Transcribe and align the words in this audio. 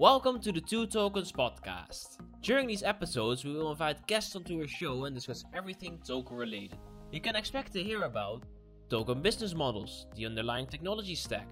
Welcome 0.00 0.40
to 0.40 0.50
the 0.50 0.62
Two 0.62 0.86
Tokens 0.86 1.30
podcast. 1.30 2.16
During 2.40 2.66
these 2.66 2.82
episodes, 2.82 3.44
we 3.44 3.52
will 3.52 3.70
invite 3.70 4.06
guests 4.06 4.34
onto 4.34 4.58
our 4.58 4.66
show 4.66 5.04
and 5.04 5.14
discuss 5.14 5.44
everything 5.52 5.98
token 6.02 6.38
related. 6.38 6.78
You 7.12 7.20
can 7.20 7.36
expect 7.36 7.74
to 7.74 7.82
hear 7.82 8.04
about 8.04 8.44
token 8.88 9.20
business 9.20 9.54
models, 9.54 10.06
the 10.16 10.24
underlying 10.24 10.68
technology 10.68 11.14
stack, 11.14 11.46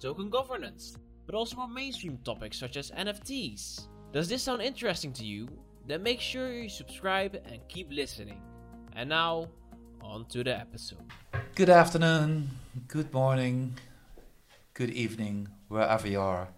token 0.00 0.30
governance, 0.30 0.96
but 1.26 1.34
also 1.34 1.56
more 1.56 1.68
mainstream 1.68 2.16
topics 2.24 2.58
such 2.58 2.78
as 2.78 2.90
NFTs. 2.92 3.88
Does 4.14 4.30
this 4.30 4.44
sound 4.44 4.62
interesting 4.62 5.12
to 5.12 5.26
you? 5.26 5.46
Then 5.86 6.02
make 6.02 6.22
sure 6.22 6.50
you 6.50 6.70
subscribe 6.70 7.34
and 7.52 7.60
keep 7.68 7.92
listening. 7.92 8.40
And 8.96 9.10
now, 9.10 9.48
on 10.00 10.24
to 10.30 10.42
the 10.42 10.58
episode. 10.58 11.04
Good 11.54 11.68
afternoon, 11.68 12.48
good 12.88 13.12
morning, 13.12 13.74
good 14.72 14.88
evening, 14.88 15.48
wherever 15.68 16.08
you 16.08 16.20
are. 16.20 16.48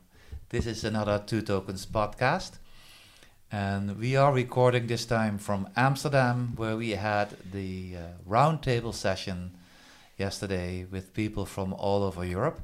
This 0.53 0.66
is 0.66 0.84
another 0.84 1.19
Two 1.19 1.41
Tokens 1.41 1.87
podcast. 1.87 2.59
And 3.51 3.98
we 3.98 4.16
are 4.16 4.30
recording 4.30 4.87
this 4.87 5.06
time 5.06 5.38
from 5.38 5.66
Amsterdam, 5.77 6.52
where 6.56 6.77
we 6.77 6.91
had 6.91 7.30
the 7.52 7.97
uh, 7.97 8.01
roundtable 8.30 8.92
session 8.92 9.52
yesterday 10.19 10.84
with 10.84 11.15
people 11.15 11.47
from 11.47 11.73
all 11.73 12.02
over 12.02 12.23
Europe. 12.23 12.61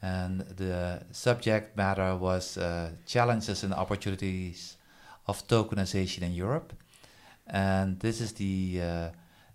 And 0.00 0.42
the 0.42 1.02
subject 1.10 1.76
matter 1.76 2.14
was 2.14 2.56
uh, 2.56 2.90
challenges 3.04 3.64
and 3.64 3.74
opportunities 3.74 4.76
of 5.26 5.44
tokenization 5.48 6.22
in 6.22 6.34
Europe. 6.34 6.72
And 7.48 7.98
this 7.98 8.20
is 8.20 8.34
the 8.34 8.80
uh, 8.80 9.08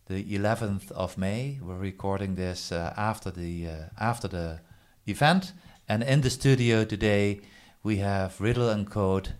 the 0.08 0.22
11th 0.38 0.92
of 0.92 1.18
May. 1.18 1.60
We're 1.62 1.78
recording 1.78 2.36
this 2.36 2.74
uh, 2.74 2.94
after 2.98 3.32
the 3.32 3.68
uh, 3.68 3.74
after 3.98 4.28
the 4.28 4.60
event, 5.08 5.54
and 5.88 6.04
in 6.04 6.20
the 6.20 6.30
studio 6.30 6.84
today 6.84 7.40
we 7.84 7.98
have 7.98 8.40
Riddle 8.40 8.70
and 8.70 8.90
Code 8.90 9.34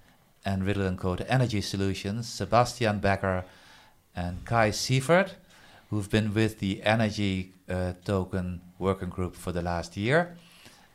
and 0.46 0.66
Riddle 0.66 0.86
and 0.86 0.98
Code 0.98 1.26
Energy 1.30 1.62
Solutions, 1.62 2.28
Sebastian 2.28 3.00
Becker 3.00 3.46
and 4.16 4.46
Kai 4.46 4.70
Sievert, 4.70 5.32
who've 5.90 6.10
been 6.10 6.34
with 6.34 6.60
the 6.60 6.84
Energy 6.84 7.54
uh, 7.70 7.94
Token 8.04 8.62
Working 8.78 9.10
Group 9.10 9.36
for 9.36 9.52
the 9.52 9.62
last 9.62 9.96
year, 9.96 10.36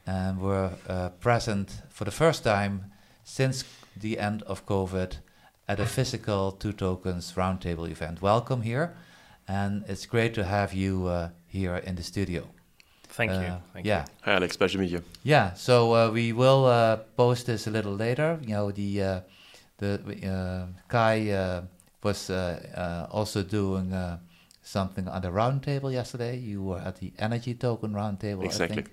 and 0.07 0.41
were 0.41 0.73
uh, 0.89 1.09
present 1.21 1.83
for 1.89 2.05
the 2.05 2.11
first 2.11 2.45
time 2.45 2.93
since 3.25 3.65
the 3.97 4.19
end 4.19 4.43
of 4.43 4.67
COVID 4.67 5.17
at 5.67 5.81
a 5.81 5.87
physical 5.87 6.53
Two 6.53 6.73
Tokens 6.73 7.33
Roundtable 7.33 7.91
event. 7.91 8.21
Welcome 8.21 8.63
here 8.63 8.95
and 9.49 9.85
it's 9.89 10.05
great 10.05 10.35
to 10.35 10.45
have 10.45 10.75
you 10.75 11.07
uh, 11.07 11.31
here 11.47 11.77
in 11.77 11.97
the 11.97 12.03
studio. 12.03 12.47
Thank 13.19 13.33
you. 13.33 13.39
Uh, 13.39 13.59
Thank 13.73 13.85
yeah. 13.87 14.03
you. 14.03 14.13
Hi, 14.23 14.33
Alex. 14.35 14.57
Pleasure 14.57 14.79
to 14.79 14.83
meet 14.85 14.93
you. 14.93 15.03
Yeah. 15.25 15.55
So 15.55 15.93
uh, 15.93 16.11
we 16.13 16.33
will 16.33 16.67
uh, 16.67 16.99
post 17.17 17.47
this 17.47 17.67
a 17.67 17.71
little 17.71 17.97
later. 17.97 18.39
You 18.43 18.55
know, 18.55 18.71
the 18.71 19.03
uh, 19.03 19.21
the 19.79 19.99
uh, 20.23 20.67
Kai 20.87 21.31
uh, 21.31 21.63
was 22.05 22.31
also 23.11 23.43
doing 23.43 23.93
something 24.63 25.09
on 25.09 25.23
the 25.23 25.31
roundtable 25.31 25.93
yesterday. 25.93 26.39
You 26.39 26.63
were 26.63 26.79
at 26.79 27.01
the 27.01 27.13
energy 27.19 27.55
token 27.55 27.93
roundtable, 27.93 28.45
Exactly. 28.45 28.73
I 28.73 28.83
think. 28.83 28.91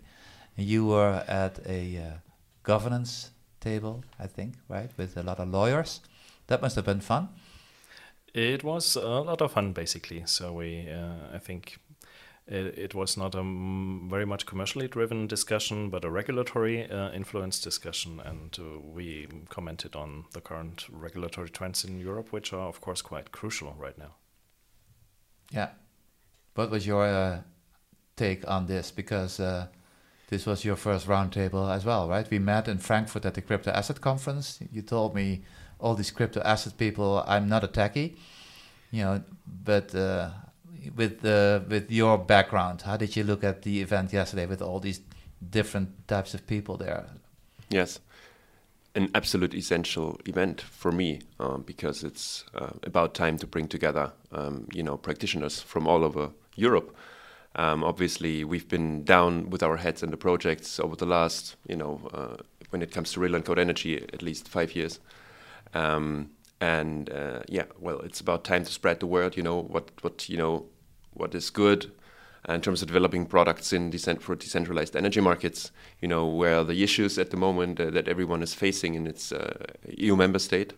And 0.57 0.65
you 0.65 0.87
were 0.87 1.23
at 1.27 1.59
a 1.67 2.17
governance 2.63 3.29
table, 3.59 4.03
I 4.19 4.25
think, 4.25 4.55
right, 4.67 4.89
with 4.97 5.17
a 5.17 5.23
lot 5.23 5.39
of 5.39 5.49
lawyers. 5.49 6.01
That 6.47 6.61
must 6.63 6.75
have 6.77 6.85
been 6.85 7.01
fun. 7.01 7.29
It 8.33 8.63
was 8.63 8.95
a 8.95 9.21
lot 9.21 9.41
of 9.41 9.51
fun, 9.51 9.73
basically. 9.73 10.23
So 10.25 10.53
we, 10.53 10.89
uh, 10.89 11.35
I 11.35 11.37
think, 11.37 11.77
it, 12.47 12.77
it, 12.77 12.93
was 12.93 13.17
not 13.17 13.33
a 13.33 13.41
very 14.07 14.25
much 14.25 14.45
commercially 14.45 14.87
driven 14.87 15.25
discussion, 15.25 15.89
but 15.89 16.05
a 16.05 16.11
regulatory 16.11 16.89
uh, 16.89 17.11
influence 17.11 17.59
discussion, 17.59 18.21
and 18.23 18.57
uh, 18.59 18.79
we 18.79 19.27
commented 19.49 19.95
on 19.95 20.25
the 20.33 20.41
current 20.41 20.85
regulatory 20.91 21.49
trends 21.49 21.83
in 21.83 21.99
Europe, 21.99 22.31
which 22.31 22.53
are, 22.53 22.67
of 22.67 22.81
course, 22.81 23.01
quite 23.01 23.31
crucial 23.31 23.75
right 23.79 23.97
now. 23.97 24.15
Yeah. 25.51 25.69
What 26.53 26.69
was 26.69 26.85
your 26.85 27.05
uh, 27.05 27.41
take 28.15 28.47
on 28.47 28.67
this? 28.67 28.91
Because 28.91 29.39
uh, 29.39 29.67
this 30.29 30.45
was 30.45 30.63
your 30.63 30.75
first 30.75 31.07
roundtable 31.07 31.73
as 31.73 31.83
well, 31.83 32.07
right? 32.07 32.29
We 32.29 32.39
met 32.39 32.67
in 32.67 32.77
Frankfurt 32.77 33.25
at 33.25 33.33
the 33.33 33.41
Crypto 33.41 33.71
Asset 33.71 34.01
Conference. 34.01 34.59
You 34.71 34.81
told 34.81 35.15
me 35.15 35.43
all 35.79 35.95
these 35.95 36.11
crypto 36.11 36.41
asset 36.41 36.77
people. 36.77 37.23
I'm 37.27 37.49
not 37.49 37.63
a 37.63 37.67
techie, 37.67 38.15
you 38.91 39.03
know, 39.03 39.23
but 39.45 39.93
uh, 39.93 40.29
with 40.95 41.25
uh, 41.25 41.61
with 41.67 41.91
your 41.91 42.17
background, 42.17 42.81
how 42.81 42.97
did 42.97 43.15
you 43.15 43.23
look 43.23 43.43
at 43.43 43.61
the 43.61 43.81
event 43.81 44.13
yesterday 44.13 44.45
with 44.45 44.61
all 44.61 44.79
these 44.79 45.01
different 45.49 46.07
types 46.07 46.33
of 46.33 46.45
people 46.47 46.77
there? 46.77 47.05
Yes, 47.69 47.99
an 48.95 49.09
absolute 49.13 49.53
essential 49.53 50.19
event 50.25 50.61
for 50.61 50.91
me 50.91 51.21
um, 51.39 51.63
because 51.65 52.03
it's 52.03 52.45
uh, 52.55 52.71
about 52.83 53.13
time 53.13 53.37
to 53.37 53.47
bring 53.47 53.67
together, 53.67 54.13
um, 54.31 54.67
you 54.73 54.83
know, 54.83 54.97
practitioners 54.97 55.61
from 55.61 55.87
all 55.87 56.03
over 56.03 56.31
Europe. 56.55 56.95
Um, 57.55 57.83
obviously, 57.83 58.43
we've 58.43 58.67
been 58.67 59.03
down 59.03 59.49
with 59.49 59.63
our 59.63 59.77
heads 59.77 60.03
in 60.03 60.11
the 60.11 60.17
projects 60.17 60.79
over 60.79 60.95
the 60.95 61.05
last, 61.05 61.55
you 61.67 61.75
know, 61.75 62.01
uh, 62.13 62.37
when 62.69 62.81
it 62.81 62.91
comes 62.91 63.13
to 63.13 63.19
Riddle 63.19 63.35
and 63.35 63.45
Code 63.45 63.59
energy, 63.59 64.01
at 64.01 64.21
least 64.21 64.47
five 64.47 64.75
years. 64.75 64.99
Um, 65.73 66.31
and 66.61 67.09
uh, 67.09 67.41
yeah, 67.47 67.65
well, 67.79 67.99
it's 67.99 68.19
about 68.19 68.43
time 68.43 68.63
to 68.65 68.71
spread 68.71 68.99
the 68.99 69.07
word. 69.07 69.35
You 69.37 69.43
know 69.43 69.61
what 69.61 69.91
what 70.01 70.29
you 70.29 70.37
know 70.37 70.65
what 71.15 71.33
is 71.33 71.49
good 71.49 71.91
in 72.47 72.61
terms 72.61 72.81
of 72.81 72.87
developing 72.87 73.25
products 73.25 73.73
in 73.73 73.89
decent 73.89 74.21
for 74.21 74.35
decentralized 74.35 74.95
energy 74.95 75.21
markets. 75.21 75.71
You 76.01 76.07
know 76.07 76.27
where 76.27 76.63
the 76.63 76.83
issues 76.83 77.17
at 77.17 77.31
the 77.31 77.37
moment 77.37 77.79
uh, 77.79 77.89
that 77.91 78.07
everyone 78.07 78.43
is 78.43 78.53
facing 78.53 78.95
in 78.95 79.07
its 79.07 79.31
uh, 79.31 79.65
EU 79.97 80.15
member 80.15 80.39
state. 80.39 80.73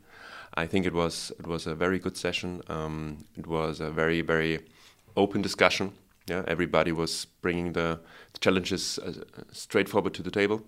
I 0.53 0.65
think 0.65 0.85
it 0.85 0.93
was 0.93 1.31
it 1.39 1.47
was 1.47 1.67
a 1.67 1.75
very 1.75 1.99
good 1.99 2.17
session. 2.17 2.61
Um, 2.67 3.25
it 3.37 3.47
was 3.47 3.79
a 3.79 3.91
very 3.91 4.21
very 4.21 4.59
open 5.15 5.41
discussion. 5.41 5.91
Yeah, 6.27 6.43
everybody 6.47 6.91
was 6.91 7.25
bringing 7.41 7.73
the, 7.73 7.99
challenges 8.41 8.99
uh, 8.99 9.13
straightforward 9.51 10.13
to 10.13 10.21
the 10.21 10.29
table. 10.29 10.61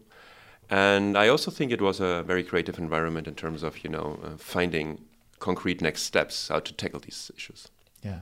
And 0.70 1.18
I 1.18 1.28
also 1.28 1.52
think 1.52 1.72
it 1.72 1.82
was 1.82 2.00
a 2.00 2.24
very 2.24 2.44
creative 2.44 2.80
environment 2.80 3.28
in 3.28 3.36
terms 3.36 3.64
of 3.64 3.84
you 3.84 3.90
know 3.90 4.20
uh, 4.24 4.38
finding 4.38 5.06
concrete 5.40 5.82
next 5.82 6.04
steps 6.04 6.48
how 6.50 6.60
to 6.60 6.74
tackle 6.74 7.00
these 7.00 7.32
issues. 7.36 7.68
Yeah, 8.04 8.20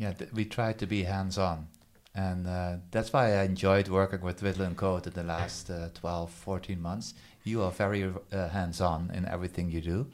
yeah. 0.00 0.14
We 0.32 0.46
tried 0.46 0.78
to 0.78 0.86
be 0.86 1.02
hands-on, 1.02 1.68
and 2.14 2.46
uh, 2.46 2.76
that's 2.90 3.12
why 3.12 3.34
I 3.34 3.42
enjoyed 3.42 3.88
working 3.88 4.22
with 4.22 4.42
Riddle 4.42 4.64
and 4.64 4.74
Code 4.76 5.06
in 5.06 5.12
the 5.12 5.22
last 5.22 5.68
uh, 5.68 5.90
12, 5.92 6.30
14 6.30 6.80
months. 6.80 7.12
You 7.44 7.62
are 7.62 7.70
very 7.70 8.10
uh, 8.32 8.48
hands-on 8.48 9.10
in 9.12 9.26
everything 9.26 9.70
you 9.70 9.82
do. 9.82 10.06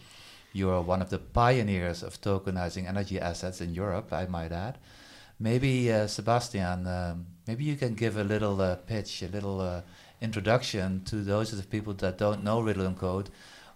You 0.53 0.71
are 0.71 0.83
one 0.83 1.03
of 1.03 1.11
the 1.11 1.19
pioneers 1.19 2.03
of 2.03 2.21
tokenizing 2.21 2.89
energy 2.89 3.21
assets 3.21 3.61
in 3.61 3.75
Europe, 3.75 4.13
I 4.13 4.27
might 4.27 4.51
add. 4.51 4.79
Maybe 5.39 5.93
uh, 5.93 6.09
Sebastian, 6.09 6.89
um, 6.89 7.27
maybe 7.47 7.63
you 7.63 7.77
can 7.77 7.95
give 7.95 8.17
a 8.17 8.25
little 8.25 8.61
uh, 8.61 8.75
pitch, 8.75 9.23
a 9.23 9.29
little 9.29 9.85
introduction 10.21 11.05
to 11.05 11.17
those 11.17 11.53
of 11.53 11.59
the 11.59 11.67
people 11.69 11.93
that 11.95 12.19
don't 12.19 12.43
know 12.43 12.61
Riddle 12.61 12.87
and 12.87 12.99
Code, 12.99 13.31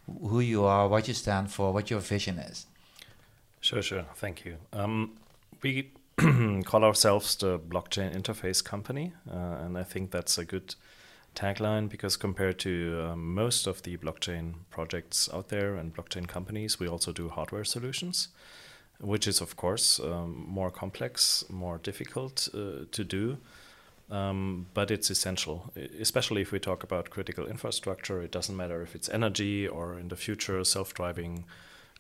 who 0.06 0.41
you 0.41 0.65
are, 0.65 0.88
what 0.88 1.06
you 1.06 1.15
stand 1.15 1.53
for, 1.53 1.72
what 1.72 1.88
your 1.88 2.00
vision 2.00 2.38
is. 2.38 2.66
Sure, 3.60 3.82
sure. 3.82 4.06
Thank 4.16 4.44
you. 4.44 4.56
Um, 4.72 5.12
we 5.62 5.92
call 6.64 6.84
ourselves 6.84 7.36
the 7.36 7.58
blockchain 7.58 8.14
interface 8.14 8.62
company, 8.62 9.12
uh, 9.31 9.64
and 9.64 9.78
I 9.78 9.84
think 9.84 10.10
that's 10.10 10.38
a 10.38 10.44
good 10.44 10.75
tagline 11.34 11.88
because 11.88 12.16
compared 12.16 12.58
to 12.58 13.10
uh, 13.10 13.16
most 13.16 13.66
of 13.66 13.82
the 13.82 13.97
blockchain 13.97 14.54
projects 14.70 15.28
out 15.32 15.48
there 15.48 15.76
and 15.76 15.94
blockchain 15.94 16.26
companies, 16.26 16.78
we 16.78 16.88
also 16.88 17.12
do 17.12 17.28
hardware 17.28 17.64
solutions, 17.64 18.28
which 19.00 19.26
is 19.26 19.41
of 19.41 19.56
course 19.56 20.00
um, 20.00 20.44
more 20.48 20.70
complex, 20.70 21.44
more 21.48 21.78
difficult 21.78 22.48
uh, 22.54 22.84
to 22.91 23.04
do. 23.04 23.38
Um, 24.10 24.66
but 24.75 24.91
it's 24.91 25.09
essential, 25.09 25.72
especially 26.00 26.42
if 26.42 26.50
we 26.50 26.59
talk 26.59 26.82
about 26.82 27.10
critical 27.10 27.47
infrastructure. 27.47 28.20
It 28.20 28.32
doesn't 28.32 28.56
matter 28.56 28.83
if 28.83 28.97
it's 28.97 29.09
energy 29.09 29.68
or 29.68 29.97
in 29.97 30.09
the 30.09 30.16
future 30.16 30.65
self 30.65 30.92
driving 30.95 31.45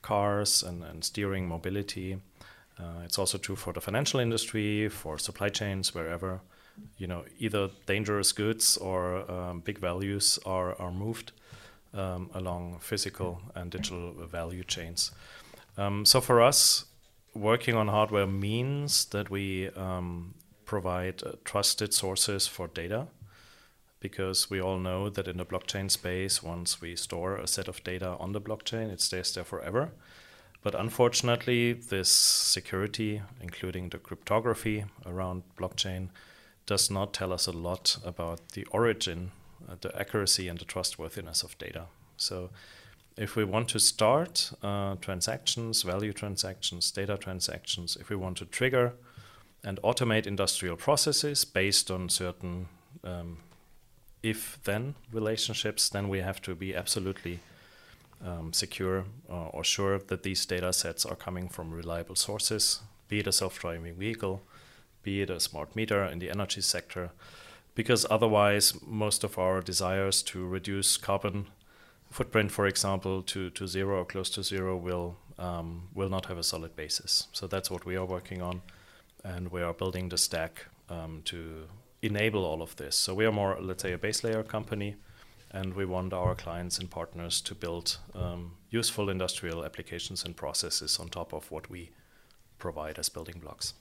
cars 0.02 0.62
and, 0.64 0.82
and 0.82 1.04
steering 1.04 1.46
mobility. 1.46 2.18
Uh, 2.80 3.02
it's 3.04 3.18
also 3.18 3.38
true 3.38 3.56
for 3.56 3.72
the 3.72 3.80
financial 3.80 4.20
industry, 4.20 4.88
for 4.88 5.18
supply 5.18 5.48
chains, 5.48 5.94
wherever 5.94 6.40
you 6.96 7.06
know 7.06 7.24
either 7.38 7.68
dangerous 7.86 8.32
goods 8.32 8.76
or 8.78 9.30
um, 9.30 9.60
big 9.60 9.78
values 9.78 10.38
are, 10.46 10.74
are 10.80 10.92
moved 10.92 11.32
um, 11.92 12.30
along 12.34 12.78
physical 12.80 13.42
and 13.54 13.70
digital 13.70 14.12
value 14.26 14.64
chains. 14.64 15.10
Um, 15.76 16.04
so 16.04 16.20
for 16.20 16.40
us, 16.40 16.86
working 17.34 17.76
on 17.76 17.88
hardware 17.88 18.26
means 18.26 19.04
that 19.06 19.30
we 19.30 19.68
um, 19.70 20.34
provide 20.64 21.22
uh, 21.22 21.32
trusted 21.44 21.92
sources 21.92 22.46
for 22.46 22.68
data 22.68 23.08
because 24.00 24.48
we 24.48 24.60
all 24.60 24.78
know 24.78 25.10
that 25.10 25.28
in 25.28 25.36
the 25.36 25.44
blockchain 25.44 25.90
space, 25.90 26.42
once 26.42 26.80
we 26.80 26.96
store 26.96 27.36
a 27.36 27.46
set 27.46 27.68
of 27.68 27.84
data 27.84 28.16
on 28.18 28.32
the 28.32 28.40
blockchain, 28.40 28.90
it 28.90 29.00
stays 29.00 29.32
there 29.34 29.44
forever. 29.44 29.90
But 30.62 30.74
unfortunately, 30.74 31.72
this 31.72 32.10
security, 32.10 33.22
including 33.40 33.88
the 33.88 33.98
cryptography 33.98 34.84
around 35.06 35.42
blockchain, 35.58 36.08
does 36.66 36.90
not 36.90 37.14
tell 37.14 37.32
us 37.32 37.46
a 37.46 37.52
lot 37.52 37.96
about 38.04 38.50
the 38.50 38.64
origin, 38.70 39.32
uh, 39.68 39.76
the 39.80 39.98
accuracy, 39.98 40.48
and 40.48 40.58
the 40.58 40.64
trustworthiness 40.64 41.42
of 41.42 41.56
data. 41.58 41.86
So 42.16 42.50
if 43.16 43.36
we 43.36 43.44
want 43.44 43.68
to 43.70 43.80
start 43.80 44.52
uh, 44.62 44.96
transactions, 45.00 45.82
value 45.82 46.12
transactions, 46.12 46.90
data 46.90 47.16
transactions, 47.16 47.96
if 47.98 48.10
we 48.10 48.16
want 48.16 48.36
to 48.38 48.44
trigger 48.44 48.92
and 49.64 49.80
automate 49.82 50.26
industrial 50.26 50.76
processes 50.76 51.44
based 51.44 51.90
on 51.90 52.08
certain 52.08 52.68
um, 53.04 53.38
if 54.22 54.58
then 54.64 54.94
relationships, 55.12 55.88
then 55.88 56.08
we 56.08 56.20
have 56.20 56.42
to 56.42 56.54
be 56.54 56.74
absolutely 56.74 57.40
um, 58.24 58.52
secure 58.52 59.04
uh, 59.28 59.48
or 59.48 59.64
sure 59.64 59.98
that 59.98 60.22
these 60.22 60.44
data 60.46 60.72
sets 60.72 61.04
are 61.06 61.16
coming 61.16 61.48
from 61.48 61.70
reliable 61.72 62.16
sources, 62.16 62.80
be 63.08 63.20
it 63.20 63.26
a 63.26 63.32
self 63.32 63.58
driving 63.58 63.94
vehicle, 63.94 64.42
be 65.02 65.22
it 65.22 65.30
a 65.30 65.40
smart 65.40 65.74
meter 65.74 66.04
in 66.04 66.18
the 66.18 66.30
energy 66.30 66.60
sector, 66.60 67.10
because 67.74 68.06
otherwise, 68.10 68.74
most 68.86 69.24
of 69.24 69.38
our 69.38 69.60
desires 69.60 70.22
to 70.22 70.46
reduce 70.46 70.96
carbon 70.96 71.46
footprint, 72.10 72.50
for 72.50 72.66
example, 72.66 73.22
to, 73.22 73.50
to 73.50 73.66
zero 73.66 74.00
or 74.00 74.04
close 74.04 74.30
to 74.30 74.42
zero 74.42 74.76
will 74.76 75.16
um, 75.38 75.88
will 75.94 76.10
not 76.10 76.26
have 76.26 76.36
a 76.36 76.42
solid 76.42 76.76
basis. 76.76 77.28
So 77.32 77.46
that's 77.46 77.70
what 77.70 77.86
we 77.86 77.96
are 77.96 78.04
working 78.04 78.42
on, 78.42 78.60
and 79.24 79.50
we 79.50 79.62
are 79.62 79.72
building 79.72 80.10
the 80.10 80.18
stack 80.18 80.66
um, 80.90 81.22
to 81.24 81.66
enable 82.02 82.44
all 82.44 82.60
of 82.60 82.76
this. 82.76 82.96
So 82.96 83.14
we 83.14 83.24
are 83.24 83.32
more, 83.32 83.56
let's 83.60 83.82
say, 83.82 83.92
a 83.92 83.98
base 83.98 84.22
layer 84.22 84.42
company, 84.42 84.96
and 85.52 85.74
we 85.74 85.84
want 85.84 86.12
our 86.12 86.34
clients 86.34 86.78
and 86.78 86.90
partners 86.90 87.40
to 87.40 87.54
build 87.54 87.98
um, 88.14 88.52
useful 88.70 89.10
industrial 89.10 89.64
applications 89.64 90.24
and 90.24 90.36
processes 90.36 90.98
on 90.98 91.08
top 91.08 91.32
of 91.32 91.50
what 91.50 91.68
we 91.68 91.90
provide 92.58 92.98
as 92.98 93.08
building 93.08 93.38
blocks. 93.40 93.74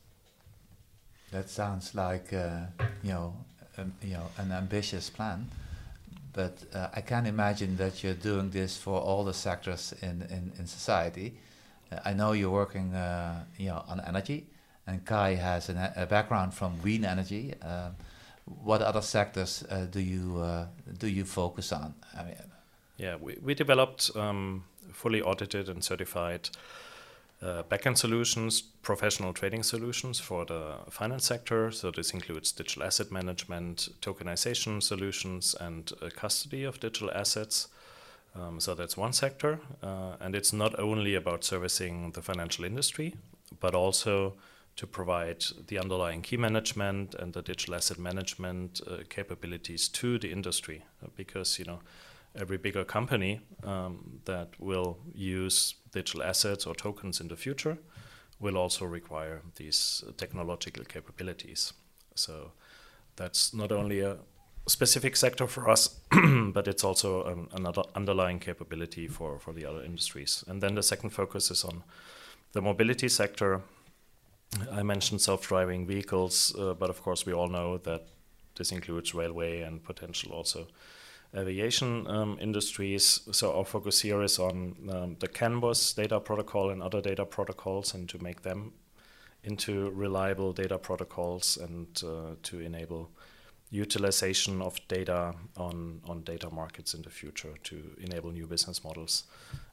That 1.31 1.49
sounds 1.49 1.93
like 1.93 2.33
uh, 2.33 2.61
you 3.03 3.11
know, 3.11 3.35
um, 3.77 3.93
you 4.01 4.13
know, 4.13 4.27
an 4.37 4.51
ambitious 4.51 5.09
plan, 5.09 5.47
but 6.33 6.57
uh, 6.73 6.87
I 6.95 7.01
can't 7.01 7.27
imagine 7.27 7.77
that 7.77 8.03
you're 8.03 8.15
doing 8.15 8.49
this 8.49 8.77
for 8.77 8.99
all 8.99 9.23
the 9.23 9.33
sectors 9.33 9.93
in 10.01 10.23
in, 10.23 10.51
in 10.57 10.65
society. 10.65 11.37
Uh, 11.91 11.99
I 12.03 12.13
know 12.13 12.31
you're 12.31 12.49
working, 12.49 12.95
uh, 12.95 13.43
you 13.57 13.67
know, 13.67 13.83
on 13.87 14.01
energy, 14.01 14.47
and 14.87 15.05
Kai 15.05 15.35
has 15.35 15.69
an, 15.69 15.77
a 15.95 16.07
background 16.07 16.55
from 16.55 16.79
green 16.81 17.05
energy. 17.05 17.53
Uh, 17.61 17.91
what 18.63 18.81
other 18.81 19.01
sectors 19.01 19.63
uh, 19.69 19.85
do 19.85 19.99
you 19.99 20.39
uh, 20.39 20.65
do 20.97 21.07
you 21.07 21.25
focus 21.25 21.71
on? 21.71 21.93
I 22.17 22.23
mean, 22.23 22.35
yeah, 22.97 23.15
we, 23.15 23.37
we 23.41 23.53
developed 23.53 24.11
um, 24.15 24.63
fully 24.91 25.21
audited 25.21 25.69
and 25.69 25.83
certified 25.83 26.49
uh, 27.41 27.63
backend 27.69 27.97
solutions, 27.97 28.61
professional 28.61 29.33
trading 29.33 29.63
solutions 29.63 30.19
for 30.19 30.45
the 30.45 30.75
finance 30.89 31.25
sector. 31.25 31.71
So 31.71 31.91
this 31.91 32.11
includes 32.11 32.51
digital 32.51 32.83
asset 32.83 33.11
management, 33.11 33.89
tokenization 34.01 34.83
solutions, 34.83 35.55
and 35.59 35.91
uh, 36.01 36.09
custody 36.13 36.63
of 36.65 36.79
digital 36.79 37.11
assets. 37.11 37.69
Um, 38.35 38.59
so 38.59 38.75
that's 38.75 38.97
one 38.97 39.13
sector, 39.13 39.59
uh, 39.81 40.15
and 40.19 40.35
it's 40.35 40.53
not 40.53 40.77
only 40.79 41.15
about 41.15 41.43
servicing 41.43 42.11
the 42.11 42.21
financial 42.21 42.65
industry, 42.65 43.15
but 43.59 43.73
also 43.73 44.33
to 44.79 44.87
provide 44.87 45.43
the 45.67 45.77
underlying 45.77 46.21
key 46.21 46.37
management 46.37 47.13
and 47.15 47.33
the 47.33 47.41
digital 47.41 47.75
asset 47.75 47.99
management 47.99 48.79
uh, 48.87 48.99
capabilities 49.09 49.89
to 49.89 50.17
the 50.17 50.31
industry. 50.31 50.85
Because 51.17 51.59
you 51.59 51.65
know 51.65 51.79
every 52.33 52.57
bigger 52.57 52.85
company 52.85 53.41
um, 53.63 54.21
that 54.23 54.47
will 54.57 54.97
use 55.13 55.75
digital 55.91 56.23
assets 56.23 56.65
or 56.65 56.73
tokens 56.75 57.19
in 57.19 57.27
the 57.27 57.35
future 57.35 57.77
will 58.39 58.57
also 58.57 58.85
require 58.85 59.41
these 59.55 60.01
technological 60.15 60.85
capabilities. 60.85 61.73
So 62.15 62.51
that's 63.17 63.53
not 63.53 63.73
only 63.73 63.99
a 63.99 64.17
specific 64.65 65.17
sector 65.17 65.47
for 65.47 65.69
us 65.69 65.99
but 66.53 66.67
it's 66.67 66.85
also 66.85 67.25
um, 67.25 67.49
another 67.51 67.83
underlying 67.95 68.39
capability 68.39 69.07
for, 69.07 69.39
for 69.39 69.53
the 69.53 69.65
other 69.65 69.83
industries. 69.83 70.45
And 70.47 70.61
then 70.61 70.75
the 70.75 70.83
second 70.83 71.09
focus 71.09 71.51
is 71.51 71.65
on 71.65 71.83
the 72.53 72.61
mobility 72.61 73.09
sector 73.09 73.61
I 74.71 74.83
mentioned 74.83 75.21
self-driving 75.21 75.87
vehicles, 75.87 76.55
uh, 76.57 76.73
but 76.73 76.89
of 76.89 77.01
course 77.01 77.25
we 77.25 77.33
all 77.33 77.47
know 77.47 77.77
that 77.79 78.07
this 78.55 78.71
includes 78.71 79.13
railway 79.13 79.61
and 79.61 79.83
potential 79.83 80.31
also 80.31 80.67
aviation 81.35 82.07
um, 82.07 82.37
industries. 82.41 83.21
So 83.31 83.55
our 83.55 83.65
focus 83.65 84.01
here 84.01 84.23
is 84.23 84.39
on 84.39 84.75
um, 84.91 85.15
the 85.19 85.27
CAN 85.27 85.59
bus 85.59 85.93
data 85.93 86.19
protocol 86.19 86.71
and 86.71 86.81
other 86.81 87.01
data 87.01 87.25
protocols, 87.25 87.93
and 87.93 88.09
to 88.09 88.17
make 88.23 88.41
them 88.41 88.73
into 89.43 89.91
reliable 89.91 90.51
data 90.51 90.77
protocols 90.77 91.57
and 91.57 91.87
uh, 92.03 92.35
to 92.43 92.59
enable 92.59 93.09
utilization 93.71 94.61
of 94.61 94.79
data 94.87 95.35
on, 95.55 96.01
on 96.07 96.23
data 96.23 96.49
markets 96.49 96.93
in 96.95 97.03
the 97.03 97.09
future 97.09 97.53
to 97.63 97.77
enable 97.99 98.31
new 98.31 98.47
business 98.47 98.83
models. 98.83 99.25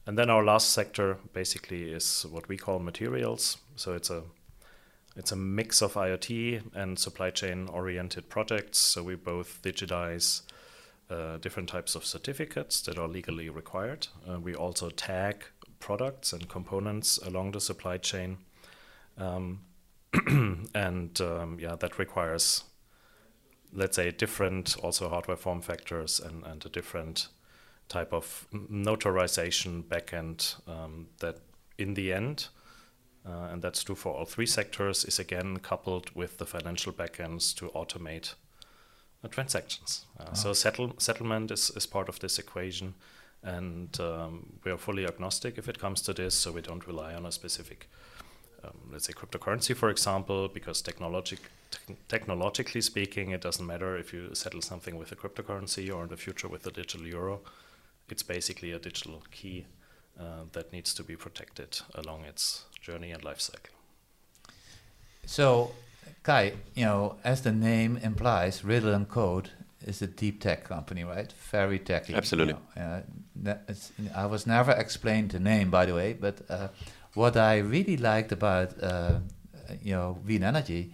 And 0.05 0.17
then 0.17 0.29
our 0.29 0.43
last 0.43 0.71
sector 0.71 1.17
basically 1.33 1.91
is 1.91 2.25
what 2.29 2.47
we 2.47 2.57
call 2.57 2.79
materials. 2.79 3.57
So 3.75 3.93
it's 3.93 4.11
a 4.11 4.21
it's 5.17 5.31
a 5.31 5.35
mix 5.35 5.81
of 5.81 5.95
IoT 5.95 6.75
and 6.75 6.97
supply 6.99 7.31
chain 7.31 7.67
oriented 7.67 8.29
projects. 8.29 8.77
So 8.77 9.01
we 9.01 9.15
both 9.15 9.61
digitize 9.63 10.43
uh, 11.09 11.37
different 11.37 11.69
types 11.69 11.95
of 11.95 12.05
certificates 12.05 12.81
that 12.81 12.99
are 12.99 13.07
legally 13.07 13.49
required. 13.49 14.07
Uh, 14.29 14.39
we 14.39 14.53
also 14.53 14.89
tag 14.91 15.45
products 15.79 16.33
and 16.33 16.47
components 16.47 17.17
along 17.17 17.51
the 17.51 17.61
supply 17.61 17.97
chain. 17.97 18.37
Um, 19.17 19.61
and 20.75 21.19
um, 21.19 21.57
yeah, 21.59 21.75
that 21.75 21.97
requires, 21.97 22.63
let's 23.73 23.95
say, 23.95 24.11
different 24.11 24.77
also 24.83 25.09
hardware 25.09 25.37
form 25.37 25.61
factors 25.61 26.19
and, 26.19 26.45
and 26.45 26.63
a 26.63 26.69
different 26.69 27.29
type 27.89 28.13
of 28.13 28.45
notarization 28.53 29.83
backend 29.83 30.55
um, 30.69 31.07
that 31.19 31.39
in 31.77 31.95
the 31.95 32.13
end 32.13 32.49
uh, 33.27 33.49
and 33.51 33.61
that's 33.61 33.83
true 33.83 33.95
for 33.95 34.13
all 34.13 34.25
three 34.25 34.45
sectors, 34.45 35.03
is 35.03 35.19
again 35.19 35.57
coupled 35.59 36.15
with 36.15 36.37
the 36.37 36.45
financial 36.45 36.93
backends 36.93 37.53
to 37.55 37.69
automate 37.69 38.35
uh, 39.23 39.27
transactions. 39.27 40.05
Uh, 40.19 40.25
oh. 40.27 40.33
So 40.33 40.53
settle, 40.53 40.93
settlement 40.97 41.51
is, 41.51 41.71
is 41.71 41.85
part 41.85 42.09
of 42.09 42.19
this 42.19 42.39
equation, 42.39 42.93
and 43.43 43.99
um, 43.99 44.59
we 44.63 44.71
are 44.71 44.77
fully 44.77 45.05
agnostic 45.05 45.57
if 45.57 45.67
it 45.67 45.79
comes 45.79 46.01
to 46.03 46.13
this, 46.13 46.35
so 46.35 46.51
we 46.51 46.61
don't 46.61 46.87
rely 46.87 47.15
on 47.15 47.25
a 47.25 47.31
specific, 47.31 47.89
um, 48.63 48.89
let's 48.91 49.07
say, 49.07 49.13
cryptocurrency, 49.13 49.75
for 49.75 49.89
example, 49.89 50.47
because 50.47 50.81
technologic, 50.81 51.39
te- 51.71 51.97
technologically 52.07 52.81
speaking, 52.81 53.31
it 53.31 53.41
doesn't 53.41 53.65
matter 53.65 53.97
if 53.97 54.13
you 54.13 54.33
settle 54.35 54.61
something 54.61 54.97
with 54.97 55.11
a 55.11 55.15
cryptocurrency 55.15 55.93
or 55.93 56.03
in 56.03 56.09
the 56.09 56.17
future 56.17 56.47
with 56.47 56.65
a 56.65 56.71
digital 56.71 57.05
euro. 57.05 57.41
It's 58.09 58.23
basically 58.23 58.71
a 58.71 58.79
digital 58.79 59.21
key 59.31 59.65
uh, 60.19 60.45
that 60.53 60.71
needs 60.71 60.93
to 60.93 61.03
be 61.03 61.15
protected 61.15 61.79
along 61.93 62.23
its 62.23 62.63
journey 62.87 63.11
and 63.11 63.23
life 63.23 63.41
cycle. 63.41 63.75
So, 65.25 65.71
Kai, 66.23 66.53
you 66.73 66.85
know, 66.85 67.17
as 67.23 67.41
the 67.41 67.51
name 67.51 67.97
implies, 67.97 68.63
Riddle 68.63 68.93
and 68.93 69.07
Code 69.09 69.49
is 69.85 70.01
a 70.01 70.07
deep 70.07 70.41
tech 70.41 70.63
company, 70.63 71.03
right? 71.03 71.31
Very 71.51 71.79
techy. 71.79 72.13
Absolutely. 72.13 72.55
You 72.75 72.81
know, 73.43 73.51
uh, 73.53 73.63
I 74.15 74.25
was 74.25 74.47
never 74.47 74.71
explained 74.71 75.31
the 75.31 75.39
name, 75.39 75.69
by 75.69 75.85
the 75.85 75.93
way, 75.93 76.13
but 76.13 76.37
uh, 76.49 76.69
what 77.13 77.35
I 77.35 77.57
really 77.57 77.97
liked 77.97 78.31
about, 78.31 78.81
uh, 78.81 79.19
you 79.83 79.93
know, 79.93 80.17
Wien 80.25 80.43
Energy 80.43 80.93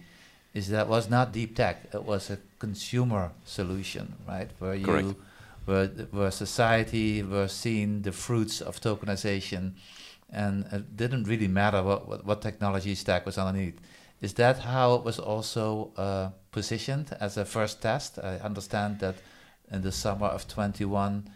is 0.52 0.68
that 0.70 0.88
was 0.88 1.08
not 1.08 1.32
deep 1.32 1.56
tech. 1.56 1.76
It 1.92 2.04
was 2.04 2.30
a 2.30 2.38
consumer 2.58 3.30
solution, 3.44 4.14
right? 4.26 4.50
Where 4.58 4.78
Correct. 4.78 5.06
you 5.06 5.16
where, 5.64 5.86
where 5.86 6.30
society 6.30 7.22
were 7.22 7.48
seeing 7.48 8.02
the 8.02 8.12
fruits 8.12 8.60
of 8.60 8.80
tokenization 8.80 9.72
and 10.34 10.66
it 10.72 10.96
didn't 10.96 11.24
really 11.24 11.48
matter 11.48 11.82
what, 11.82 12.08
what, 12.08 12.24
what 12.24 12.42
technology 12.42 12.94
stack 12.94 13.24
was 13.26 13.38
underneath. 13.38 13.80
Is 14.20 14.34
that 14.34 14.58
how 14.58 14.94
it 14.94 15.04
was 15.04 15.18
also 15.18 15.92
uh, 15.96 16.30
positioned 16.50 17.16
as 17.20 17.36
a 17.36 17.44
first 17.44 17.82
test? 17.82 18.18
I 18.18 18.36
understand 18.36 19.00
that 19.00 19.16
in 19.70 19.82
the 19.82 19.92
summer 19.92 20.26
of 20.26 20.48
21 20.48 21.28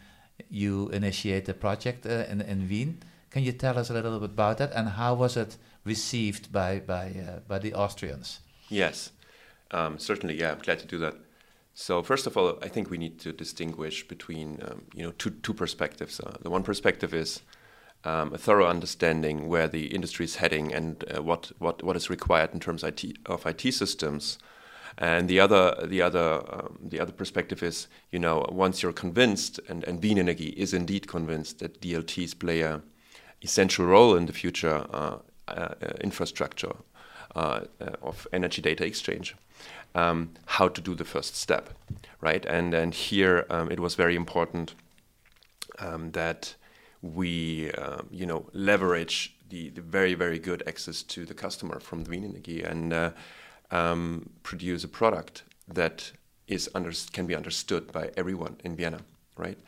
you 0.49 0.89
initiate 0.91 1.47
the 1.47 1.55
project 1.55 2.07
uh, 2.07 2.25
in, 2.31 2.41
in 2.41 2.69
Wien. 2.69 3.03
Can 3.31 3.43
you 3.43 3.53
tell 3.53 3.79
us 3.79 3.91
a 3.91 3.93
little 3.93 4.19
bit 4.19 4.31
about 4.31 4.59
that 4.59 4.73
and 4.73 4.89
how 4.89 5.15
was 5.15 5.37
it 5.37 5.57
received 5.85 6.53
by, 6.53 6.81
by, 6.81 7.09
uh, 7.09 7.41
by 7.47 7.59
the 7.59 7.75
Austrians? 7.75 8.41
Yes, 8.69 9.11
um, 9.71 9.99
certainly, 9.99 10.39
yeah, 10.39 10.53
I'm 10.53 10.61
glad 10.61 10.79
to 10.79 10.87
do 10.87 10.99
that. 10.99 11.15
So 11.75 12.03
first 12.03 12.27
of 12.27 12.37
all, 12.37 12.59
I 12.61 12.69
think 12.69 12.91
we 12.91 12.99
need 12.99 13.21
to 13.21 13.33
distinguish 13.33 14.07
between 14.09 14.61
um, 14.67 14.83
you 14.95 15.05
know 15.05 15.13
two 15.13 15.31
two 15.31 15.55
perspectives. 15.55 16.19
Uh, 16.19 16.37
the 16.43 16.51
one 16.51 16.65
perspective 16.65 17.15
is 17.15 17.41
um, 18.05 18.33
a 18.33 18.39
thorough 18.39 18.67
understanding 18.67 19.49
where 19.49 19.69
the 19.69 19.87
industry 19.87 20.25
is 20.25 20.37
heading 20.37 20.73
and 20.73 21.05
uh, 21.15 21.23
what 21.23 21.53
what 21.59 21.83
what 21.83 21.97
is 21.97 22.11
required 22.11 22.53
in 22.53 22.61
terms 22.61 22.85
IT, 22.85 23.05
of 23.27 23.47
IT 23.47 23.73
systems. 23.73 24.39
And 24.97 25.29
the 25.29 25.39
other 25.39 25.87
the 25.87 26.03
other 26.03 26.43
um, 26.51 26.79
the 26.83 27.01
other 27.01 27.13
perspective 27.13 27.63
is 27.63 27.89
you 28.11 28.19
know 28.19 28.47
once 28.51 28.83
you're 28.83 28.93
convinced 28.93 29.61
and 29.69 29.85
and 29.85 30.03
Wien 30.03 30.19
Energy 30.19 30.49
is 30.57 30.75
indeed 30.75 31.07
convinced 31.07 31.59
that 31.61 31.81
DLTs 31.81 32.39
play 32.39 32.61
a 32.63 32.83
essential 33.43 33.87
role 33.87 34.17
in 34.17 34.27
the 34.27 34.33
future 34.33 34.85
uh, 34.93 35.19
uh 35.47 35.75
infrastructure 36.01 36.75
uh, 37.37 37.61
uh, 37.81 37.91
of 38.03 38.27
energy 38.33 38.61
data 38.61 38.85
exchange 38.85 39.37
um, 39.95 40.31
how 40.47 40.69
to 40.69 40.81
do 40.81 40.95
the 40.95 41.05
first 41.05 41.37
step, 41.37 41.71
right? 42.21 42.45
And 42.47 42.75
and 42.75 42.95
here 42.95 43.47
um, 43.51 43.71
it 43.71 43.81
was 43.81 43.95
very 43.95 44.17
important 44.17 44.75
um, 45.79 46.13
that 46.13 46.55
we 47.03 47.71
um, 47.73 48.07
you 48.11 48.27
know 48.27 48.47
leverage 48.53 49.35
the, 49.49 49.71
the 49.71 49.81
very 49.81 50.15
very 50.15 50.39
good 50.39 50.63
access 50.67 51.03
to 51.03 51.25
the 51.25 51.35
customer 51.35 51.81
from 51.81 52.05
the 52.05 52.11
Wien 52.11 52.25
Energie 52.25 52.65
and 52.69 52.93
uh, 52.93 53.11
um, 53.71 54.31
produce 54.43 54.85
a 54.85 54.89
product 54.89 55.43
that 55.67 56.13
is 56.47 56.69
under, 56.75 56.93
can 57.13 57.27
be 57.27 57.35
understood 57.35 57.93
by 57.93 58.11
everyone 58.17 58.57
in 58.65 58.75
Vienna, 58.75 59.01
right? 59.37 59.59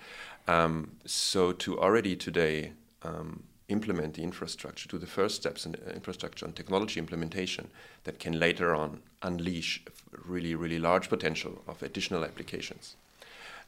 Um, 0.48 0.92
so 1.04 1.52
to 1.52 1.78
already 1.78 2.16
today 2.16 2.72
um, 3.02 3.42
implement 3.68 4.14
the 4.14 4.22
infrastructure, 4.22 4.88
do 4.88 4.98
the 4.98 5.06
first 5.06 5.36
steps 5.36 5.66
in 5.66 5.76
infrastructure 5.94 6.46
and 6.46 6.56
technology 6.56 6.98
implementation 6.98 7.68
that 8.04 8.18
can 8.18 8.38
later 8.38 8.74
on 8.74 9.00
unleash 9.22 9.82
really 10.24 10.54
really 10.54 10.78
large 10.78 11.08
potential 11.08 11.62
of 11.68 11.82
additional 11.82 12.24
applications, 12.24 12.96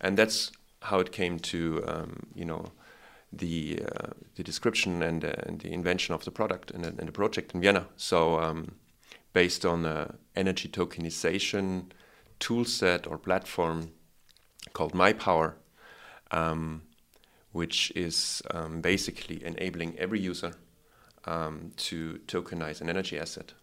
and 0.00 0.16
that's 0.16 0.50
how 0.80 0.98
it 0.98 1.12
came 1.12 1.38
to 1.38 1.84
um, 1.86 2.26
you 2.34 2.44
know 2.44 2.72
the 3.32 3.82
uh, 3.82 4.10
the 4.36 4.42
description 4.42 5.02
and, 5.02 5.24
uh, 5.24 5.32
and, 5.46 5.60
the 5.60 5.72
invention 5.72 6.14
of 6.14 6.24
the 6.24 6.30
product 6.30 6.70
and, 6.70 6.84
and 6.84 7.08
the 7.08 7.12
project 7.12 7.54
in 7.54 7.60
Vienna. 7.60 7.86
So 7.96 8.38
um, 8.40 8.76
based 9.32 9.64
on 9.64 9.86
an 9.86 10.18
energy 10.36 10.68
tokenization 10.68 11.92
toolset 12.40 13.10
or 13.10 13.18
platform 13.18 13.92
called 14.72 14.92
MyPower, 14.92 15.54
um, 16.30 16.82
which 17.52 17.90
is 17.94 18.42
um, 18.50 18.80
basically 18.80 19.44
enabling 19.44 19.98
every 19.98 20.20
user 20.20 20.52
um, 21.24 21.72
to 21.76 22.20
tokenize 22.26 22.80
an 22.80 22.88
energy 22.88 23.18
asset 23.18 23.54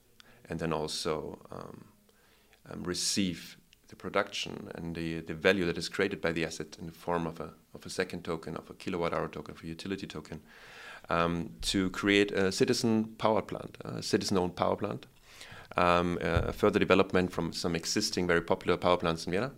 and 0.49 0.59
then 0.59 0.73
also 0.73 1.39
um, 1.51 1.85
um, 2.69 2.83
receive 2.83 3.57
the 3.89 3.96
production 3.96 4.72
and 4.75 4.96
the, 4.96 5.19
the 5.22 5.34
value 5.34 5.65
that 5.65 5.77
is 5.77 5.89
created 5.89 6.22
by 6.22 6.31
the 6.31 6.46
asset 6.46 6.77
in 6.79 6.86
the 6.86 6.91
form 6.91 7.27
of 7.27 7.39
a, 7.39 7.51
of 7.74 7.86
a 7.86 7.89
second 7.89 8.24
token, 8.24 8.55
of 8.55 8.69
a 8.69 8.74
kilowatt 8.74 9.13
hour 9.13 9.27
token, 9.27 9.55
for 9.55 9.65
utility 9.65 10.08
token, 10.08 10.41
um, 11.10 11.50
to 11.62 11.89
create 11.89 12.31
a 12.31 12.51
citizen 12.51 13.05
power 13.17 13.41
plant, 13.41 13.77
a 13.84 14.01
citizen 14.01 14.38
owned 14.38 14.55
power 14.55 14.75
plant. 14.75 15.05
Um, 15.77 16.17
a 16.22 16.51
further 16.51 16.79
development 16.79 17.31
from 17.31 17.53
some 17.53 17.75
existing 17.75 18.25
very 18.25 18.41
popular 18.41 18.75
power 18.75 18.98
plants 18.98 19.27
in 19.27 19.31
Vienna, 19.31 19.51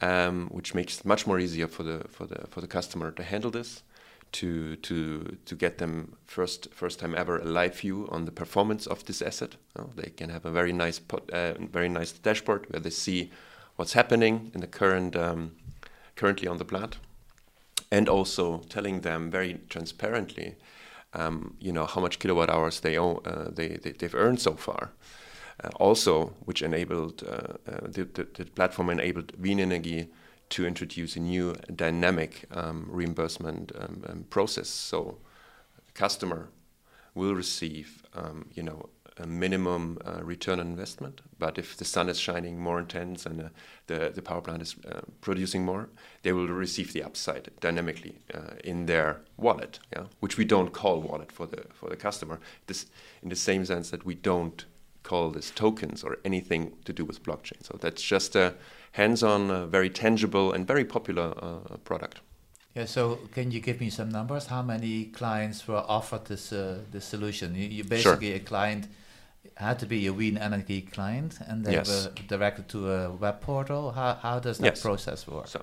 um, 0.00 0.48
which 0.48 0.74
makes 0.74 0.98
it 0.98 1.06
much 1.06 1.24
more 1.24 1.38
easier 1.38 1.68
for 1.68 1.84
the 1.84 2.04
for 2.08 2.26
the 2.26 2.48
for 2.48 2.60
the 2.60 2.66
customer 2.66 3.12
to 3.12 3.22
handle 3.22 3.52
this, 3.52 3.84
to 4.32 4.76
to 4.76 5.36
to 5.44 5.54
get 5.56 5.78
them 5.78 6.16
first 6.26 6.68
first 6.72 6.98
time 7.00 7.14
ever 7.14 7.38
a 7.38 7.44
live 7.44 7.76
view 7.76 8.08
on 8.10 8.24
the 8.24 8.32
performance 8.32 8.86
of 8.86 9.04
this 9.04 9.22
asset. 9.22 9.56
They 9.96 10.10
can 10.10 10.30
have 10.30 10.44
a 10.44 10.50
very 10.50 10.72
nice 10.72 10.98
pot, 10.98 11.30
uh, 11.30 11.54
very 11.58 11.88
nice 11.88 12.12
dashboard 12.12 12.66
where 12.70 12.80
they 12.80 12.90
see 12.90 13.30
what's 13.76 13.94
happening 13.94 14.50
in 14.54 14.60
the 14.60 14.66
current 14.66 15.16
um, 15.16 15.52
currently 16.16 16.48
on 16.48 16.58
the 16.58 16.64
plant, 16.64 16.98
and 17.90 18.08
also 18.08 18.58
telling 18.68 19.00
them 19.00 19.30
very 19.30 19.60
transparently, 19.68 20.56
um, 21.14 21.54
you 21.60 21.72
know 21.72 21.86
how 21.86 22.00
much 22.00 22.18
kilowatt 22.18 22.50
hours 22.50 22.80
they 22.80 22.98
own, 22.98 23.20
uh, 23.24 23.50
they, 23.50 23.68
they 23.68 23.94
have 24.00 24.14
earned 24.14 24.40
so 24.40 24.54
far. 24.54 24.90
Uh, 25.62 25.68
also, 25.76 26.32
which 26.46 26.62
enabled 26.62 27.22
uh, 27.22 27.70
uh, 27.70 27.80
the, 27.82 28.04
the, 28.14 28.26
the, 28.34 28.44
platform 28.46 28.88
enabled 28.88 29.32
Wien 29.38 29.58
Energie 29.58 30.08
to 30.50 30.66
introduce 30.66 31.16
a 31.16 31.20
new 31.20 31.54
dynamic 31.74 32.44
um, 32.50 32.86
reimbursement 32.90 33.72
um, 33.78 34.04
um, 34.08 34.26
process. 34.30 34.68
So, 34.68 35.18
the 35.86 35.92
customer 35.92 36.48
will 37.14 37.34
receive, 37.34 38.02
um, 38.14 38.46
you 38.54 38.62
know, 38.62 38.88
a 39.20 39.26
minimum 39.26 39.98
uh, 40.04 40.22
return 40.22 40.60
on 40.60 40.66
investment. 40.66 41.20
But 41.38 41.58
if 41.58 41.76
the 41.76 41.84
sun 41.84 42.08
is 42.08 42.18
shining 42.18 42.58
more 42.58 42.78
intense 42.78 43.26
and 43.26 43.40
uh, 43.42 43.48
the 43.86 44.10
the 44.14 44.22
power 44.22 44.40
plant 44.40 44.62
is 44.62 44.76
uh, 44.90 45.00
producing 45.20 45.64
more, 45.64 45.88
they 46.22 46.32
will 46.32 46.46
receive 46.46 46.92
the 46.92 47.02
upside 47.02 47.50
dynamically 47.60 48.18
uh, 48.34 48.54
in 48.64 48.86
their 48.86 49.20
wallet. 49.36 49.78
Yeah, 49.92 50.04
which 50.20 50.38
we 50.38 50.44
don't 50.44 50.72
call 50.72 51.00
wallet 51.00 51.32
for 51.32 51.46
the 51.46 51.64
for 51.74 51.88
the 51.90 51.96
customer. 51.96 52.40
This 52.66 52.86
in 53.22 53.28
the 53.28 53.36
same 53.36 53.64
sense 53.64 53.90
that 53.90 54.04
we 54.04 54.14
don't 54.14 54.64
call 55.02 55.30
this 55.30 55.50
tokens 55.50 56.04
or 56.04 56.18
anything 56.24 56.72
to 56.84 56.92
do 56.92 57.04
with 57.04 57.22
blockchain. 57.22 57.62
So 57.62 57.78
that's 57.80 58.02
just 58.02 58.36
a 58.36 58.54
hands-on, 58.92 59.50
uh, 59.50 59.66
very 59.66 59.90
tangible, 59.90 60.52
and 60.52 60.66
very 60.66 60.84
popular 60.84 61.34
uh, 61.42 61.76
product. 61.84 62.20
Yeah. 62.74 62.86
So 62.86 63.18
can 63.34 63.50
you 63.50 63.60
give 63.60 63.80
me 63.80 63.90
some 63.90 64.10
numbers? 64.10 64.46
How 64.46 64.62
many 64.62 65.06
clients 65.06 65.66
were 65.66 65.84
offered 65.88 66.26
this 66.26 66.52
uh, 66.52 66.78
this 66.92 67.04
solution? 67.04 67.54
You, 67.54 67.68
you 67.68 67.84
basically 67.84 68.28
sure. 68.28 68.36
a 68.36 68.40
client 68.40 68.86
had 69.54 69.78
to 69.78 69.86
be 69.86 70.06
a 70.06 70.12
Wien 70.12 70.38
Energy 70.38 70.82
client, 70.82 71.38
and 71.48 71.64
they 71.64 71.72
yes. 71.72 71.88
were 71.88 72.12
directed 72.28 72.68
to 72.68 72.90
a 72.90 73.10
web 73.10 73.40
portal. 73.40 73.92
How 73.92 74.14
how 74.22 74.38
does 74.38 74.58
that 74.58 74.66
yes. 74.66 74.82
process 74.82 75.26
work? 75.26 75.48
So, 75.48 75.62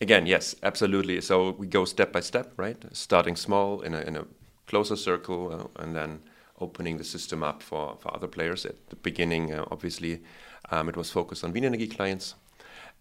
again, 0.00 0.26
yes, 0.26 0.54
absolutely. 0.62 1.20
So 1.20 1.52
we 1.58 1.66
go 1.66 1.84
step 1.86 2.12
by 2.12 2.20
step, 2.20 2.52
right? 2.58 2.76
Starting 2.92 3.36
small 3.36 3.80
in 3.80 3.94
a 3.94 4.00
in 4.00 4.16
a 4.16 4.24
closer 4.66 4.96
circle, 4.96 5.52
uh, 5.52 5.82
and 5.82 5.94
then 5.94 6.20
opening 6.60 6.98
the 6.98 7.04
system 7.04 7.42
up 7.42 7.62
for, 7.62 7.96
for 7.98 8.14
other 8.14 8.28
players. 8.28 8.66
At 8.66 8.88
the 8.90 8.96
beginning, 8.96 9.52
uh, 9.52 9.64
obviously, 9.70 10.20
um, 10.70 10.88
it 10.88 10.96
was 10.96 11.10
focused 11.10 11.44
on 11.44 11.52
Wien 11.52 11.64
Energie 11.64 11.94
clients, 11.94 12.34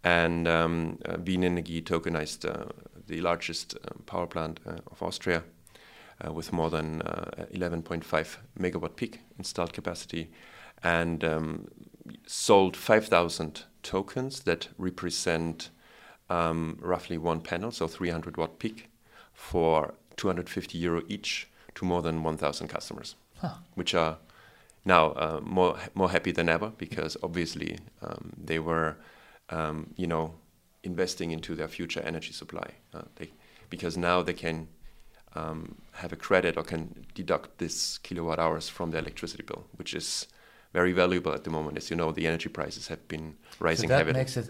and 0.04 0.48
um, 0.48 1.00
uh, 1.06 1.18
Wien 1.24 1.42
Energie 1.42 1.84
tokenized 1.84 2.46
uh, 2.46 2.72
the 3.08 3.22
largest 3.22 3.76
uh, 3.76 3.94
power 4.06 4.28
plant 4.28 4.60
uh, 4.66 4.78
of 4.90 5.04
Austria 5.04 5.44
uh, 6.26 6.32
with 6.32 6.54
more 6.54 6.70
than 6.70 7.02
11.5 7.54 8.38
megawatt 8.60 8.96
peak 8.96 9.20
installed 9.38 9.74
capacity, 9.74 10.32
and 10.84 11.24
um, 11.24 11.68
sold 12.26 12.76
5,000 12.76 13.64
tokens 13.84 14.42
that 14.42 14.70
represent 14.78 15.70
um, 16.30 16.78
roughly 16.82 17.18
one 17.18 17.42
panel, 17.42 17.72
so 17.72 17.88
300 17.88 18.38
watt 18.38 18.60
peak, 18.60 18.90
for 19.34 19.94
250 20.18 20.78
euro 20.78 21.02
each 21.08 21.50
to 21.76 21.86
more 21.86 22.02
than 22.02 22.24
1,000 22.24 22.68
customers 22.68 23.16
huh. 23.42 23.56
which 23.76 23.94
are 23.94 24.18
now 24.86 25.12
uh, 25.12 25.40
more 25.44 25.78
more 25.94 26.10
happy 26.10 26.32
than 26.32 26.50
ever 26.50 26.72
because 26.78 27.18
obviously 27.24 27.80
um, 28.02 28.34
they 28.38 28.60
were, 28.60 28.98
um, 29.50 29.94
you 29.96 30.08
know, 30.08 30.36
investing 30.84 31.32
into 31.32 31.56
their 31.56 31.68
future 31.68 32.02
energy 32.02 32.34
supply. 32.34 32.68
Uh, 32.94 33.04
they, 33.16 33.30
because 33.70 33.98
now 33.98 34.22
they 34.22 34.34
can 34.34 34.68
um, 35.36 35.76
have 35.94 36.12
a 36.12 36.16
credit 36.16 36.58
or 36.58 36.64
can 36.64 37.06
deduct 37.14 37.58
this 37.60 37.98
kilowatt 38.00 38.40
hours 38.40 38.70
from 38.70 38.92
their 38.92 39.02
electricity 39.02 39.44
bill, 39.44 39.66
which 39.76 39.94
is 39.94 40.28
very 40.74 40.94
valuable 40.94 41.34
at 41.34 41.44
the 41.44 41.50
moment. 41.50 41.78
As 41.78 41.90
you 41.90 41.96
know, 41.96 42.12
the 42.12 42.26
energy 42.26 42.50
prices 42.50 42.88
have 42.88 43.08
been 43.08 43.36
rising 43.60 43.90
so 43.90 43.94
that 43.94 44.00
heavily. 44.00 44.20
makes 44.20 44.38
it 44.38 44.50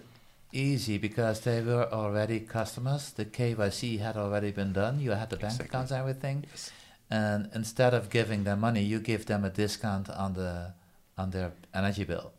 easy 0.51 0.97
because 0.97 1.41
they 1.41 1.61
were 1.61 1.91
already 1.91 2.39
customers. 2.39 3.11
The 3.11 3.25
KYC 3.25 3.99
had 3.99 4.15
already 4.15 4.51
been 4.51 4.73
done. 4.73 4.99
You 4.99 5.11
had 5.11 5.29
the 5.29 5.37
bank 5.37 5.53
exactly. 5.53 5.67
accounts 5.67 5.91
and 5.91 5.99
everything. 5.99 6.45
Yes 6.49 6.71
and 7.09 7.49
instead 7.53 7.93
of 7.93 8.09
giving 8.09 8.43
them 8.43 8.59
money, 8.59 8.81
you 8.81 8.99
give 8.99 9.25
them 9.25 9.43
a 9.43 9.49
discount 9.49 10.09
on 10.09 10.33
the 10.33 10.73
on 11.17 11.31
their 11.31 11.51
energy 11.73 12.03
bill. 12.03 12.31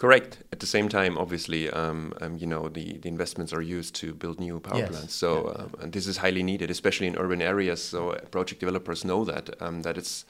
Correct. 0.00 0.38
At 0.50 0.60
the 0.60 0.66
same 0.66 0.88
time, 0.88 1.18
obviously, 1.18 1.68
um, 1.68 2.14
um, 2.22 2.38
you 2.38 2.46
know, 2.46 2.70
the, 2.70 2.96
the 3.02 3.08
investments 3.08 3.52
are 3.52 3.60
used 3.60 3.94
to 3.96 4.14
build 4.14 4.40
new 4.40 4.58
power 4.58 4.78
yes. 4.78 4.88
plants. 4.88 5.14
So 5.14 5.30
yeah, 5.34 5.40
yeah. 5.40 5.64
Um, 5.64 5.74
and 5.80 5.92
this 5.92 6.06
is 6.06 6.16
highly 6.16 6.42
needed, 6.42 6.70
especially 6.70 7.06
in 7.06 7.16
urban 7.16 7.42
areas. 7.42 7.82
So 7.82 8.12
project 8.30 8.60
developers 8.60 9.04
know 9.04 9.24
that 9.26 9.50
um, 9.60 9.82
that 9.82 9.98
it's 9.98 10.24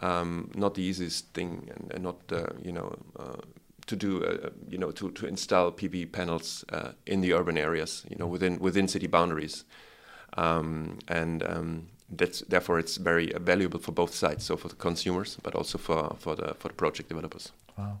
um, 0.00 0.50
not 0.56 0.74
the 0.74 0.82
easiest 0.82 1.32
thing, 1.34 1.70
and, 1.74 1.92
and 1.94 2.02
not 2.02 2.16
uh, 2.32 2.46
you 2.62 2.72
know. 2.72 2.96
Uh, 3.18 3.40
to 3.84 3.96
do, 3.96 4.24
uh, 4.24 4.50
you 4.68 4.78
know, 4.78 4.92
to, 4.92 5.10
to 5.10 5.26
install 5.26 5.72
PV 5.72 6.12
panels 6.12 6.64
uh, 6.72 6.92
in 7.04 7.20
the 7.20 7.32
urban 7.32 7.58
areas, 7.58 8.06
you 8.08 8.16
know, 8.16 8.28
within 8.28 8.60
within 8.60 8.86
city 8.86 9.08
boundaries, 9.08 9.64
um, 10.36 10.98
and 11.08 11.42
that's 12.12 12.40
therefore 12.42 12.78
it's 12.78 12.96
very 12.96 13.32
valuable 13.40 13.78
for 13.78 13.92
both 13.92 14.14
sides, 14.14 14.44
so 14.44 14.56
for 14.56 14.68
the 14.68 14.76
consumers, 14.76 15.38
but 15.42 15.54
also 15.54 15.78
for 15.78 16.16
for 16.18 16.36
the 16.36 16.54
for 16.58 16.68
the 16.68 16.74
project 16.74 17.08
developers. 17.08 17.52
Wow. 17.78 17.98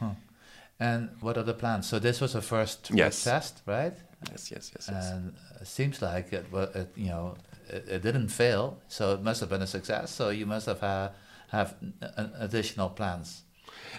Huh. 0.00 0.10
And 0.80 1.10
what 1.20 1.36
are 1.36 1.42
the 1.42 1.54
plans? 1.54 1.88
So 1.88 1.98
this 1.98 2.20
was 2.20 2.34
a 2.34 2.42
first 2.42 2.90
yes. 2.92 3.24
test, 3.24 3.62
right? 3.66 3.94
Yes, 4.30 4.50
yes, 4.50 4.70
yes. 4.74 4.88
yes. 4.90 5.10
And 5.10 5.34
it 5.60 5.66
seems 5.66 6.00
like 6.00 6.32
it, 6.32 6.46
it 6.74 6.88
you 6.96 7.08
know, 7.08 7.36
it, 7.68 7.88
it, 7.88 8.02
didn't 8.02 8.28
fail, 8.28 8.78
so 8.88 9.14
it 9.14 9.22
must 9.22 9.40
have 9.40 9.48
been 9.48 9.62
a 9.62 9.66
success. 9.66 10.10
So 10.10 10.30
you 10.30 10.46
must 10.46 10.66
have 10.66 10.82
uh, 10.82 11.10
have 11.48 11.74
additional 12.38 12.90
plans. 12.90 13.42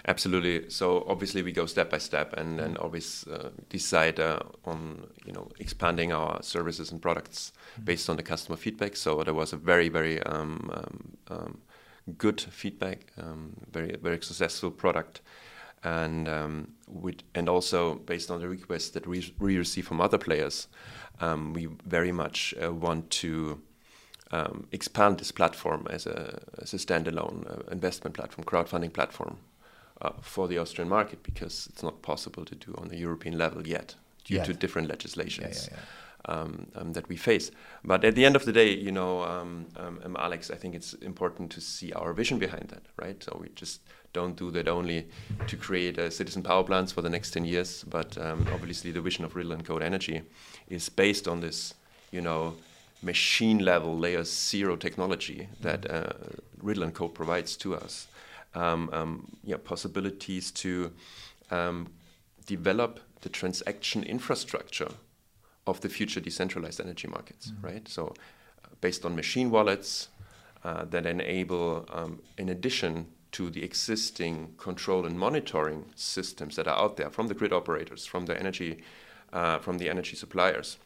Absolutely. 0.08 0.70
So 0.70 1.06
obviously 1.08 1.44
we 1.44 1.52
go 1.52 1.66
step 1.66 1.90
by 1.90 1.98
step 1.98 2.34
and 2.34 2.58
then 2.60 2.78
always 2.78 3.28
uh, 3.28 3.50
decide 3.70 4.20
uh, 4.20 4.40
on 4.66 5.08
you 5.26 5.34
know 5.34 5.50
expanding 5.60 6.12
our 6.12 6.42
services 6.42 6.92
and 6.92 7.02
products 7.02 7.52
mm-hmm. 7.74 7.84
based 7.84 8.10
on 8.10 8.18
the 8.18 8.24
customer 8.24 8.58
feedback. 8.58 8.96
So 8.96 9.24
there 9.24 9.34
was 9.34 9.54
a 9.54 9.58
very 9.58 9.90
very 9.90 10.22
um, 10.24 10.70
um, 10.74 11.18
um, 11.28 11.62
good 12.18 12.42
feedback, 12.42 13.12
um, 13.18 13.56
very 13.72 13.96
very 14.02 14.22
successful 14.22 14.72
product, 14.72 15.22
and 15.84 16.28
um, 16.28 16.70
with, 16.88 17.22
and 17.36 17.50
also 17.50 17.96
based 17.96 18.32
on 18.32 18.40
the 18.42 18.48
requests 18.48 18.90
that 18.92 19.06
we, 19.06 19.34
we 19.40 19.58
receive 19.58 19.88
from 19.88 20.02
other 20.02 20.18
players, 20.18 20.68
um, 21.20 21.54
we 21.54 21.68
very 21.86 22.12
much 22.12 22.54
uh, 22.64 22.74
want 22.74 23.10
to. 23.10 23.62
expand 24.72 25.18
this 25.18 25.32
platform 25.32 25.88
as 25.90 26.06
a, 26.06 26.40
as 26.62 26.74
a 26.74 26.78
standalone 26.78 27.40
uh, 27.50 27.72
investment 27.72 28.16
platform, 28.16 28.46
crowdfunding 28.46 28.94
platform, 28.94 29.38
uh, 30.02 30.12
for 30.22 30.48
the 30.48 30.58
Austrian 30.58 30.90
market 30.90 31.24
because 31.24 31.68
it's 31.72 31.84
not 31.84 32.02
possible 32.02 32.46
to 32.46 32.56
do 32.56 32.74
on 32.78 32.88
the 32.88 32.98
European 32.98 33.38
level 33.38 33.68
yet 33.68 33.96
due 34.26 34.36
yet. 34.36 34.46
to 34.46 34.54
different 34.54 34.88
legislations. 34.88 35.70
Yeah, 35.72 35.78
yeah, 35.78 35.84
um, 36.26 36.68
um, 36.76 36.94
that 36.94 37.08
we 37.08 37.16
face. 37.16 37.52
But 37.84 38.04
at 38.04 38.16
the 38.16 38.26
end 38.26 38.36
of 38.36 38.46
the 38.46 38.52
day, 38.52 38.74
you 38.74 38.92
know, 38.92 39.24
um, 39.24 39.68
um, 39.78 40.00
um, 40.04 40.18
Alex, 40.20 40.52
I 40.52 40.56
think 40.56 40.76
it's 40.76 40.94
important 40.94 41.50
to 41.52 41.62
see 41.62 41.94
our 41.94 42.14
vision 42.14 42.40
behind 42.40 42.70
that, 42.70 42.84
right? 42.98 43.24
So 43.24 43.38
we 43.42 43.50
just 43.56 43.82
don't 44.14 44.36
do 44.36 44.52
that 44.52 44.68
only 44.68 45.08
to 45.48 45.56
create 45.56 45.98
uh, 45.98 46.10
citizen 46.10 46.44
power 46.44 46.64
plants 46.64 46.92
for 46.92 47.02
the 47.02 47.10
next 47.10 47.32
10 47.32 47.46
years, 47.46 47.84
but 47.84 48.18
um, 48.18 48.46
obviously 48.54 48.92
the 48.92 49.02
vision 49.02 49.24
of 49.24 49.36
Riddle 49.36 49.54
and 49.54 49.64
Code 49.64 49.84
Energy 49.84 50.22
is 50.68 50.90
based 50.90 51.28
on 51.28 51.42
this, 51.42 51.74
you 52.12 52.22
know, 52.22 52.56
machine 53.02 53.60
level 53.60 53.98
layer 53.98 54.24
zero 54.24 54.76
technology 54.76 55.48
that 55.62 55.90
uh, 55.90 56.10
Riddle 56.62 56.84
and 56.84 56.94
Code 56.94 57.14
provides 57.14 57.56
to 57.58 57.76
us. 57.76 58.08
Um, 58.56 58.90
um, 58.92 59.38
yeah, 59.44 59.58
possibilities 59.64 60.50
to 60.52 60.92
um, 61.52 61.92
develop 62.48 63.00
the 63.22 63.30
transaction 63.30 64.04
infrastructure 64.04 64.90
of 65.68 65.82
the 65.82 65.90
future 65.90 66.20
decentralized 66.20 66.82
energy 66.82 67.08
markets, 67.08 67.52
mm-hmm. 67.52 67.66
right? 67.66 67.88
So, 67.88 68.16
uh, 68.66 68.70
based 68.82 69.06
on 69.06 69.16
machine 69.16 69.52
wallets 69.52 70.08
uh, 70.64 70.86
that 70.86 71.06
enable, 71.06 71.86
um, 71.92 72.22
in 72.38 72.50
addition 72.50 73.08
to 73.32 73.50
the 73.50 73.64
existing 73.64 74.56
control 74.58 75.06
and 75.06 75.18
monitoring 75.18 75.86
systems 75.96 76.56
that 76.56 76.68
are 76.68 76.78
out 76.78 76.98
there 76.98 77.10
from 77.10 77.28
the 77.28 77.34
grid 77.34 77.54
operators, 77.54 78.06
from 78.06 78.26
the 78.26 78.38
energy, 78.38 78.82
uh, 79.32 79.60
from 79.60 79.78
the 79.78 79.90
energy 79.90 80.16
suppliers, 80.16 80.78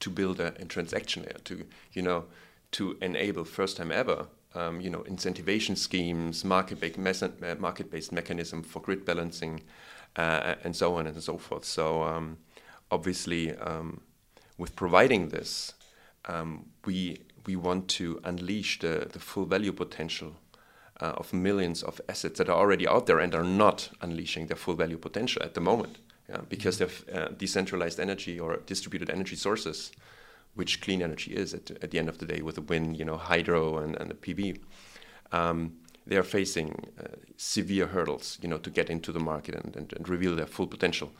to 0.00 0.10
build 0.10 0.40
a, 0.40 0.48
a, 0.60 0.64
transaction 0.66 1.22
layer 1.22 1.38
to, 1.44 1.64
you 1.92 2.02
know, 2.02 2.24
to 2.72 2.96
enable 3.00 3.44
first 3.44 3.76
time 3.76 3.90
ever, 3.90 4.26
um, 4.54 4.80
you 4.80 4.90
know, 4.90 5.04
incentivation 5.08 5.76
schemes, 5.76 6.44
market-based, 6.44 6.98
me- 6.98 7.54
market-based 7.58 8.12
mechanism 8.12 8.62
for 8.62 8.80
grid 8.80 9.04
balancing, 9.04 9.62
uh, 10.16 10.54
and 10.64 10.74
so 10.74 10.96
on 10.96 11.06
and 11.06 11.22
so 11.22 11.38
forth. 11.38 11.64
So. 11.64 12.02
Um, 12.02 12.38
obviously, 12.90 13.56
um, 13.56 14.00
with 14.58 14.76
providing 14.76 15.28
this, 15.28 15.74
um, 16.26 16.66
we 16.84 17.18
we 17.46 17.56
want 17.56 17.88
to 17.88 18.20
unleash 18.24 18.78
the, 18.78 19.08
the 19.12 19.18
full 19.18 19.44
value 19.44 19.72
potential 19.72 20.36
uh, 21.00 21.12
of 21.16 21.32
millions 21.32 21.82
of 21.82 22.00
assets 22.08 22.38
that 22.38 22.48
are 22.48 22.56
already 22.56 22.86
out 22.88 23.04
there 23.06 23.18
and 23.18 23.34
are 23.34 23.44
not 23.44 23.90
unleashing 24.00 24.46
their 24.46 24.56
full 24.56 24.74
value 24.74 24.96
potential 24.96 25.42
at 25.42 25.52
the 25.52 25.60
moment, 25.60 25.98
yeah, 26.28 26.40
because 26.48 26.78
mm-hmm. 26.78 27.12
they're 27.12 27.24
uh, 27.24 27.28
decentralized 27.36 28.00
energy 28.00 28.40
or 28.40 28.58
distributed 28.66 29.10
energy 29.10 29.36
sources, 29.36 29.92
which 30.54 30.80
clean 30.80 31.02
energy 31.02 31.32
is 31.32 31.54
at, 31.54 31.70
at 31.82 31.90
the 31.90 31.98
end 31.98 32.08
of 32.08 32.18
the 32.18 32.26
day 32.26 32.40
with 32.42 32.54
the 32.54 32.62
wind, 32.62 32.96
you 32.96 33.04
know, 33.04 33.16
hydro 33.16 33.78
and, 33.78 33.96
and 33.96 34.10
the 34.10 34.14
PV. 34.14 34.60
Um, 35.32 35.74
they 36.06 36.16
are 36.16 36.22
facing 36.22 36.90
uh, 37.00 37.16
severe 37.36 37.86
hurdles, 37.86 38.38
you 38.42 38.48
know, 38.48 38.58
to 38.58 38.70
get 38.70 38.90
into 38.90 39.10
the 39.10 39.20
market 39.20 39.54
and, 39.54 39.74
and, 39.74 39.92
and 39.92 40.08
reveal 40.08 40.36
their 40.36 40.46
full 40.46 40.66
potential 40.66 41.12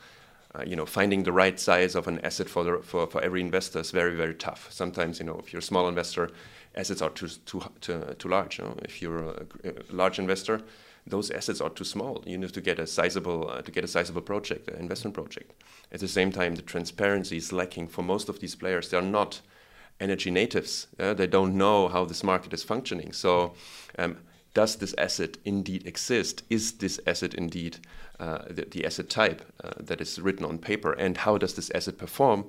uh, 0.54 0.62
you 0.64 0.76
know, 0.76 0.86
finding 0.86 1.24
the 1.24 1.32
right 1.32 1.58
size 1.58 1.94
of 1.94 2.06
an 2.06 2.20
asset 2.20 2.48
for, 2.48 2.62
the, 2.64 2.78
for, 2.82 3.06
for 3.06 3.20
every 3.22 3.40
investor 3.40 3.80
is 3.80 3.90
very, 3.90 4.14
very 4.14 4.34
tough. 4.34 4.68
Sometimes, 4.70 5.18
you 5.18 5.26
know, 5.26 5.36
if 5.38 5.52
you're 5.52 5.58
a 5.58 5.62
small 5.62 5.88
investor, 5.88 6.30
assets 6.76 7.02
are 7.02 7.10
too, 7.10 7.28
too, 7.44 7.62
too, 7.80 8.14
too 8.18 8.28
large. 8.28 8.58
You 8.58 8.64
know? 8.64 8.76
If 8.82 9.02
you're 9.02 9.24
a, 9.24 9.46
a, 9.64 9.72
large 9.92 10.18
investor, 10.18 10.62
those 11.06 11.30
assets 11.30 11.60
are 11.60 11.70
too 11.70 11.84
small. 11.84 12.22
You 12.26 12.38
need 12.38 12.54
to 12.54 12.60
get 12.60 12.78
a 12.78 12.86
sizable, 12.86 13.50
uh, 13.50 13.62
to 13.62 13.70
get 13.70 13.84
a 13.84 13.88
sizable 13.88 14.22
project, 14.22 14.68
an 14.68 14.80
investment 14.80 15.14
project. 15.14 15.52
At 15.92 16.00
the 16.00 16.08
same 16.08 16.32
time, 16.32 16.54
the 16.54 16.62
transparency 16.62 17.36
is 17.36 17.52
lacking 17.52 17.88
for 17.88 18.02
most 18.02 18.28
of 18.28 18.40
these 18.40 18.54
players. 18.54 18.88
They 18.88 18.96
are 18.96 19.02
not 19.02 19.40
energy 20.00 20.30
natives. 20.30 20.86
Uh, 20.98 21.14
they 21.14 21.26
don't 21.26 21.56
know 21.56 21.88
how 21.88 22.04
this 22.04 22.24
market 22.24 22.52
is 22.52 22.64
functioning. 22.64 23.12
So, 23.12 23.54
um, 23.98 24.18
does 24.54 24.76
this 24.76 24.94
asset 24.96 25.36
indeed 25.44 25.86
exist? 25.86 26.44
Is 26.48 26.72
this 26.72 27.00
asset 27.06 27.34
indeed 27.34 27.78
uh, 28.20 28.44
the, 28.48 28.66
the, 28.70 28.86
asset 28.86 29.10
type 29.10 29.42
uh, 29.62 29.70
that 29.80 30.00
is 30.00 30.20
written 30.20 30.46
on 30.46 30.58
paper? 30.58 30.92
And 30.92 31.16
how 31.16 31.38
does 31.38 31.54
this 31.54 31.70
asset 31.74 31.98
perform? 31.98 32.46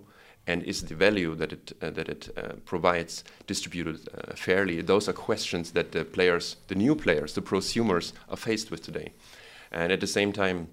And 0.48 0.64
is 0.64 0.84
the 0.84 0.96
value 0.96 1.36
that 1.36 1.52
it 1.52 1.74
uh, 1.82 1.90
that 1.90 2.08
it 2.08 2.30
uh, 2.38 2.54
provides 2.66 3.24
distributed 3.48 4.08
uh, 4.14 4.36
fairly? 4.36 4.82
Those 4.82 5.10
are 5.10 5.14
questions 5.14 5.72
that 5.72 5.92
the 5.92 6.06
players, 6.06 6.58
the 6.68 6.76
new 6.76 6.96
players, 6.96 7.34
the 7.34 7.42
prosumers, 7.42 8.14
are 8.30 8.38
faced 8.38 8.70
with 8.72 8.84
today. 8.84 9.12
And 9.72 9.92
at 9.92 10.00
the 10.00 10.08
same 10.08 10.32
time, 10.32 10.68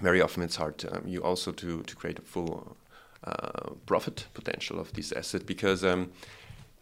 very 0.00 0.22
often 0.22 0.42
it's 0.42 0.56
hard 0.56 0.84
um, 0.90 1.02
you 1.06 1.22
also 1.22 1.52
to 1.52 1.82
to 1.82 1.96
create 1.96 2.18
a 2.18 2.22
full 2.22 2.76
uh, 3.24 3.74
profit 3.86 4.26
potential 4.34 4.78
of 4.80 4.92
this 4.92 5.12
asset 5.12 5.46
because. 5.46 5.84
Um, 5.84 6.10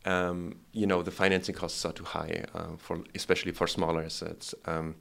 um, 0.05 0.55
you 0.72 0.87
know 0.87 1.03
the 1.03 1.11
financing 1.11 1.55
costs 1.55 1.85
are 1.85 1.92
too 1.92 2.05
high 2.05 2.44
uh, 2.55 2.77
for 2.79 3.01
especially 3.14 3.53
for 3.53 3.66
smaller 3.66 4.03
assets, 4.03 4.55
um, 4.64 4.94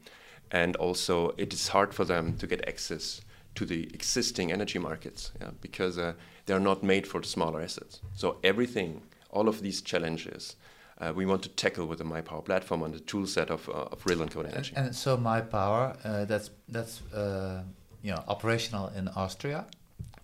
and 0.52 0.76
also 0.78 1.34
it 1.38 1.54
is 1.54 1.68
hard 1.70 1.94
for 1.94 2.04
them 2.04 2.36
to 2.38 2.48
get 2.48 2.68
access 2.68 3.22
to 3.58 3.66
the 3.66 3.82
existing 3.94 4.52
energy 4.52 4.80
markets 4.80 5.32
yeah, 5.42 5.50
because 5.62 5.98
uh, 5.98 6.14
they 6.46 6.54
are 6.54 6.66
not 6.72 6.84
made 6.84 7.06
for 7.08 7.20
the 7.20 7.28
smaller 7.28 7.60
assets. 7.62 8.02
So 8.14 8.38
everything, 8.44 9.02
all 9.32 9.48
of 9.48 9.62
these 9.62 9.82
challenges. 9.82 10.56
Uh, 11.00 11.14
we 11.16 11.26
want 11.26 11.44
to 11.44 11.50
tackle 11.50 11.86
with 11.86 12.00
the 12.00 12.04
MyPower 12.04 12.44
platform 12.44 12.82
and 12.84 12.94
the 12.94 13.00
tool 13.00 13.28
set 13.28 13.50
of, 13.52 13.70
uh, 13.70 13.94
of 13.94 14.04
Riddle 14.06 14.24
and 14.24 14.32
Code 14.32 14.48
Energy. 14.48 14.74
And, 14.76 14.88
and 14.88 14.96
so 14.96 15.18
MyPower, 15.18 15.84
uh, 16.04 16.26
that's 16.26 16.50
that's 16.70 17.02
uh, 17.14 17.64
you 18.02 18.12
know 18.14 18.24
operational 18.28 18.88
in 18.98 19.08
Austria 19.10 19.66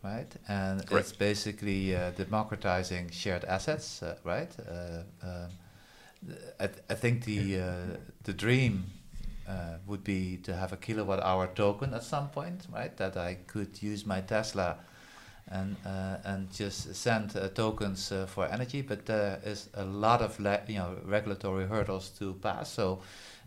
right? 0.04 0.32
And 0.50 0.86
Correct. 0.86 1.08
it's 1.08 1.12
basically 1.18 1.96
uh, 1.96 2.12
democratizing 2.12 3.10
shared 3.12 3.46
assets, 3.46 4.04
uh, 4.04 4.18
right? 4.26 4.52
Uh, 4.60 5.26
uh 5.26 5.48
I, 6.60 6.68
th 6.68 6.78
I, 6.94 6.96
think 7.04 7.16
the 7.26 7.42
uh, 7.60 7.98
the 8.24 8.34
dream 8.34 8.74
uh, 9.48 9.78
would 9.86 10.04
be 10.04 10.38
to 10.38 10.56
have 10.56 10.74
a 10.74 10.78
kilowatt 10.78 11.22
hour 11.22 11.48
token 11.48 11.94
at 11.94 12.04
some 12.04 12.30
point, 12.30 12.68
right? 12.72 12.96
That 12.98 13.18
I 13.18 13.38
could 13.48 13.82
use 13.82 14.06
my 14.06 14.22
Tesla 14.22 14.78
and 15.48 15.76
and 16.24 16.52
just 16.54 16.96
send 16.96 17.32
tokens 17.54 18.14
for 18.28 18.48
energy, 18.48 18.82
but 18.82 19.06
there 19.06 19.42
is 19.44 19.70
a 19.74 19.84
lot 19.84 20.22
of 20.22 20.40
you 20.70 20.78
know 20.78 20.98
regulatory 21.04 21.68
hurdles 21.68 22.10
to 22.20 22.34
pass. 22.36 22.72
So 22.72 23.02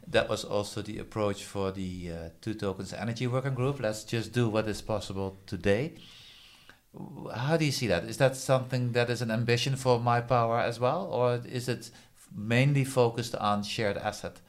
that 0.08 0.28
was 0.28 0.44
also 0.44 0.82
the 0.82 0.98
approach 0.98 1.44
for 1.44 1.72
the 1.72 2.10
uh, 2.10 2.28
two 2.40 2.54
tokens 2.54 2.92
energy 2.92 3.26
working 3.26 3.54
group. 3.54 3.80
Let's 3.80 4.04
just 4.04 4.32
do 4.32 4.48
what 4.48 4.68
is 4.68 4.82
possible 4.82 5.38
today. 5.46 5.94
How 7.34 7.56
do 7.56 7.64
you 7.64 7.72
see 7.72 7.88
that? 7.88 8.04
Is 8.04 8.16
that 8.18 8.36
something 8.36 8.92
that 8.92 9.10
is 9.10 9.20
an 9.20 9.30
ambition 9.30 9.76
for 9.76 9.98
my 9.98 10.20
power 10.20 10.60
as 10.60 10.80
well, 10.80 11.08
or 11.10 11.42
is 11.44 11.68
it 11.68 11.90
mainly 12.34 12.84
focused 12.84 13.34
on 13.34 13.62
shared 13.62 13.96
asset? 13.96 14.40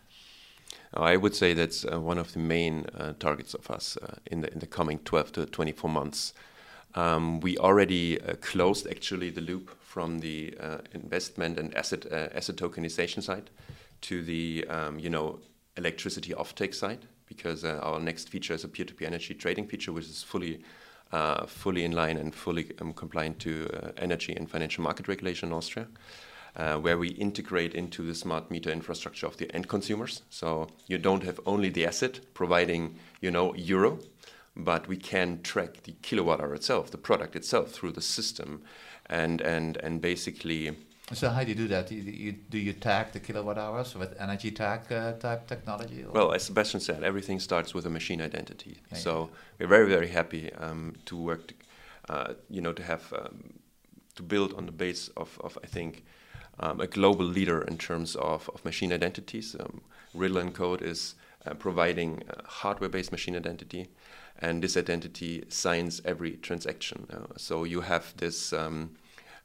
I 0.94 1.18
would 1.18 1.36
say 1.36 1.54
that's 1.54 1.86
uh, 1.86 2.00
one 2.00 2.18
of 2.18 2.34
the 2.34 2.40
main 2.40 2.86
uh, 2.98 3.14
targets 3.20 3.54
of 3.54 3.70
us 3.70 3.98
uh, 3.98 4.16
in 4.26 4.42
the 4.42 4.52
in 4.54 4.60
the 4.60 4.68
coming 4.68 5.00
12 5.00 5.32
to 5.34 5.46
24 5.46 5.90
months. 5.90 6.34
Um, 6.96 7.42
we 7.42 7.58
already 7.58 8.20
uh, 8.22 8.36
closed 8.36 8.88
actually 8.88 9.30
the 9.30 9.42
loop 9.42 9.70
from 9.82 10.20
the 10.20 10.56
uh, 10.60 10.78
investment 10.94 11.60
and 11.60 11.76
asset 11.76 12.06
uh, 12.12 12.30
asset 12.34 12.56
tokenization 12.56 13.22
side 13.22 13.50
to 14.02 14.24
the 14.24 14.66
um, 14.70 15.00
you 15.00 15.10
know 15.10 15.40
electricity 15.76 16.34
offtake 16.34 16.74
side 16.74 17.06
because 17.28 17.66
our 17.66 18.00
next 18.00 18.30
feature 18.30 18.54
is 18.54 18.64
a 18.64 18.68
peer-to-peer 18.70 19.06
energy 19.06 19.34
trading 19.34 19.68
feature, 19.68 19.92
which 19.92 20.06
is 20.06 20.24
fully 20.24 20.62
uh, 21.12 21.46
fully 21.46 21.86
in 21.86 21.94
line 21.94 22.18
and 22.18 22.36
fully 22.36 22.72
um, 22.82 22.94
compliant 22.94 23.40
to 23.40 23.70
uh, 23.74 23.92
energy 23.98 24.36
and 24.36 24.50
financial 24.50 24.84
market 24.84 25.08
regulation 25.08 25.50
in 25.50 25.54
Austria. 25.54 25.88
Uh, 26.58 26.76
where 26.76 26.98
we 26.98 27.10
integrate 27.10 27.76
into 27.76 28.02
the 28.02 28.16
smart 28.16 28.50
meter 28.50 28.72
infrastructure 28.72 29.28
of 29.28 29.38
the 29.38 29.54
end 29.54 29.68
consumers. 29.68 30.24
So 30.32 30.68
you 30.88 30.98
don't 30.98 31.22
have 31.22 31.40
only 31.46 31.70
the 31.70 31.86
asset 31.86 32.20
providing, 32.34 32.96
you 33.22 33.30
know, 33.30 33.54
euro, 33.54 34.00
but 34.56 34.88
we 34.88 34.98
can 34.98 35.44
track 35.44 35.84
the 35.84 35.92
kilowatt 36.02 36.42
hour 36.42 36.56
itself, 36.56 36.90
the 36.90 36.98
product 36.98 37.36
itself, 37.36 37.70
through 37.70 37.92
the 37.92 38.02
system, 38.02 38.64
and 39.06 39.40
and 39.42 39.78
and 39.78 40.02
basically 40.02 40.76
so 41.14 41.30
how 41.30 41.44
do 41.44 41.50
you 41.50 41.56
do 41.56 41.68
that? 41.68 41.88
Do 41.88 41.96
you, 41.96 42.32
do 42.32 42.58
you 42.58 42.74
tag 42.74 43.14
the 43.14 43.20
kilowatt 43.20 43.58
hours 43.58 43.96
with 43.96 44.20
energy 44.20 44.52
tag 44.52 44.92
uh, 44.92 45.14
type 45.14 45.48
technology? 45.48 46.04
Or? 46.04 46.12
Well, 46.12 46.34
as 46.34 46.44
Sebastian 46.44 46.82
said, 46.82 47.04
everything 47.04 47.40
starts 47.40 47.74
with 47.74 47.86
a 47.86 47.90
machine 47.90 48.22
identity. 48.22 48.80
Yeah, 48.92 48.98
so 48.98 49.30
yeah. 49.30 49.36
we're 49.60 49.68
very 49.68 49.88
very 49.88 50.08
happy 50.08 50.52
um, 50.54 50.96
to 51.06 51.16
work, 51.16 51.48
to, 51.48 51.54
uh, 52.10 52.34
you 52.50 52.62
know, 52.62 52.74
to 52.74 52.84
have 52.84 53.14
um, 53.14 53.60
to 54.16 54.24
build 54.24 54.54
on 54.56 54.66
the 54.66 54.72
base 54.72 55.10
of, 55.16 55.40
of 55.44 55.58
I 55.64 55.68
think 55.68 56.04
um, 56.60 56.82
a 56.82 56.88
global 56.88 57.26
leader 57.26 57.62
in 57.62 57.78
terms 57.78 58.16
of, 58.16 58.50
of 58.54 58.64
machine 58.66 58.92
identities. 58.94 59.56
Um, 59.60 59.82
Riddle 60.14 60.38
and 60.38 60.54
Code 60.54 60.82
is 60.82 61.16
uh, 61.46 61.54
providing 61.54 62.24
hardware-based 62.46 63.12
machine 63.12 63.36
identity, 63.36 63.88
and 64.40 64.64
this 64.64 64.78
identity 64.78 65.44
signs 65.50 66.02
every 66.06 66.32
transaction. 66.38 67.08
Uh, 67.12 67.38
so 67.38 67.64
you 67.64 67.82
have 67.82 68.14
this. 68.18 68.54
Um, 68.54 68.92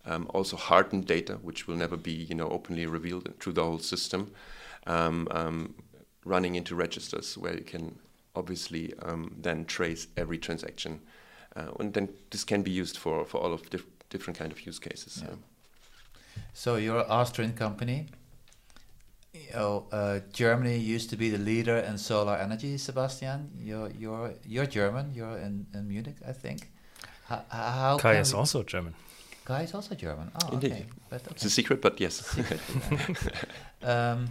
um, 0.04 0.26
also 0.34 0.56
hardened 0.56 1.06
data, 1.06 1.34
which 1.42 1.66
will 1.66 1.76
never 1.76 1.96
be 1.96 2.12
you 2.12 2.34
know 2.34 2.48
openly 2.48 2.86
revealed 2.86 3.32
through 3.38 3.52
the 3.52 3.62
whole 3.62 3.78
system, 3.78 4.32
um, 4.86 5.28
um, 5.30 5.74
running 6.24 6.54
into 6.54 6.74
registers 6.74 7.38
where 7.38 7.54
you 7.54 7.62
can 7.64 7.98
obviously 8.34 8.94
um, 9.02 9.34
then 9.38 9.64
trace 9.64 10.08
every 10.16 10.38
transaction, 10.38 11.00
uh, 11.56 11.70
and 11.78 11.94
then 11.94 12.08
this 12.30 12.44
can 12.44 12.62
be 12.62 12.70
used 12.70 12.96
for 12.96 13.24
for 13.24 13.40
all 13.40 13.52
of 13.52 13.68
dif 13.70 13.84
different 14.10 14.38
kind 14.38 14.52
of 14.52 14.66
use 14.66 14.78
cases. 14.78 15.22
Yeah. 15.24 15.34
So 16.52 16.76
you're 16.76 17.00
an 17.00 17.06
Austrian 17.08 17.52
company. 17.54 18.06
You 19.34 19.52
know, 19.54 19.86
uh, 19.92 20.20
Germany 20.32 20.76
used 20.76 21.10
to 21.10 21.16
be 21.16 21.30
the 21.30 21.38
leader 21.38 21.78
in 21.78 21.98
solar 21.98 22.36
energy. 22.36 22.76
Sebastian, 22.78 23.50
you're 23.58 23.90
you're 23.98 24.34
you're 24.46 24.66
German. 24.66 25.14
You're 25.14 25.38
in, 25.38 25.66
in 25.74 25.88
Munich, 25.88 26.16
I 26.26 26.32
think. 26.32 26.70
How, 27.28 27.42
how 27.50 27.98
Kai 27.98 28.20
is 28.20 28.34
also 28.34 28.62
German. 28.62 28.94
Kai 29.44 29.62
is 29.62 29.74
also 29.74 29.94
German. 29.94 30.30
Oh, 30.42 30.52
Indeed. 30.52 30.72
okay. 30.72 30.86
But 31.08 31.22
It's 31.30 31.44
a 31.44 31.50
secret, 31.50 31.80
but 31.80 32.00
yes. 32.00 32.14
secret. 32.26 32.60
um, 33.82 34.28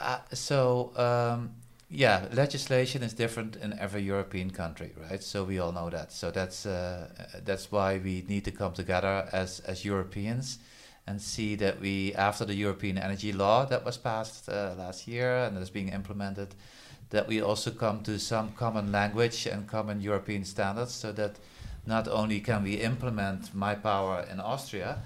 uh, 0.00 0.18
so 0.32 0.92
um, 0.96 1.50
yeah, 1.90 2.26
legislation 2.32 3.02
is 3.02 3.12
different 3.12 3.56
in 3.56 3.78
every 3.78 4.02
European 4.02 4.50
country, 4.50 4.92
right? 5.10 5.22
So 5.22 5.44
we 5.44 5.58
all 5.58 5.72
know 5.72 5.90
that. 5.90 6.10
So 6.10 6.30
that's 6.30 6.64
uh, 6.64 7.08
that's 7.44 7.70
why 7.70 7.98
we 7.98 8.24
need 8.28 8.44
to 8.44 8.50
come 8.50 8.72
together 8.72 9.28
as 9.32 9.60
as 9.60 9.84
Europeans 9.84 10.58
and 11.06 11.20
see 11.20 11.56
that 11.56 11.80
we, 11.80 12.14
after 12.14 12.44
the 12.44 12.54
European 12.54 12.98
Energy 12.98 13.32
Law 13.32 13.64
that 13.66 13.84
was 13.84 13.96
passed 13.96 14.48
uh, 14.48 14.74
last 14.78 15.08
year 15.08 15.44
and 15.44 15.58
is 15.58 15.70
being 15.70 15.88
implemented, 15.88 16.54
that 17.10 17.28
we 17.28 17.40
also 17.40 17.70
come 17.70 18.02
to 18.02 18.18
some 18.18 18.52
common 18.52 18.92
language 18.92 19.46
and 19.46 19.68
common 19.68 20.00
European 20.00 20.44
standards, 20.44 20.92
so 20.92 21.12
that 21.12 21.36
not 21.86 22.08
only 22.08 22.40
can 22.40 22.62
we 22.62 22.74
implement 22.74 23.54
my 23.54 23.74
power 23.74 24.24
in 24.30 24.40
Austria 24.40 24.98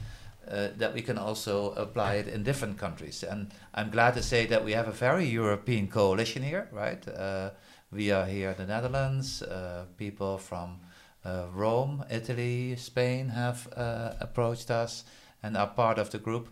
uh, 0.48 0.68
that 0.76 0.94
we 0.94 1.02
can 1.02 1.18
also 1.18 1.72
apply 1.72 2.14
it 2.14 2.28
in 2.28 2.44
different 2.44 2.78
countries. 2.78 3.24
And 3.24 3.50
I'm 3.74 3.90
glad 3.90 4.14
to 4.14 4.22
say 4.22 4.46
that 4.46 4.64
we 4.64 4.72
have 4.72 4.86
a 4.86 4.92
very 4.92 5.24
European 5.24 5.88
coalition 5.88 6.42
here, 6.42 6.68
right? 6.70 7.06
Uh, 7.08 7.50
we 7.90 8.12
are 8.12 8.26
here 8.26 8.50
in 8.50 8.56
the 8.56 8.66
Netherlands, 8.66 9.42
uh, 9.42 9.86
people 9.96 10.38
from 10.38 10.78
uh, 11.24 11.46
Rome, 11.52 12.04
Italy, 12.10 12.76
Spain 12.76 13.28
have 13.28 13.66
uh, 13.76 14.12
approached 14.20 14.70
us 14.70 15.04
and 15.42 15.56
are 15.56 15.66
part 15.66 15.98
of 15.98 16.10
the 16.10 16.18
group. 16.18 16.48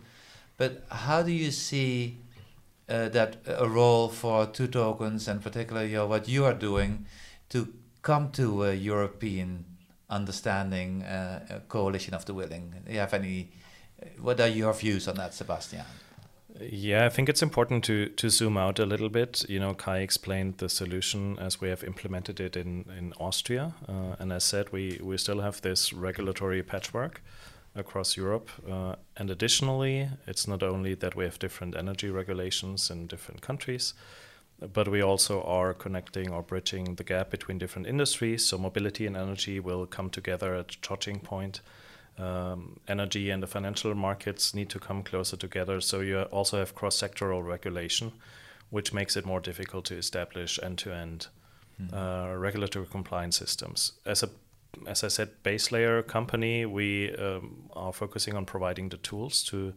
But 0.57 0.85
how 0.89 1.23
do 1.23 1.31
you 1.31 1.51
see 1.51 2.17
uh, 2.87 3.09
that 3.09 3.37
a 3.45 3.67
role 3.67 4.09
for 4.09 4.45
two 4.45 4.67
tokens 4.67 5.27
and 5.27 5.41
particularly 5.41 5.91
know, 5.93 6.07
what 6.07 6.27
you 6.27 6.45
are 6.45 6.53
doing 6.53 7.05
to 7.49 7.73
come 8.01 8.31
to 8.31 8.63
a 8.63 8.73
European 8.73 9.65
understanding, 10.09 11.01
a 11.01 11.61
coalition 11.67 12.13
of 12.13 12.25
the 12.25 12.33
willing? 12.33 12.73
Do 12.85 12.93
you 12.93 12.99
have 12.99 13.13
any 13.13 13.49
what 14.19 14.39
are 14.39 14.47
your 14.47 14.73
views 14.73 15.07
on 15.07 15.15
that, 15.15 15.33
Sebastian? 15.33 15.85
Yeah, 16.59 17.05
I 17.05 17.09
think 17.09 17.27
it's 17.27 17.41
important 17.41 17.83
to 17.85 18.07
to 18.09 18.29
zoom 18.29 18.55
out 18.55 18.79
a 18.79 18.85
little 18.85 19.09
bit. 19.09 19.43
You 19.49 19.59
know, 19.59 19.73
Kai 19.73 19.99
explained 19.99 20.57
the 20.57 20.69
solution 20.69 21.37
as 21.37 21.59
we 21.59 21.69
have 21.69 21.83
implemented 21.83 22.39
it 22.39 22.55
in 22.55 22.85
in 22.97 23.13
Austria, 23.19 23.73
uh, 23.89 24.15
and 24.19 24.31
as 24.31 24.43
said, 24.45 24.71
we 24.71 24.99
we 25.03 25.17
still 25.17 25.41
have 25.41 25.61
this 25.61 25.91
regulatory 25.91 26.63
patchwork 26.63 27.21
across 27.75 28.17
Europe. 28.17 28.49
Uh, 28.69 28.95
and 29.17 29.29
additionally, 29.29 30.09
it's 30.27 30.47
not 30.47 30.63
only 30.63 30.95
that 30.95 31.15
we 31.15 31.25
have 31.25 31.39
different 31.39 31.75
energy 31.75 32.09
regulations 32.09 32.89
in 32.89 33.07
different 33.07 33.41
countries, 33.41 33.93
but 34.73 34.87
we 34.87 35.01
also 35.01 35.41
are 35.43 35.73
connecting 35.73 36.31
or 36.31 36.41
bridging 36.41 36.95
the 36.95 37.03
gap 37.03 37.29
between 37.29 37.57
different 37.57 37.87
industries. 37.87 38.45
So 38.45 38.57
mobility 38.57 39.05
and 39.05 39.17
energy 39.17 39.59
will 39.59 39.85
come 39.85 40.09
together 40.09 40.55
at 40.55 40.75
a 40.75 40.81
charging 40.81 41.19
point 41.19 41.61
um, 42.17 42.79
energy 42.87 43.29
and 43.29 43.43
the 43.43 43.47
financial 43.47 43.93
markets 43.93 44.53
need 44.53 44.69
to 44.69 44.79
come 44.79 45.03
closer 45.03 45.35
together. 45.35 45.81
So 45.81 45.99
you 45.99 46.21
also 46.21 46.59
have 46.59 46.73
cross-sectoral 46.73 47.43
regulation, 47.45 48.13
which 48.69 48.93
makes 48.93 49.17
it 49.17 49.25
more 49.25 49.41
difficult 49.41 49.85
to 49.85 49.97
establish 49.97 50.59
end-to-end 50.63 51.27
mm-hmm. 51.81 51.93
uh, 51.93 52.35
regulatory 52.35 52.85
compliance 52.85 53.37
systems. 53.37 53.93
As 54.05 54.23
a 54.23 54.29
as 54.87 55.03
I 55.03 55.07
said, 55.09 55.43
base 55.43 55.71
layer 55.71 56.01
company, 56.01 56.65
we 56.65 57.15
um, 57.15 57.69
are 57.73 57.93
focusing 57.93 58.35
on 58.35 58.45
providing 58.45 58.89
the 58.89 58.97
tools 58.97 59.43
to 59.45 59.73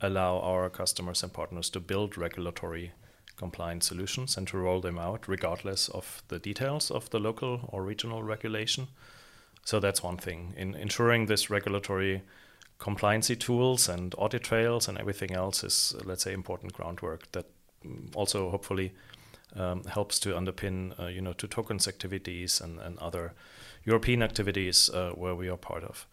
allow 0.00 0.38
our 0.40 0.70
customers 0.70 1.22
and 1.22 1.32
partners 1.32 1.70
to 1.70 1.80
build 1.80 2.16
regulatory 2.16 2.92
compliant 3.36 3.82
solutions 3.82 4.36
and 4.36 4.46
to 4.48 4.58
roll 4.58 4.80
them 4.80 4.98
out 4.98 5.26
regardless 5.26 5.88
of 5.88 6.22
the 6.28 6.38
details 6.38 6.90
of 6.90 7.08
the 7.10 7.18
local 7.18 7.68
or 7.72 7.82
regional 7.82 8.22
regulation. 8.22 8.88
So 9.64 9.80
that's 9.80 10.02
one 10.02 10.16
thing. 10.16 10.54
In 10.56 10.74
ensuring 10.74 11.26
this 11.26 11.50
regulatory 11.50 12.22
compliancy 12.78 13.38
tools 13.38 13.88
and 13.88 14.14
audit 14.18 14.42
trails 14.42 14.88
and 14.88 14.98
everything 14.98 15.32
else 15.32 15.64
is, 15.64 15.94
let's 16.04 16.22
say, 16.24 16.32
important 16.32 16.72
groundwork 16.72 17.30
that 17.32 17.46
mm, 17.86 18.10
also 18.14 18.50
hopefully 18.50 18.92
um, 19.56 19.84
helps 19.84 20.18
to 20.20 20.30
underpin, 20.30 20.98
uh, 20.98 21.06
you 21.06 21.20
know, 21.20 21.32
Two 21.32 21.46
Tokens 21.46 21.88
activities 21.88 22.60
and, 22.60 22.78
and 22.80 22.98
other 22.98 23.32
European 23.84 24.22
activities 24.22 24.90
uh, 24.90 25.10
where 25.10 25.34
we 25.34 25.48
are 25.48 25.56
part 25.56 25.84
of. 25.84 26.06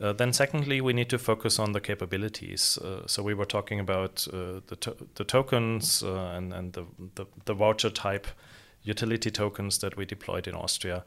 Uh, 0.00 0.14
then, 0.14 0.32
secondly, 0.32 0.80
we 0.80 0.94
need 0.94 1.10
to 1.10 1.18
focus 1.18 1.58
on 1.58 1.72
the 1.72 1.80
capabilities. 1.80 2.78
Uh, 2.78 3.06
so 3.06 3.22
we 3.22 3.34
were 3.34 3.44
talking 3.44 3.78
about 3.78 4.26
uh, 4.32 4.60
the 4.66 4.76
to- 4.76 4.96
the 5.14 5.24
tokens 5.24 6.02
uh, 6.02 6.32
and 6.36 6.54
and 6.54 6.72
the, 6.72 6.84
the, 7.14 7.26
the 7.44 7.54
voucher 7.54 7.90
type 7.90 8.26
utility 8.82 9.30
tokens 9.30 9.78
that 9.78 9.96
we 9.96 10.06
deployed 10.06 10.48
in 10.48 10.54
Austria 10.54 11.04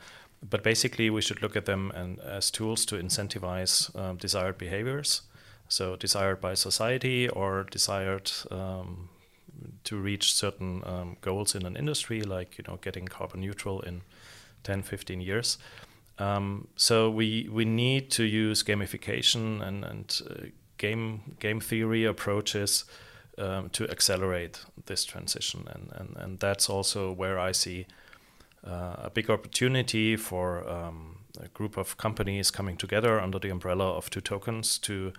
but 0.50 0.64
basically, 0.64 1.10
we 1.10 1.22
should 1.22 1.42
look 1.42 1.56
at 1.56 1.66
them 1.66 1.92
and, 1.96 2.20
as 2.20 2.52
tools 2.52 2.86
to 2.88 2.96
incentivize 2.96 3.96
um, 3.96 4.18
desired 4.18 4.58
behaviors. 4.58 5.22
So, 5.70 5.96
desired 5.96 6.42
by 6.42 6.54
society 6.56 7.30
or 7.30 7.64
desired 7.64 8.32
um, 8.52 9.10
to 9.86 9.98
reach 9.98 10.34
certain 10.34 10.84
um, 10.86 11.18
goals 11.22 11.56
in 11.56 11.66
an 11.66 11.78
industry, 11.78 12.22
like 12.22 12.58
you 12.58 12.66
know, 12.68 12.78
getting 12.82 13.08
carbon 13.08 13.40
neutral 13.40 13.80
in 13.82 14.02
10, 14.64 14.84
15 14.84 15.22
years. 15.22 15.58
Um, 16.20 16.68
so 16.76 17.10
we 17.10 17.50
we 17.52 17.66
need 17.66 18.12
to 18.12 18.24
use 18.24 18.64
gamification 18.64 19.62
and 19.62 19.84
and 19.84 20.22
uh, 20.30 20.34
game 20.78 21.36
game 21.40 21.60
theory 21.60 22.06
approaches 22.06 22.86
um, 23.38 23.70
to 23.70 23.90
accelerate 23.90 24.60
this 24.86 25.06
transition, 25.06 25.68
and, 25.68 25.92
and 25.96 26.16
and 26.18 26.40
that's 26.40 26.70
also 26.70 27.12
where 27.12 27.40
I 27.40 27.52
see 27.52 27.88
uh, 28.66 28.96
a 28.98 29.10
big 29.10 29.30
opportunity 29.30 30.16
for 30.16 30.68
um, 30.70 31.18
a 31.42 31.48
group 31.48 31.78
of 31.78 31.98
companies 31.98 32.52
coming 32.52 32.78
together 32.78 33.20
under 33.20 33.40
the 33.40 33.50
umbrella 33.50 33.92
of 33.98 34.10
two 34.10 34.22
tokens 34.22 34.78
to 34.80 35.14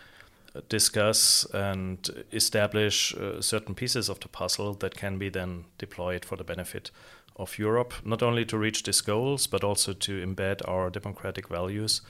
uh, 0.55 0.61
discuss 0.69 1.45
and 1.53 2.25
establish 2.33 3.15
uh, 3.15 3.41
certain 3.41 3.75
pieces 3.75 4.09
of 4.09 4.21
the 4.21 4.29
puzzle 4.29 4.75
that 4.75 4.95
can 4.97 5.19
be 5.19 5.29
then 5.29 5.65
deployed 5.79 6.25
for 6.25 6.37
the 6.37 6.45
benefit 6.45 6.91
of 7.37 7.59
Europe, 7.59 7.95
not 8.05 8.23
only 8.23 8.45
to 8.45 8.59
reach 8.59 8.83
these 8.83 9.01
goals, 9.01 9.47
but 9.47 9.65
also 9.65 9.93
to 9.93 10.25
embed 10.25 10.67
our 10.69 10.91
democratic 10.91 11.49
values 11.49 12.01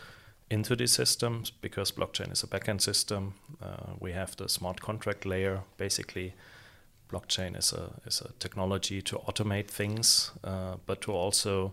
into 0.51 0.77
these 0.77 0.93
systems 0.93 1.51
because 1.51 1.91
blockchain 1.93 2.31
is 2.31 2.43
a 2.43 2.47
backend 2.47 2.81
system. 2.81 3.35
Uh, 3.63 3.95
we 3.99 4.13
have 4.13 4.37
the 4.37 4.49
smart 4.49 4.81
contract 4.81 5.25
layer 5.25 5.63
basically 5.79 6.35
blockchain 7.11 7.57
is 7.57 7.73
a 7.73 7.91
is 8.07 8.21
a 8.21 8.33
technology 8.39 9.03
to 9.03 9.17
automate 9.19 9.69
things, 9.69 10.33
uh, 10.43 10.77
but 10.87 11.01
to 11.01 11.13
also 11.13 11.73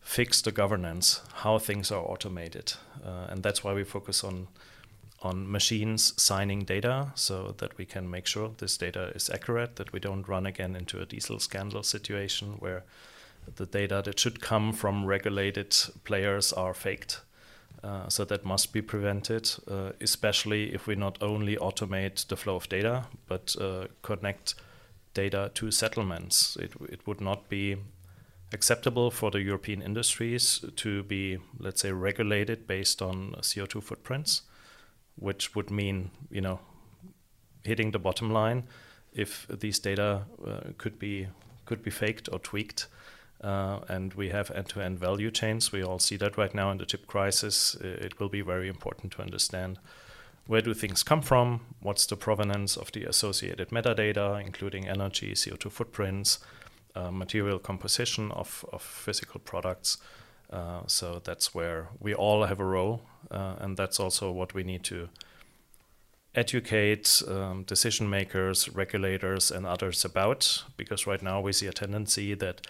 fix 0.00 0.42
the 0.42 0.52
governance, 0.52 1.20
how 1.42 1.58
things 1.58 1.92
are 1.92 2.02
automated, 2.02 2.72
uh, 3.04 3.26
and 3.30 3.42
that's 3.42 3.64
why 3.64 3.74
we 3.74 3.84
focus 3.84 4.24
on 4.24 4.48
on 5.22 5.50
machines 5.50 6.14
signing 6.20 6.64
data 6.64 7.08
so 7.14 7.54
that 7.58 7.76
we 7.76 7.84
can 7.84 8.08
make 8.08 8.26
sure 8.26 8.52
this 8.58 8.76
data 8.76 9.12
is 9.14 9.28
accurate, 9.30 9.76
that 9.76 9.92
we 9.92 9.98
don't 9.98 10.28
run 10.28 10.46
again 10.46 10.76
into 10.76 11.00
a 11.00 11.06
diesel 11.06 11.38
scandal 11.38 11.82
situation 11.82 12.54
where 12.58 12.84
the 13.56 13.66
data 13.66 14.02
that 14.04 14.20
should 14.20 14.40
come 14.40 14.72
from 14.72 15.06
regulated 15.06 15.74
players 16.04 16.52
are 16.52 16.74
faked. 16.74 17.20
Uh, 17.82 18.08
so 18.08 18.24
that 18.24 18.44
must 18.44 18.72
be 18.72 18.82
prevented, 18.82 19.50
uh, 19.70 19.92
especially 20.00 20.74
if 20.74 20.86
we 20.86 20.96
not 20.96 21.16
only 21.22 21.56
automate 21.56 22.26
the 22.26 22.36
flow 22.36 22.56
of 22.56 22.68
data, 22.68 23.04
but 23.28 23.54
uh, 23.60 23.86
connect 24.02 24.54
data 25.14 25.50
to 25.54 25.70
settlements. 25.70 26.56
It, 26.56 26.72
it 26.88 27.06
would 27.06 27.20
not 27.20 27.48
be 27.48 27.76
acceptable 28.52 29.10
for 29.10 29.30
the 29.30 29.40
European 29.40 29.82
industries 29.82 30.64
to 30.76 31.02
be, 31.04 31.38
let's 31.58 31.82
say, 31.82 31.92
regulated 31.92 32.66
based 32.66 33.00
on 33.00 33.34
CO2 33.40 33.82
footprints, 33.82 34.42
which 35.18 35.54
would 35.54 35.70
mean, 35.70 36.10
you 36.30 36.40
know, 36.40 36.60
hitting 37.64 37.90
the 37.90 37.98
bottom 37.98 38.30
line 38.32 38.64
if 39.12 39.46
these 39.48 39.78
data 39.78 40.22
uh, 40.46 40.60
could 40.78 40.98
be 40.98 41.28
could 41.64 41.82
be 41.82 41.90
faked 41.90 42.28
or 42.32 42.38
tweaked 42.38 42.86
uh, 43.42 43.80
and 43.88 44.14
we 44.14 44.30
have 44.30 44.50
end-to-end 44.50 44.98
value 44.98 45.30
chains. 45.30 45.70
We 45.70 45.82
all 45.82 45.98
see 45.98 46.16
that 46.16 46.36
right 46.36 46.54
now 46.54 46.70
in 46.70 46.78
the 46.78 46.86
chip 46.86 47.06
crisis. 47.06 47.74
It 47.80 48.18
will 48.18 48.28
be 48.28 48.40
very 48.40 48.68
important 48.68 49.12
to 49.12 49.22
understand 49.22 49.78
where 50.46 50.62
do 50.62 50.74
things 50.74 51.02
come 51.02 51.20
from, 51.20 51.60
what's 51.80 52.06
the 52.06 52.16
provenance 52.16 52.76
of 52.76 52.90
the 52.92 53.04
associated 53.04 53.68
metadata, 53.68 54.44
including 54.44 54.88
energy, 54.88 55.32
CO2 55.32 55.70
footprints, 55.70 56.38
uh, 56.96 57.10
material 57.10 57.58
composition 57.58 58.32
of, 58.32 58.64
of 58.72 58.82
physical 58.82 59.40
products. 59.40 59.98
Uh, 60.50 60.80
so 60.86 61.20
that's 61.24 61.54
where 61.54 61.88
we 62.00 62.14
all 62.14 62.44
have 62.44 62.60
a 62.60 62.64
role, 62.64 63.02
uh, 63.30 63.56
and 63.58 63.76
that's 63.76 64.00
also 64.00 64.32
what 64.32 64.54
we 64.54 64.64
need 64.64 64.82
to 64.82 65.08
educate 66.34 67.22
um, 67.28 67.64
decision 67.64 68.08
makers, 68.08 68.68
regulators, 68.68 69.50
and 69.50 69.66
others 69.66 70.04
about, 70.04 70.64
because 70.76 71.06
right 71.06 71.22
now 71.22 71.40
we 71.40 71.52
see 71.52 71.66
a 71.66 71.72
tendency 71.72 72.34
that 72.34 72.66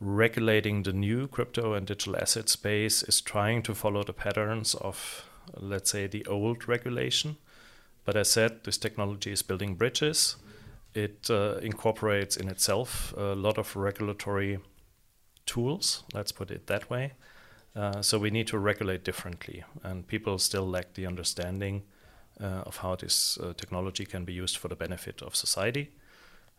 regulating 0.00 0.82
the 0.82 0.92
new 0.92 1.26
crypto 1.26 1.72
and 1.72 1.86
digital 1.86 2.16
asset 2.16 2.48
space 2.48 3.02
is 3.02 3.20
trying 3.20 3.62
to 3.62 3.74
follow 3.74 4.02
the 4.02 4.12
patterns 4.12 4.74
of, 4.74 5.24
let's 5.56 5.90
say, 5.90 6.06
the 6.06 6.26
old 6.26 6.68
regulation. 6.68 7.36
But 8.04 8.16
as 8.16 8.30
said, 8.30 8.64
this 8.64 8.76
technology 8.76 9.32
is 9.32 9.42
building 9.42 9.76
bridges. 9.76 10.36
It 10.94 11.30
uh, 11.30 11.56
incorporates 11.62 12.36
in 12.36 12.48
itself 12.48 13.14
a 13.16 13.34
lot 13.34 13.56
of 13.56 13.74
regulatory 13.76 14.58
tools, 15.46 16.04
let's 16.12 16.32
put 16.32 16.50
it 16.50 16.66
that 16.66 16.90
way. 16.90 17.12
Uh, 17.76 18.00
so 18.02 18.18
we 18.18 18.30
need 18.30 18.46
to 18.46 18.58
regulate 18.58 19.04
differently, 19.04 19.64
and 19.82 20.06
people 20.06 20.38
still 20.38 20.66
lack 20.66 20.94
the 20.94 21.06
understanding 21.06 21.82
uh, 22.40 22.62
of 22.66 22.78
how 22.78 22.94
this 22.94 23.38
uh, 23.38 23.52
technology 23.56 24.04
can 24.04 24.24
be 24.24 24.32
used 24.32 24.56
for 24.56 24.68
the 24.68 24.76
benefit 24.76 25.22
of 25.22 25.34
society. 25.34 25.90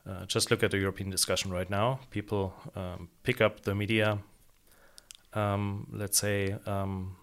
Uh, 0.08 0.26
just 0.26 0.52
look 0.52 0.62
at 0.64 0.72
the 0.72 0.78
European 0.78 1.10
discussion 1.10 1.52
right 1.52 1.70
now. 1.70 2.00
People 2.12 2.54
um, 2.76 3.10
pick 3.24 3.42
up 3.42 3.62
the 3.62 3.74
media, 3.74 4.20
um, 5.34 5.88
let's 5.92 6.18
say, 6.18 6.56
um, 6.66 7.16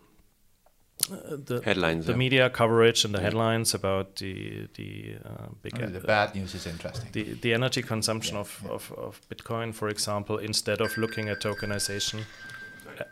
the 1.09 1.61
Headlines. 1.65 2.07
the 2.07 2.12
yeah. 2.12 2.19
media 2.19 2.51
coverage 2.51 3.05
and 3.05 3.15
the 3.15 3.19
Yeah. 3.19 3.25
headlines 3.25 3.75
about 3.75 4.17
the 4.17 4.69
the 4.75 5.17
uh, 5.25 5.49
big 5.62 5.75
Only 5.75 5.93
the 5.93 5.99
uh, 5.99 6.07
bad 6.07 6.35
news 6.35 6.55
is 6.55 6.67
interesting. 6.67 7.11
the, 7.12 7.35
the 7.41 7.55
energy 7.55 7.83
consumption 7.83 8.35
Yeah, 8.35 8.41
of, 8.41 8.61
yeah. 8.65 8.71
Of, 8.75 8.93
of 8.93 9.21
Bitcoin, 9.29 9.73
for 9.75 9.88
example, 9.88 10.38
instead 10.38 10.81
of 10.81 10.97
looking 10.97 11.29
at 11.29 11.41
tokenization 11.41 12.25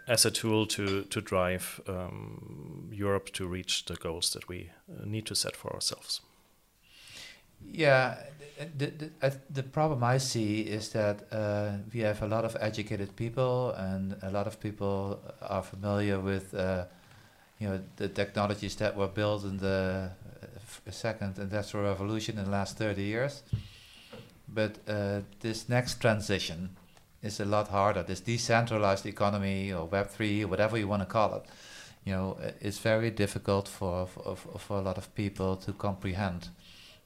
as 0.07 0.27
a 0.27 0.31
tool 0.31 0.67
to, 0.67 1.03
to 1.05 1.21
drive 1.21 1.81
um, 1.89 2.89
Europe 2.93 3.31
to 3.33 3.47
reach 3.47 3.85
the 3.87 3.95
goals 3.97 4.31
that 4.31 4.49
we 4.49 4.71
uh, 4.89 5.05
need 5.07 5.27
to 5.27 5.35
set 5.35 5.57
for 5.57 5.73
ourselves. 5.73 6.21
Yeah, 7.73 8.17
the, 8.79 8.87
the, 9.21 9.37
the 9.51 9.63
problem 9.63 10.03
I 10.05 10.19
see 10.19 10.61
is 10.61 10.91
that 10.91 11.23
uh, 11.33 11.73
we 11.93 12.01
have 12.01 12.23
a 12.23 12.27
lot 12.27 12.45
of 12.45 12.57
educated 12.61 13.15
people, 13.17 13.73
and 13.73 14.17
a 14.23 14.31
lot 14.31 14.47
of 14.47 14.59
people 14.61 15.21
are 15.43 15.63
familiar 15.63 16.19
with, 16.21 16.55
uh, 16.55 16.85
you 17.61 17.69
know, 17.69 17.81
the 17.97 18.09
technologies 18.09 18.75
that 18.77 18.97
were 18.97 19.07
built 19.07 19.45
in 19.45 19.59
the 19.59 20.11
uh, 20.43 20.91
second 20.91 21.39
industrial 21.39 21.87
revolution 21.87 22.39
in 22.39 22.45
the 22.45 22.51
last 22.51 22.79
thirty 22.79 23.03
years. 23.03 23.43
But 24.49 24.79
uh, 24.89 25.21
this 25.41 25.69
next 25.69 26.01
transition 26.01 26.71
is 27.23 27.41
a 27.41 27.45
lot 27.45 27.69
harder. 27.69 28.03
This 28.03 28.21
decentralized 28.21 29.07
economy 29.07 29.73
or 29.73 29.85
Web 29.85 30.09
three, 30.09 30.45
whatever 30.45 30.79
you 30.79 30.89
want 30.89 31.03
to 31.03 31.07
call 31.07 31.35
it, 31.35 31.45
you 32.05 32.13
know, 32.13 32.39
uh, 32.43 32.51
it's 32.61 32.79
very 32.79 33.11
difficult 33.11 33.69
for 33.69 34.07
for, 34.07 34.37
for 34.37 34.59
for 34.59 34.79
a 34.79 34.83
lot 34.83 34.99
of 34.99 35.15
people 35.15 35.57
to 35.57 35.73
comprehend. 35.73 36.49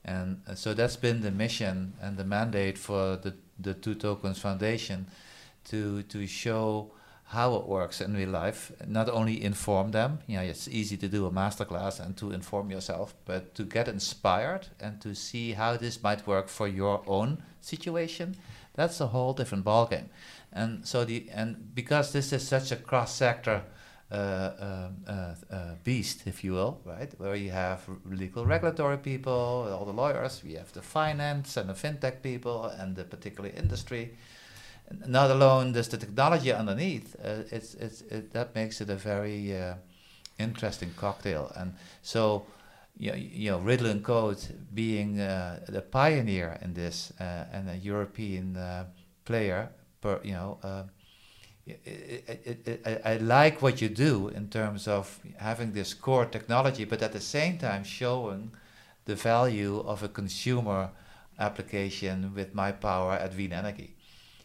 And 0.07 0.43
uh, 0.47 0.55
so 0.55 0.75
that's 0.75 0.97
been 0.97 1.23
the 1.23 1.31
mission 1.31 1.95
and 2.01 2.17
the 2.17 2.25
mandate 2.25 2.79
for 2.79 3.17
the, 3.17 3.33
the 3.59 3.73
Two 3.73 3.95
Tokens 3.95 4.39
Foundation 4.39 5.07
to, 5.71 6.03
to 6.03 6.27
show 6.27 6.91
how 7.29 7.55
it 7.55 7.67
works 7.67 8.01
in 8.01 8.15
real 8.15 8.29
life. 8.29 8.71
Not 8.87 9.09
only 9.09 9.43
inform 9.43 9.91
them, 9.93 10.19
you 10.27 10.37
know, 10.37 10.43
it's 10.43 10.69
easy 10.69 10.97
to 10.99 11.09
do 11.09 11.27
a 11.27 11.31
masterclass 11.31 11.99
and 11.99 12.17
to 12.19 12.33
inform 12.33 12.71
yourself, 12.71 13.15
but 13.25 13.55
to 13.55 13.65
get 13.65 13.89
inspired 13.89 14.69
and 14.79 15.01
to 15.01 15.15
see 15.15 15.53
how 15.53 15.77
this 15.77 16.03
might 16.03 16.27
work 16.27 16.49
for 16.49 16.69
your 16.69 17.03
own 17.07 17.43
situation. 17.61 18.37
That's 18.75 19.01
a 19.01 19.09
whole 19.09 19.33
different 19.33 19.65
ballgame. 19.65 20.09
And 20.53 20.87
so 20.87 21.05
the 21.05 21.27
and 21.33 21.75
because 21.75 22.13
this 22.13 22.33
is 22.33 22.47
such 22.47 22.71
a 22.71 22.77
cross 22.77 23.15
sector 23.15 23.63
uh, 24.11 24.53
um, 24.61 24.97
uh, 25.09 25.35
uh, 25.51 25.75
beast, 25.83 26.27
if 26.27 26.45
you 26.45 26.53
will, 26.53 26.81
right? 26.85 27.13
Where 27.19 27.35
you 27.35 27.51
have 27.51 27.81
legal 28.05 28.47
regulatory 28.47 28.99
people, 28.99 29.33
all 29.33 29.85
the 29.85 29.93
lawyers, 29.93 30.43
we 30.45 30.55
have 30.55 30.73
the 30.73 30.83
finance 30.83 31.57
and 31.57 31.69
the 31.69 31.75
fintech 31.75 32.23
people, 32.23 32.67
and 32.67 32.95
the 32.95 33.05
particular 33.05 33.51
industry. 33.57 34.15
Not 35.07 35.31
alone 35.31 35.73
there's 35.73 35.89
the 35.89 35.97
technology 35.97 36.53
underneath. 36.53 37.17
Uh, 37.17 37.43
it's 37.51 37.75
it's 37.75 38.03
it, 38.03 38.33
that 38.33 38.55
makes 38.55 38.81
it 38.81 38.91
a 38.91 38.97
very 38.97 39.57
uh, 39.57 39.75
interesting 40.39 40.93
cocktail. 40.97 41.51
And 41.57 41.75
so, 42.03 42.47
you 42.99 43.11
know, 43.11 43.17
you 43.17 43.51
know 43.51 43.59
Riddle 43.59 43.87
and 43.87 44.03
Code 44.03 44.39
being 44.75 45.21
uh, 45.21 45.61
the 45.69 45.81
pioneer 45.81 46.59
in 46.63 46.75
this 46.75 47.13
uh, 47.19 47.45
and 47.53 47.71
a 47.71 47.77
European 47.77 48.57
uh, 48.57 48.85
player, 49.25 49.71
per, 50.01 50.21
you 50.23 50.33
know. 50.33 50.59
Uh, 50.63 50.85
it, 51.67 52.29
it, 52.45 52.69
it, 52.69 52.83
I, 52.85 53.13
I 53.13 53.17
like 53.17 53.63
what 53.63 53.81
you 53.81 53.89
do 53.89 54.29
in 54.29 54.49
terms 54.49 54.87
of 54.87 55.19
having 55.39 55.73
this 55.73 55.95
core 55.95 56.27
technology, 56.27 56.85
but 56.85 57.03
at 57.03 57.13
the 57.13 57.21
same 57.21 57.57
time 57.57 57.85
showing 57.85 58.53
the 59.07 59.15
value 59.15 59.81
of 59.87 60.03
a 60.03 60.09
consumer 60.09 60.91
application 61.39 62.35
with 62.35 62.55
my 62.55 62.71
power 62.71 63.13
at 63.13 63.35
Wien 63.35 63.53
Energy. 63.53 63.94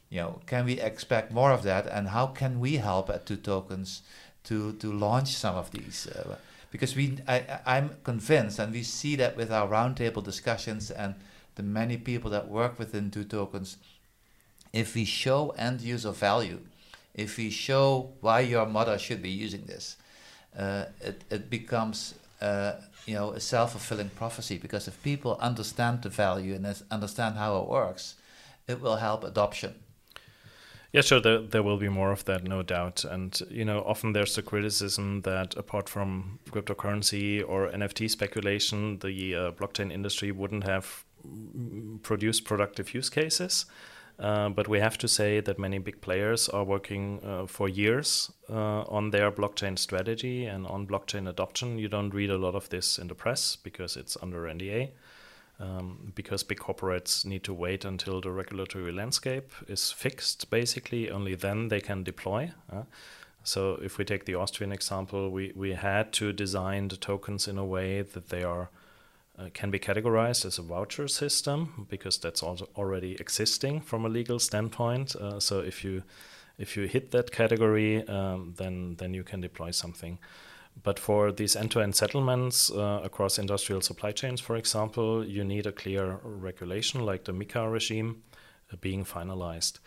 You 0.10 0.22
know, 0.22 0.42
can 0.48 0.66
we 0.66 0.80
expect 0.80 1.32
more 1.32 1.52
of 1.52 1.64
that, 1.64 1.86
and 1.86 2.10
how 2.10 2.28
can 2.28 2.60
we 2.60 2.78
help 2.78 3.10
at 3.10 3.26
Two 3.26 3.38
Tokens 3.38 4.02
to 4.46 4.74
to 4.74 4.92
launch 4.92 5.36
some 5.36 5.56
of 5.56 5.70
these? 5.72 6.08
Uh, 6.08 6.36
because 6.72 6.96
we, 6.96 7.18
I, 7.28 7.60
I'm 7.66 7.98
convinced, 8.04 8.60
and 8.60 8.74
we 8.74 8.84
see 8.84 9.16
that 9.18 9.38
with 9.38 9.52
our 9.52 9.68
roundtable 9.68 10.24
discussions 10.24 10.92
and 10.92 11.16
the 11.56 11.64
many 11.64 11.98
people 11.98 12.32
that 12.32 12.48
work 12.48 12.80
within 12.80 13.12
Two 13.12 13.24
Tokens. 13.24 13.78
If 14.74 14.96
we 14.96 15.06
show 15.06 15.50
end 15.58 15.82
user 15.82 16.12
value, 16.12 16.60
if 17.16 17.38
we 17.38 17.50
show 17.50 18.14
why 18.22 18.42
your 18.42 18.66
mother 18.66 18.98
should 18.98 19.22
be 19.22 19.30
using 19.30 19.66
this, 19.66 19.98
uh, 20.58 20.86
it, 21.02 21.24
it 21.30 21.50
becomes 21.50 22.16
uh, 22.42 22.74
you 23.06 23.14
know 23.14 23.32
a 23.32 23.40
self-fulfilling 23.40 24.10
prophecy 24.10 24.58
because 24.58 24.88
if 24.88 25.04
people 25.04 25.38
understand 25.40 26.02
the 26.02 26.10
value 26.10 26.56
and 26.56 26.66
understand 26.90 27.36
how 27.36 27.60
it 27.60 27.68
works, 27.68 28.16
it 28.68 28.82
will 28.82 28.98
help 28.98 29.24
adoption. 29.24 29.76
Yeah, 30.92 31.02
sure. 31.02 31.20
There, 31.20 31.40
there 31.40 31.62
will 31.62 31.78
be 31.78 31.90
more 31.90 32.12
of 32.12 32.26
that, 32.26 32.44
no 32.44 32.64
doubt. 32.64 33.04
And 33.04 33.40
you 33.52 33.64
know, 33.64 33.84
often 33.86 34.14
there's 34.14 34.36
the 34.36 34.42
criticism 34.42 35.22
that 35.22 35.56
apart 35.56 35.88
from 35.88 36.40
cryptocurrency 36.50 37.44
or 37.48 37.70
NFT 37.70 38.10
speculation, 38.10 38.98
the 39.00 39.36
uh, 39.36 39.52
blockchain 39.52 39.92
industry 39.92 40.32
wouldn't 40.32 40.64
have 40.64 41.06
produced 42.02 42.46
productive 42.46 42.94
use 42.94 43.10
cases. 43.10 43.66
Uh, 44.18 44.50
but 44.50 44.68
we 44.68 44.80
have 44.80 44.98
to 44.98 45.08
say 45.08 45.40
that 45.40 45.58
many 45.58 45.78
big 45.78 46.02
players 46.02 46.50
are 46.50 46.66
working 46.66 47.22
uh, 47.24 47.46
for 47.46 47.70
years 47.70 48.30
uh, 48.50 48.82
on 48.82 49.12
their 49.12 49.32
blockchain 49.32 49.80
strategy 49.80 50.46
and 50.46 50.68
on 50.68 50.86
blockchain 50.86 51.30
adoption. 51.30 51.78
You 51.78 51.88
don't 51.88 52.14
read 52.14 52.30
a 52.30 52.38
lot 52.38 52.54
of 52.54 52.68
this 52.68 52.98
in 53.00 53.08
the 53.08 53.16
press 53.16 53.56
because 53.56 53.96
it's 53.96 54.18
under 54.22 54.42
NDA 54.42 54.90
um, 55.60 56.12
because 56.16 56.44
big 56.44 56.60
corporates 56.60 57.26
need 57.26 57.44
to 57.44 57.54
wait 57.54 57.86
until 57.86 58.22
the 58.22 58.32
regulatory 58.32 58.92
landscape 58.92 59.52
is 59.68 59.92
fixed, 59.92 60.50
basically. 60.50 61.12
Only 61.12 61.36
then 61.36 61.68
they 61.68 61.82
can 61.82 62.04
deploy. 62.04 62.52
uh. 62.72 62.84
so, 63.44 63.74
if 63.84 63.98
we 63.98 64.06
take 64.06 64.26
the 64.26 64.36
Austrian 64.36 64.72
example, 64.72 65.30
we, 65.30 65.52
we 65.56 65.74
had 65.74 66.14
to 66.14 66.32
design 66.32 66.88
the 66.88 66.98
tokens 66.98 67.48
in 67.48 67.58
a 67.58 67.66
way 67.66 68.02
that 68.02 68.30
they 68.30 68.44
are 68.44 68.70
uh, 69.38 69.50
can 69.54 69.72
be 69.72 69.80
categorized 69.80 70.46
as 70.46 70.58
a 70.60 70.62
voucher 70.62 71.08
system 71.08 71.88
because 71.90 72.18
that's 72.18 72.44
also 72.44 72.68
already 72.76 73.16
existing 73.20 73.80
from 73.80 74.06
a 74.06 74.10
legal 74.10 74.40
standpoint. 74.40 75.16
Uh, 75.16 75.40
so, 75.40 75.60
if 75.60 75.84
you 75.84 76.04
if 76.58 76.78
you 76.78 76.88
hit 76.88 77.12
that 77.12 77.32
category, 77.32 78.08
um, 78.08 78.54
then 78.58 78.96
then 78.96 79.14
you 79.14 79.24
can 79.24 79.42
deploy 79.42 79.72
something. 79.72 80.20
But 80.82 81.00
for 81.00 81.32
these 81.32 81.56
end-to-end 81.56 81.96
settlements 81.96 82.72
uh, 82.72 83.02
across 83.04 83.38
industrial 83.38 83.82
supply 83.82 84.12
chains, 84.12 84.40
for 84.40 84.56
example, 84.56 85.26
you 85.26 85.44
need 85.44 85.68
a 85.68 85.72
clear 85.72 86.20
regulation 86.24 87.06
like 87.06 87.26
the 87.26 87.34
MiCA 87.34 87.72
regime 87.72 88.24
uh, 88.72 88.78
being 88.80 89.04
finalized. 89.04 89.80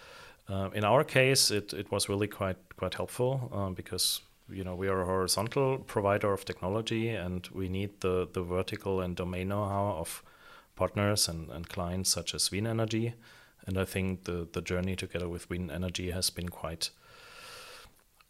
Uh, 0.49 0.71
in 0.75 0.85
our 0.85 1.05
case, 1.05 1.51
it, 1.51 1.73
it 1.73 1.91
was 1.91 2.09
really 2.09 2.29
quite 2.29 2.59
quite 2.77 2.95
helpful 2.95 3.49
uh, 3.53 3.71
because 3.71 4.21
you 4.51 4.65
know 4.65 4.75
we 4.75 4.89
are 4.89 5.03
a 5.03 5.07
horizontal 5.07 5.79
provider 5.79 6.33
of 6.33 6.45
technology 6.45 7.09
and 7.09 7.49
we 7.55 7.69
need 7.69 8.01
the, 8.01 8.29
the 8.33 8.43
vertical 8.43 9.01
and 9.01 9.17
domain 9.17 9.49
know-how 9.49 9.97
of 9.99 10.23
partners 10.75 11.29
and, 11.29 11.49
and 11.51 11.69
clients 11.69 12.11
such 12.11 12.35
as 12.35 12.51
Wien 12.51 12.67
Energy. 12.67 13.15
And 13.67 13.79
I 13.79 13.85
think 13.85 14.25
the, 14.25 14.49
the 14.53 14.61
journey 14.61 14.97
together 14.97 15.29
with 15.29 15.49
Wien 15.49 15.71
Energy 15.71 16.11
has 16.11 16.31
been 16.31 16.49
quite 16.49 16.91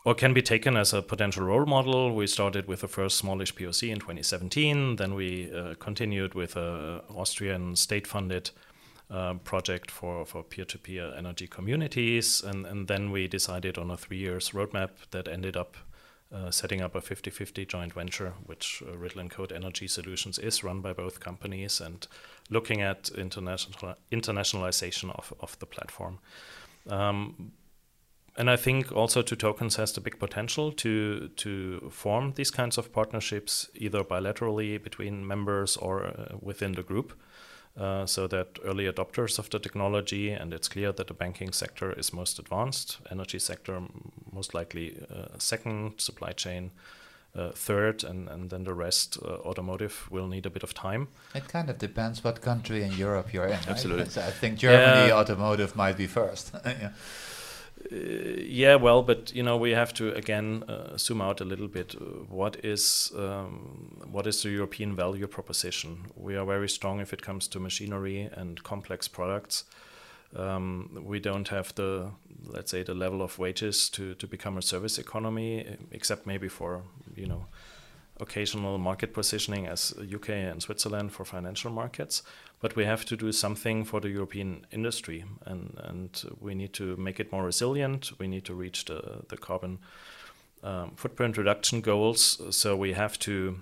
or 0.05 0.15
can 0.15 0.35
be 0.35 0.43
taken 0.43 0.77
as 0.77 0.93
a 0.93 1.03
potential 1.03 1.45
role 1.45 1.67
model. 1.67 2.15
We 2.15 2.27
started 2.27 2.67
with 2.67 2.81
the 2.81 2.89
first 2.89 3.19
smallish 3.19 3.55
POC 3.55 3.91
in 3.91 4.01
2017. 4.01 4.97
Then 4.97 5.15
we 5.15 5.53
uh, 5.53 5.75
continued 5.79 6.35
with 6.35 6.57
a 6.57 7.03
Austrian 7.09 7.77
state-funded 7.77 8.51
uh, 9.11 9.35
project 9.45 9.91
for, 9.91 10.25
for 10.27 10.43
peer-to-peer 10.43 11.13
energy 11.17 11.47
communities, 11.47 12.43
and, 12.43 12.67
and 12.67 12.89
then 12.89 13.11
we 13.11 13.29
decided 13.29 13.79
on 13.79 13.91
a 13.91 13.97
three 13.97 14.17
years 14.17 14.51
roadmap 14.51 14.91
that 15.11 15.29
ended 15.29 15.57
up 15.57 15.77
uh, 16.33 16.51
setting 16.51 16.81
up 16.81 16.95
a 16.95 17.01
50-50 17.01 17.69
joint 17.69 17.93
venture, 17.93 18.33
which 18.47 18.83
uh, 18.87 18.97
Riddle 18.97 19.29
Code 19.29 19.53
Energy 19.53 19.87
Solutions 19.87 20.39
is 20.39 20.65
run 20.65 20.81
by 20.81 20.95
both 20.95 21.21
companies, 21.21 21.79
and 21.79 22.07
looking 22.49 22.81
at 22.81 23.11
international 23.11 23.97
internationalization 24.11 25.15
of, 25.15 25.35
of 25.41 25.59
the 25.59 25.67
platform. 25.67 26.19
Um, 26.89 27.53
and 28.37 28.51
I 28.51 28.57
think 28.57 28.93
also 28.93 29.23
Two 29.23 29.37
Tokens 29.37 29.77
has 29.77 29.93
the 29.93 30.01
big 30.01 30.19
potential 30.19 30.73
to 30.73 31.29
to 31.29 31.91
form 31.91 32.33
these 32.35 32.51
kinds 32.51 32.79
of 32.79 32.93
partnerships 32.93 33.69
either 33.75 34.05
bilaterally 34.05 34.83
between 34.83 35.27
members 35.27 35.77
or 35.77 36.07
uh, 36.07 36.37
within 36.41 36.73
the 36.73 36.83
group, 36.83 37.13
uh, 37.79 38.07
so 38.07 38.27
that 38.29 38.59
early 38.65 38.85
adopters 38.85 39.39
of 39.39 39.51
the 39.51 39.59
technology 39.59 40.31
and 40.31 40.55
it's 40.55 40.69
clear 40.69 40.93
that 40.93 41.07
the 41.07 41.15
banking 41.15 41.53
sector 41.53 41.93
is 41.93 42.13
most 42.13 42.39
advanced, 42.39 42.99
energy 43.11 43.39
sector 43.39 43.83
most 44.33 44.55
likely 44.55 44.97
uh, 45.11 45.39
second, 45.39 46.01
supply 46.01 46.33
chain 46.33 46.71
uh, 47.35 47.51
third, 47.51 48.05
and 48.05 48.29
and 48.29 48.51
then 48.51 48.65
the 48.65 48.75
rest 48.75 49.19
uh, 49.23 49.49
automotive 49.49 50.09
will 50.11 50.29
need 50.29 50.47
a 50.47 50.51
bit 50.51 50.63
of 50.63 50.75
time. 50.75 51.09
It 51.35 51.49
kind 51.49 51.71
of 51.71 51.79
depends 51.79 52.25
what 52.25 52.41
country 52.41 52.83
in 52.83 52.93
Europe 52.93 53.33
you're 53.33 53.47
in. 53.47 53.59
Absolutely. 53.69 54.09
So 54.11 54.21
I 54.21 54.31
think 54.31 54.59
Germany 54.59 55.13
automotive 55.13 55.77
might 55.77 55.97
be 55.97 56.07
first. 56.07 56.53
yeah. 56.65 56.91
Uh, 57.91 57.97
yeah, 57.97 58.77
well, 58.77 59.03
but 59.03 59.35
you 59.35 59.43
know 59.43 59.57
we 59.57 59.71
have 59.71 59.93
to 59.95 60.13
again 60.15 60.63
uh, 60.69 60.97
zoom 60.97 61.21
out 61.21 61.41
a 61.41 61.45
little 61.45 61.69
bit. 61.69 61.95
What 62.31 62.65
is 62.65 63.13
um, 63.17 64.03
what 64.11 64.27
is 64.27 64.43
the 64.43 64.51
European 64.51 64.95
value 64.95 65.27
proposition? 65.27 66.07
We 66.17 66.37
are 66.37 66.45
very 66.45 66.69
strong 66.69 67.01
if 67.01 67.13
it 67.13 67.23
comes 67.23 67.49
to 67.49 67.61
machinery 67.61 68.29
and 68.33 68.63
complex 68.63 69.09
products. 69.09 69.65
Um, 70.37 71.05
we 71.05 71.21
don't 71.21 71.49
have 71.49 71.75
the 71.75 72.11
let's 72.45 72.71
say 72.71 72.83
the 72.83 72.95
level 72.95 73.23
of 73.23 73.39
wages 73.39 73.89
to 73.91 74.15
to 74.15 74.27
become 74.27 74.59
a 74.59 74.63
service 74.63 74.99
economy, 74.99 75.77
except 75.91 76.27
maybe 76.27 76.49
for 76.49 76.83
you 77.17 77.27
know 77.27 77.47
occasional 78.21 78.79
market 78.79 79.13
positioning 79.13 79.67
as 79.67 79.93
UK 80.15 80.31
and 80.31 80.63
Switzerland 80.63 81.13
for 81.13 81.25
financial 81.25 81.71
markets, 81.71 82.23
but 82.63 82.77
we 82.77 82.85
have 82.85 83.05
to 83.05 83.17
do 83.17 83.33
something 83.33 83.85
for 83.85 84.01
the 84.01 84.09
European 84.09 84.67
industry, 84.71 85.25
and 85.45 85.79
and 85.85 86.25
we 86.41 86.55
need 86.55 86.73
to 86.73 86.97
make 86.97 87.21
it 87.21 87.33
more 87.33 87.45
resilient. 87.45 88.13
We 88.19 88.29
need 88.29 88.45
to 88.45 88.55
reach 88.55 88.85
the 88.85 89.25
the 89.29 89.37
carbon 89.37 89.79
um, 90.63 90.93
footprint 90.97 91.37
reduction 91.37 91.81
goals. 91.83 92.41
So 92.51 92.77
we 92.77 92.95
have 92.95 93.19
to 93.19 93.61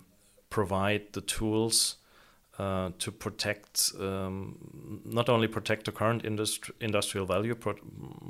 provide 0.49 1.13
the 1.13 1.23
tools. 1.23 1.97
Uh, 2.59 2.91
to 2.99 3.11
protect, 3.11 3.93
um, 3.99 4.55
not 5.05 5.31
only 5.31 5.49
protect 5.49 5.85
the 5.85 5.93
current 5.93 6.23
industri- 6.25 6.75
industrial 6.81 7.27
value 7.27 7.55
pro- 7.55 7.79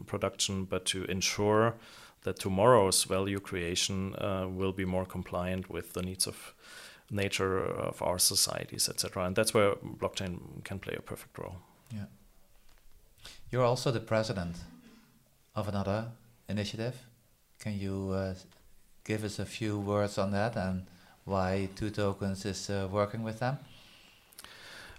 production, 0.07 0.65
but 0.65 0.85
to 0.85 1.05
ensure 1.07 1.75
that 2.23 2.39
tomorrow's 2.39 3.03
value 3.05 3.41
creation 3.41 4.15
uh, 4.15 4.47
will 4.49 4.73
be 4.73 4.85
more 4.85 5.05
compliant 5.05 5.69
with 5.69 5.95
the 5.95 6.03
needs 6.03 6.29
of 6.29 6.55
nature 7.11 7.59
of 7.59 8.01
our 8.03 8.19
societies, 8.19 8.89
etc. 8.89 9.25
And 9.25 9.37
that's 9.37 9.53
where 9.53 9.75
blockchain 9.75 10.65
can 10.65 10.79
play 10.79 10.95
a 10.97 11.03
perfect 11.03 11.39
role. 11.39 11.57
Yeah. 11.93 12.07
You're 13.51 13.65
also 13.65 13.91
the 13.91 14.01
president 14.01 14.57
of 15.55 15.69
another 15.69 16.13
initiative. 16.49 16.95
Can 17.59 17.79
you 17.79 18.11
uh, 18.11 18.35
give 19.05 19.25
us 19.25 19.39
a 19.39 19.45
few 19.45 19.79
words 19.79 20.19
on 20.19 20.31
that 20.33 20.57
and 20.57 20.87
why 21.25 21.69
Two 21.77 21.91
Tokens 21.91 22.45
is 22.45 22.71
uh, 22.71 22.89
working 22.91 23.23
with 23.23 23.41
them? 23.41 23.59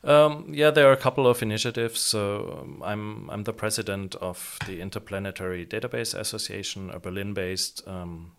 Um, 0.04 0.48
yeah, 0.52 0.72
there 0.72 0.88
are 0.90 0.94
a 0.94 0.98
couple 0.98 1.28
of 1.28 1.42
initiatives. 1.44 2.00
So 2.00 2.60
um, 2.62 2.82
I'm 2.84 3.30
I'm 3.30 3.44
the 3.44 3.54
president 3.54 4.16
of 4.16 4.58
the 4.66 4.82
Interplanetary 4.82 5.66
Database 5.66 6.18
Association, 6.18 6.90
a 6.90 7.00
Berlin-based 7.00 7.88
um, 7.88 8.32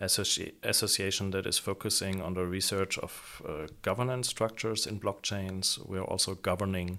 associ- 0.00 0.52
association 0.62 1.30
that 1.30 1.46
is 1.46 1.58
focusing 1.58 2.22
on 2.22 2.34
the 2.34 2.46
research 2.46 2.98
of 2.98 3.42
uh, 3.46 3.66
governance 3.82 4.28
structures 4.28 4.86
in 4.86 5.00
blockchains. 5.00 5.78
We're 5.86 6.04
also 6.04 6.34
governing 6.34 6.98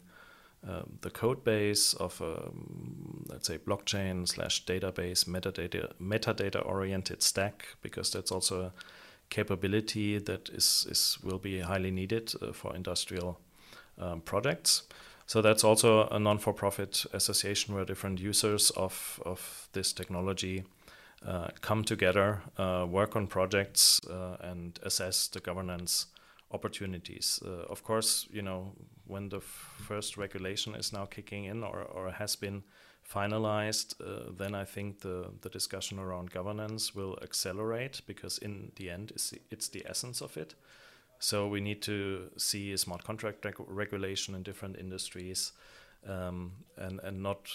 uh, 0.68 0.84
the 1.02 1.10
code 1.10 1.44
base 1.44 1.96
of 1.96 2.22
a, 2.22 2.48
um, 2.48 3.26
let's 3.28 3.48
say 3.48 3.58
blockchain 3.58 4.28
slash 4.28 4.66
database 4.66 5.26
metadata 5.26 5.92
metadata 6.00 6.64
oriented 6.66 7.24
stack 7.24 7.76
because 7.82 8.12
that's 8.12 8.32
also 8.32 8.62
a 8.66 8.72
capability 9.30 10.20
that 10.20 10.50
is 10.50 10.86
is 10.90 11.18
will 11.24 11.40
be 11.40 11.62
highly 11.62 11.90
needed 11.90 12.32
uh, 12.42 12.54
for 12.54 12.76
industrial 12.76 13.40
um, 13.98 14.22
projects. 14.22 14.84
So 15.26 15.42
that's 15.42 15.64
also 15.64 16.08
a 16.10 16.20
non-for-profit 16.20 17.06
association 17.14 17.74
where 17.74 17.86
different 17.86 18.20
users 18.20 18.70
of, 18.72 19.22
of 19.26 19.70
this 19.72 19.94
technology 19.94 20.66
uh, 21.26 21.50
come 21.62 21.84
together, 21.84 22.42
uh, 22.58 22.86
work 22.90 23.16
on 23.16 23.28
projects, 23.28 24.02
uh, 24.10 24.38
and 24.42 24.80
assess 24.84 25.28
the 25.28 25.40
governance 25.40 26.08
opportunities. 26.52 27.40
Uh, 27.46 27.64
of 27.70 27.84
course, 27.84 28.28
you 28.32 28.42
know 28.42 28.74
when 29.06 29.30
the 29.30 29.42
first 29.42 30.18
regulation 30.18 30.74
is 30.74 30.94
now 30.94 31.06
kicking 31.06 31.46
in 31.46 31.64
or, 31.64 31.82
or 31.82 32.12
has 32.12 32.36
been 32.36 32.64
finalized, 33.04 33.96
uh, 34.00 34.32
then 34.38 34.56
I 34.56 34.64
think 34.64 35.02
the, 35.02 35.32
the 35.42 35.50
discussion 35.50 36.00
around 36.00 36.32
governance 36.32 36.96
will 36.96 37.18
accelerate 37.22 38.02
because 38.08 38.38
in 38.38 38.72
the 38.78 38.90
end, 38.90 39.12
it's 39.12 39.32
the, 39.32 39.42
it's 39.50 39.68
the 39.68 39.86
essence 39.86 40.22
of 40.22 40.38
it. 40.38 40.56
So 41.20 41.48
we 41.48 41.62
need 41.62 41.82
to 41.84 42.30
see 42.38 42.76
smart 42.78 43.04
contract 43.04 43.44
reg- 43.46 43.56
regulation 43.68 44.34
in 44.34 44.44
different 44.44 44.78
industries, 44.78 45.52
um, 46.08 46.52
and 46.78 47.00
and 47.04 47.22
not 47.22 47.50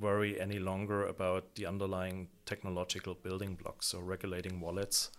worry 0.00 0.40
any 0.40 0.58
longer 0.58 1.06
about 1.06 1.54
the 1.54 1.66
underlying 1.66 2.28
technological 2.46 3.14
building 3.14 3.54
blocks. 3.54 3.86
So 3.86 4.00
regulating 4.00 4.60
wallets. 4.60 5.10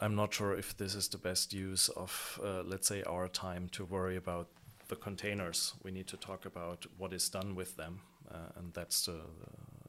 I'm 0.00 0.14
not 0.14 0.32
sure 0.32 0.56
if 0.56 0.76
this 0.76 0.94
is 0.94 1.08
the 1.08 1.18
best 1.18 1.52
use 1.52 1.88
of, 1.88 2.40
uh, 2.44 2.62
let's 2.62 2.86
say, 2.86 3.02
our 3.02 3.26
time 3.26 3.68
to 3.70 3.84
worry 3.84 4.16
about 4.16 4.48
the 4.88 4.96
containers. 4.96 5.74
We 5.82 5.90
need 5.90 6.06
to 6.08 6.16
talk 6.16 6.46
about 6.46 6.86
what 6.96 7.12
is 7.12 7.28
done 7.28 7.54
with 7.54 7.76
them, 7.76 8.02
uh, 8.30 8.52
and 8.56 8.74
that's 8.74 9.06
the. 9.06 9.20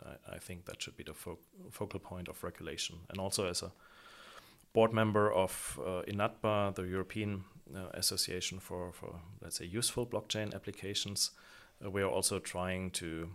I, 0.05 0.35
I, 0.35 0.39
think 0.39 0.65
that 0.65 0.81
should 0.81 0.97
be 0.97 1.03
the 1.03 1.13
fo- 1.13 1.37
focal 1.69 1.99
point 1.99 2.29
of 2.29 2.43
regulation, 2.43 2.95
and 3.09 3.19
also 3.19 3.47
as 3.47 3.61
a 3.61 3.71
board 4.73 4.93
member 4.93 5.31
of 5.31 5.79
uh, 5.85 6.01
INATBA, 6.07 6.75
the 6.75 6.83
European 6.83 7.43
uh, 7.50 7.50
Association 7.93 8.59
for, 8.59 8.91
for, 8.91 9.19
let's 9.41 9.57
say, 9.57 9.65
useful 9.65 10.05
blockchain 10.05 10.53
applications. 10.53 11.31
Uh, 11.83 11.89
we 11.89 12.01
are 12.01 12.09
also 12.09 12.39
trying 12.39 12.91
to 12.91 13.29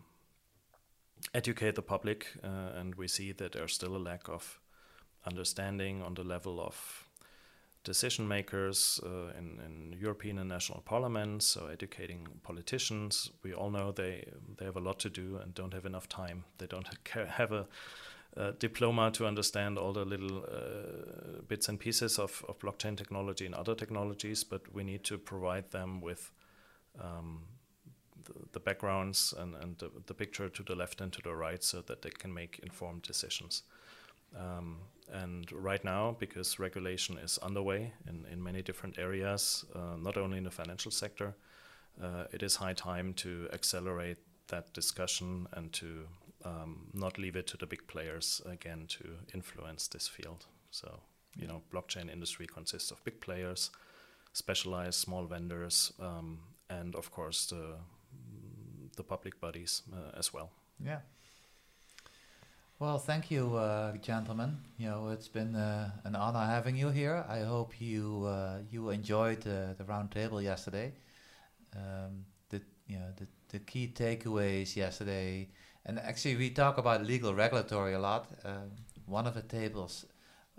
educate 1.34 1.74
the 1.74 1.82
public, 1.82 2.26
uh, 2.44 2.78
and 2.78 2.94
we 2.94 3.08
see 3.08 3.32
that 3.32 3.52
there's 3.52 3.72
still 3.72 3.96
a 3.96 3.98
lack 3.98 4.28
of 4.28 4.60
understanding 5.26 6.02
on 6.02 6.14
the 6.14 6.22
level 6.22 6.60
of 6.60 7.04
decision 7.84 8.26
makers 8.26 9.00
uh, 9.04 9.38
in, 9.38 9.60
in, 9.64 9.96
European 9.98 10.38
and 10.38 10.48
national 10.48 10.80
parliaments, 10.80 11.46
so 11.46 11.68
educating 11.68 12.26
politicians. 12.42 13.30
We 13.44 13.54
all 13.54 13.70
know 13.70 13.92
they, 13.92 14.28
they 14.58 14.64
have 14.64 14.76
a 14.76 14.80
lot 14.80 14.98
to 15.00 15.10
do 15.10 15.38
and 15.40 15.54
don't 15.54 15.72
have 15.72 15.86
enough 15.86 16.08
time. 16.08 16.44
They 16.58 16.66
don't 16.66 16.88
have 17.14 17.52
a 17.52 17.66
uh, 18.36 18.52
diploma 18.58 19.10
to 19.10 19.26
understand 19.26 19.78
all 19.78 19.92
the 19.92 20.04
little 20.04 20.44
uh, 20.44 21.40
bits 21.48 21.68
and 21.68 21.80
pieces 21.80 22.18
of, 22.18 22.44
of 22.48 22.58
blockchain 22.58 22.96
technology 22.96 23.46
and 23.46 23.54
other 23.54 23.74
technologies, 23.74 24.44
but 24.44 24.60
we 24.74 24.84
need 24.84 25.04
to 25.04 25.16
provide 25.16 25.70
them 25.70 26.00
with 26.00 26.30
um, 27.00 27.42
the, 28.24 28.32
the, 28.52 28.60
backgrounds 28.60 29.32
and, 29.38 29.54
and 29.54 29.78
the, 29.78 29.90
the, 30.06 30.14
picture 30.14 30.48
to 30.48 30.62
the 30.62 30.74
left 30.74 31.00
and 31.00 31.12
to 31.12 31.22
the 31.22 31.34
right 31.34 31.62
so 31.62 31.80
that 31.82 32.02
they 32.02 32.10
can 32.10 32.32
make 32.32 32.60
informed 32.62 33.02
decisions. 33.02 33.62
Um, 34.36 34.78
and 35.12 35.50
right 35.52 35.84
now, 35.84 36.16
because 36.18 36.58
regulation 36.58 37.16
is 37.18 37.38
underway 37.38 37.92
in, 38.08 38.26
in 38.30 38.42
many 38.42 38.60
different 38.60 38.98
areas, 38.98 39.64
uh, 39.74 39.96
not 39.98 40.16
only 40.16 40.38
in 40.38 40.44
the 40.44 40.50
financial 40.50 40.90
sector, 40.90 41.34
uh, 42.02 42.24
it 42.32 42.42
is 42.42 42.56
high 42.56 42.74
time 42.74 43.14
to 43.14 43.48
accelerate 43.52 44.18
that 44.48 44.72
discussion 44.72 45.46
and 45.52 45.72
to 45.72 46.06
um, 46.44 46.88
not 46.92 47.18
leave 47.18 47.36
it 47.36 47.46
to 47.48 47.56
the 47.56 47.66
big 47.66 47.86
players 47.86 48.42
again 48.46 48.86
to 48.88 49.04
influence 49.34 49.88
this 49.88 50.08
field. 50.08 50.46
So, 50.70 51.00
you 51.36 51.46
know, 51.46 51.62
blockchain 51.72 52.12
industry 52.12 52.46
consists 52.46 52.90
of 52.90 53.02
big 53.04 53.20
players, 53.20 53.70
specialized 54.32 54.98
small 54.98 55.24
vendors, 55.26 55.92
um, 56.00 56.40
and 56.68 56.94
of 56.94 57.10
course 57.10 57.46
the 57.46 57.76
the 58.96 59.02
public 59.02 59.40
bodies 59.40 59.82
uh, 59.92 60.18
as 60.18 60.32
well. 60.32 60.50
Yeah. 60.82 61.00
Well, 62.78 62.98
thank 62.98 63.30
you, 63.30 63.56
uh, 63.56 63.96
gentlemen. 63.96 64.58
You 64.78 64.88
know, 64.90 65.08
it's 65.08 65.28
been 65.28 65.54
uh, 65.54 65.90
an 66.04 66.14
honor 66.14 66.44
having 66.44 66.76
you 66.76 66.90
here. 66.90 67.24
I 67.28 67.40
hope 67.40 67.80
you 67.80 68.24
uh, 68.26 68.58
you 68.70 68.90
enjoyed 68.90 69.40
the 69.42 69.84
roundtable 69.88 70.42
yesterday. 70.42 70.92
Um, 71.74 72.24
the 72.50 72.60
you 72.86 72.98
know 72.98 73.12
the 73.16 73.26
the 73.48 73.58
key 73.60 73.92
takeaways 73.94 74.76
yesterday 74.76 75.48
and 75.86 76.00
actually, 76.00 76.36
we 76.36 76.50
talk 76.50 76.78
about 76.78 77.06
legal 77.06 77.32
regulatory 77.32 77.94
a 77.94 77.98
lot. 77.98 78.26
Um, 78.44 78.72
one 79.06 79.26
of 79.26 79.34
the 79.34 79.42
tables 79.42 80.04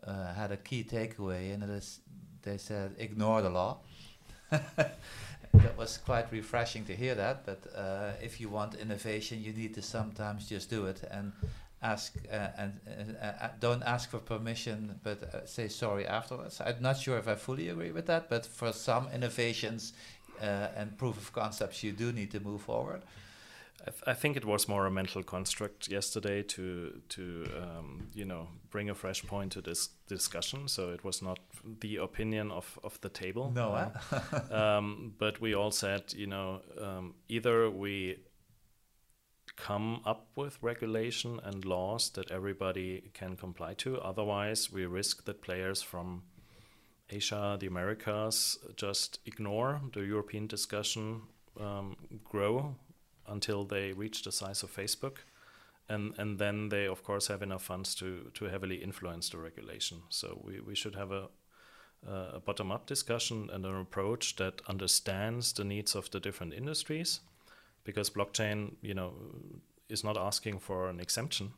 uh, 0.05 0.33
had 0.33 0.53
a 0.53 0.57
key 0.57 0.85
takeaway, 0.85 1.53
and 1.53 1.63
it 1.63 1.69
is 1.69 1.99
they 2.43 2.57
said 2.57 2.95
ignore 2.97 3.41
the 3.41 3.49
law. 3.49 3.79
that 4.49 5.77
was 5.77 5.97
quite 5.97 6.31
refreshing 6.31 6.85
to 6.85 6.95
hear 6.95 7.13
that. 7.15 7.45
But 7.45 7.59
uh, 7.75 8.11
if 8.21 8.39
you 8.39 8.47
want 8.47 8.75
innovation, 8.75 9.43
you 9.43 9.51
need 9.51 9.73
to 9.73 9.81
sometimes 9.81 10.47
just 10.47 10.69
do 10.69 10.85
it 10.85 11.03
and 11.11 11.33
ask 11.81 12.15
uh, 12.31 12.47
and 12.57 12.79
uh, 13.21 13.25
uh, 13.25 13.49
don't 13.59 13.83
ask 13.83 14.09
for 14.09 14.19
permission, 14.19 14.97
but 15.03 15.21
uh, 15.23 15.45
say 15.45 15.67
sorry 15.67 16.07
afterwards. 16.07 16.61
I'm 16.65 16.81
not 16.81 16.97
sure 16.97 17.17
if 17.17 17.27
I 17.27 17.35
fully 17.35 17.67
agree 17.67 17.91
with 17.91 18.05
that, 18.07 18.29
but 18.29 18.45
for 18.45 18.71
some 18.71 19.09
innovations 19.13 19.91
and 20.39 20.95
proof 20.97 21.17
of 21.17 21.33
concepts, 21.33 21.83
you 21.83 21.91
do 21.91 22.13
need 22.13 22.31
to 22.31 22.39
move 22.39 22.61
forward. 22.61 23.01
I, 23.87 23.89
th- 23.89 24.03
I, 24.05 24.13
think 24.13 24.35
it 24.35 24.43
was 24.43 24.67
more 24.67 24.85
a 24.85 24.91
mental 24.91 25.23
construct 25.23 25.87
yesterday 25.87 26.43
to 26.43 27.01
to 27.09 27.45
um, 27.61 28.09
you 28.13 28.25
know 28.25 28.49
bring 28.69 28.89
a 28.89 28.95
fresh 28.95 29.23
point 29.23 29.53
to 29.53 29.61
this 29.61 29.89
discussion. 30.07 30.67
So 30.67 30.89
it 30.89 31.03
was 31.03 31.21
not 31.21 31.39
the 31.79 31.97
opinion 31.97 32.51
of, 32.51 32.77
of 32.83 32.99
the 32.99 33.09
table. 33.09 33.51
No, 33.55 33.71
uh, 33.71 34.19
um, 34.51 35.13
but 35.17 35.39
we 35.39 35.55
all 35.55 35.71
said 35.71 36.13
you 36.13 36.27
know 36.27 36.61
um, 36.81 37.13
either 37.29 37.69
we 37.69 38.17
come 39.55 40.01
up 40.05 40.27
with 40.35 40.57
regulation 40.61 41.39
and 41.43 41.63
laws 41.63 42.09
that 42.11 42.29
everybody 42.29 43.09
can 43.13 43.37
comply 43.37 43.73
to. 43.75 43.99
Otherwise, 44.01 44.71
we 44.71 44.85
risk 44.85 45.23
that 45.25 45.41
players 45.41 45.81
from 45.81 46.23
Asia, 47.09 47.57
the 47.59 47.67
Americas, 47.67 48.59
just 48.75 49.19
ignore 49.25 49.81
the 49.93 50.01
European 50.01 50.45
discussion, 50.45 51.21
um, 51.59 51.95
grow 52.23 52.75
until 53.27 53.65
they 53.65 53.93
reach 53.93 54.23
the 54.23 54.31
size 54.31 54.63
of 54.63 54.75
Facebook 54.75 55.17
and 55.89 56.13
and 56.17 56.39
then 56.39 56.69
they 56.69 56.87
of 56.87 57.03
course 57.03 57.27
have 57.27 57.41
enough 57.41 57.63
funds 57.63 57.95
to 57.95 58.31
to 58.33 58.45
heavily 58.45 58.75
influence 58.75 59.29
the 59.29 59.37
regulation. 59.37 60.01
So 60.09 60.41
we, 60.43 60.59
we 60.59 60.75
should 60.75 60.95
have 60.95 61.11
a 61.11 61.29
a 62.07 62.39
bottom 62.39 62.71
up 62.71 62.85
discussion 62.85 63.49
and 63.51 63.65
an 63.65 63.75
approach 63.75 64.35
that 64.35 64.61
understands 64.67 65.53
the 65.53 65.63
needs 65.63 65.95
of 65.95 66.09
the 66.11 66.19
different 66.19 66.53
industries, 66.53 67.21
because 67.83 68.09
blockchain, 68.09 68.75
you 68.81 68.93
know, 68.93 69.13
is 69.89 70.03
not 70.03 70.15
asking 70.15 70.59
for 70.59 70.89
an 70.89 70.99
exemption. 70.99 71.53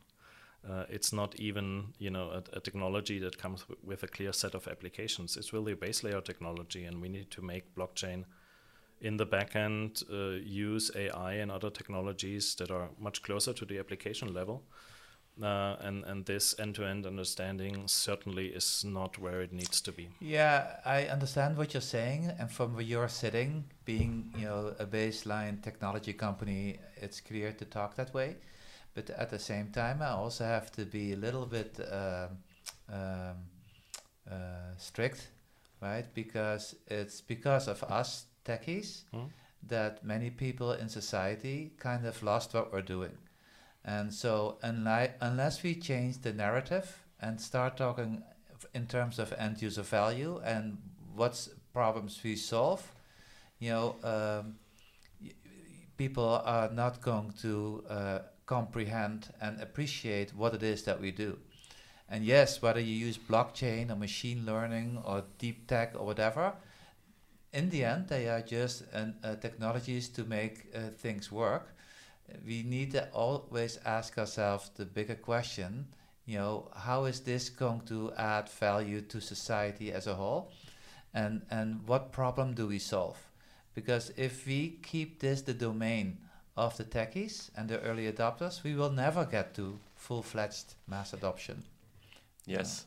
Uh, 0.68 0.84
it's 0.88 1.12
not 1.12 1.38
even 1.38 1.92
you 1.98 2.10
know 2.10 2.30
a, 2.30 2.56
a 2.56 2.60
technology 2.60 3.18
that 3.18 3.38
comes 3.38 3.64
with 3.84 4.02
a 4.02 4.08
clear 4.08 4.32
set 4.32 4.54
of 4.54 4.68
applications. 4.68 5.36
It's 5.36 5.52
really 5.52 5.72
a 5.72 5.76
base 5.76 6.02
layer 6.04 6.20
technology, 6.20 6.84
and 6.84 7.02
we 7.02 7.08
need 7.08 7.30
to 7.30 7.42
make 7.42 7.74
blockchain 7.74 8.24
in 9.00 9.16
the 9.16 9.26
backend 9.26 10.02
uh, 10.10 10.38
use 10.44 10.90
AI 10.94 11.34
and 11.34 11.50
other 11.50 11.70
technologies 11.70 12.54
that 12.56 12.70
are 12.70 12.90
much 12.98 13.22
closer 13.22 13.52
to 13.52 13.64
the 13.64 13.78
application 13.78 14.34
level. 14.34 14.64
Uh, 15.42 15.76
and 15.80 16.04
and 16.04 16.26
this 16.26 16.54
end-to-end 16.58 17.06
understanding 17.06 17.88
certainly 17.88 18.48
is 18.48 18.84
not 18.84 19.18
where 19.18 19.40
it 19.40 19.52
needs 19.52 19.80
to 19.80 19.92
be. 19.92 20.10
Yeah, 20.20 20.76
I 20.84 21.04
understand 21.04 21.56
what 21.56 21.72
you're 21.72 21.80
saying, 21.80 22.30
and 22.38 22.50
from 22.50 22.74
where 22.74 22.82
you're 22.82 23.08
sitting, 23.08 23.64
being 23.86 24.34
you 24.36 24.44
know 24.44 24.74
a 24.78 24.84
baseline 24.84 25.62
technology 25.62 26.12
company, 26.12 26.78
it's 26.96 27.20
clear 27.22 27.52
to 27.52 27.64
talk 27.64 27.94
that 27.94 28.12
way. 28.12 28.36
But 28.92 29.08
at 29.10 29.30
the 29.30 29.38
same 29.38 29.70
time, 29.70 30.02
I 30.02 30.10
also 30.10 30.44
have 30.44 30.70
to 30.72 30.84
be 30.84 31.12
a 31.12 31.16
little 31.16 31.46
bit 31.46 31.78
uh, 31.80 32.28
um, 32.92 33.36
uh, 34.30 34.76
strict, 34.76 35.28
right? 35.80 36.12
Because 36.12 36.74
it's 36.86 37.22
because 37.22 37.68
of 37.68 37.82
us 37.84 38.26
techies 38.44 39.04
Hmm? 39.12 39.26
that 39.68 40.04
many 40.04 40.30
people 40.30 40.72
in 40.72 40.88
society 40.88 41.72
kind 41.78 42.06
of 42.06 42.22
lost 42.22 42.54
what 42.54 42.72
we're 42.72 42.82
doing. 42.82 43.16
And 43.84 44.12
so, 44.12 44.58
unli- 44.62 45.12
unless 45.20 45.62
we 45.62 45.74
change 45.74 46.18
the 46.22 46.32
narrative 46.32 47.04
and 47.20 47.40
start 47.40 47.76
talking 47.76 48.22
in 48.74 48.86
terms 48.86 49.18
of 49.18 49.32
end 49.38 49.62
user 49.62 49.82
value 49.82 50.40
and 50.44 50.78
what's 51.14 51.48
problems 51.72 52.20
we 52.24 52.36
solve, 52.36 52.92
you 53.58 53.70
know, 53.70 53.96
um, 54.04 54.56
y- 55.22 55.32
people 55.96 56.40
are 56.44 56.70
not 56.70 57.00
going 57.00 57.32
to 57.42 57.84
uh, 57.88 58.18
comprehend 58.46 59.28
and 59.40 59.60
appreciate 59.60 60.34
what 60.34 60.54
it 60.54 60.62
is 60.62 60.82
that 60.84 61.00
we 61.00 61.10
do. 61.10 61.38
And 62.08 62.24
yes, 62.24 62.60
whether 62.60 62.80
you 62.80 62.94
use 63.06 63.18
blockchain 63.18 63.90
or 63.90 63.96
machine 63.96 64.44
learning 64.44 64.98
or 65.04 65.24
deep 65.38 65.66
tech 65.68 65.94
or 65.94 66.04
whatever, 66.04 66.52
in 67.52 67.70
the 67.70 67.84
end, 67.84 68.08
they 68.08 68.28
are 68.28 68.42
just 68.42 68.84
an, 68.92 69.16
uh, 69.24 69.36
technologies 69.36 70.08
to 70.10 70.24
make 70.24 70.66
uh, 70.74 70.90
things 70.96 71.32
work. 71.32 71.74
We 72.46 72.62
need 72.62 72.92
to 72.92 73.08
always 73.12 73.78
ask 73.84 74.16
ourselves 74.18 74.70
the 74.76 74.84
bigger 74.84 75.16
question, 75.16 75.86
you 76.26 76.38
know, 76.38 76.70
how 76.76 77.06
is 77.06 77.20
this 77.20 77.50
going 77.50 77.80
to 77.86 78.12
add 78.16 78.48
value 78.48 79.00
to 79.00 79.20
society 79.20 79.92
as 79.92 80.06
a 80.06 80.14
whole? 80.14 80.52
And, 81.12 81.42
and 81.50 81.80
what 81.88 82.12
problem 82.12 82.54
do 82.54 82.68
we 82.68 82.78
solve? 82.78 83.18
Because 83.74 84.12
if 84.16 84.46
we 84.46 84.78
keep 84.82 85.18
this 85.18 85.42
the 85.42 85.54
domain 85.54 86.18
of 86.56 86.76
the 86.76 86.84
techies 86.84 87.50
and 87.56 87.68
the 87.68 87.80
early 87.80 88.12
adopters, 88.12 88.62
we 88.62 88.74
will 88.74 88.90
never 88.90 89.24
get 89.24 89.54
to 89.54 89.78
full-fledged 89.96 90.74
mass 90.86 91.12
adoption. 91.12 91.64
Yes. 92.46 92.86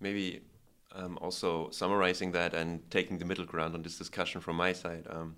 Maybe 0.00 0.42
um, 0.94 1.18
also 1.20 1.70
summarizing 1.70 2.32
that 2.32 2.54
and 2.54 2.88
taking 2.90 3.18
the 3.18 3.24
middle 3.24 3.44
ground 3.44 3.74
on 3.74 3.82
this 3.82 3.98
discussion 3.98 4.40
from 4.40 4.56
my 4.56 4.72
side, 4.72 5.06
um, 5.10 5.36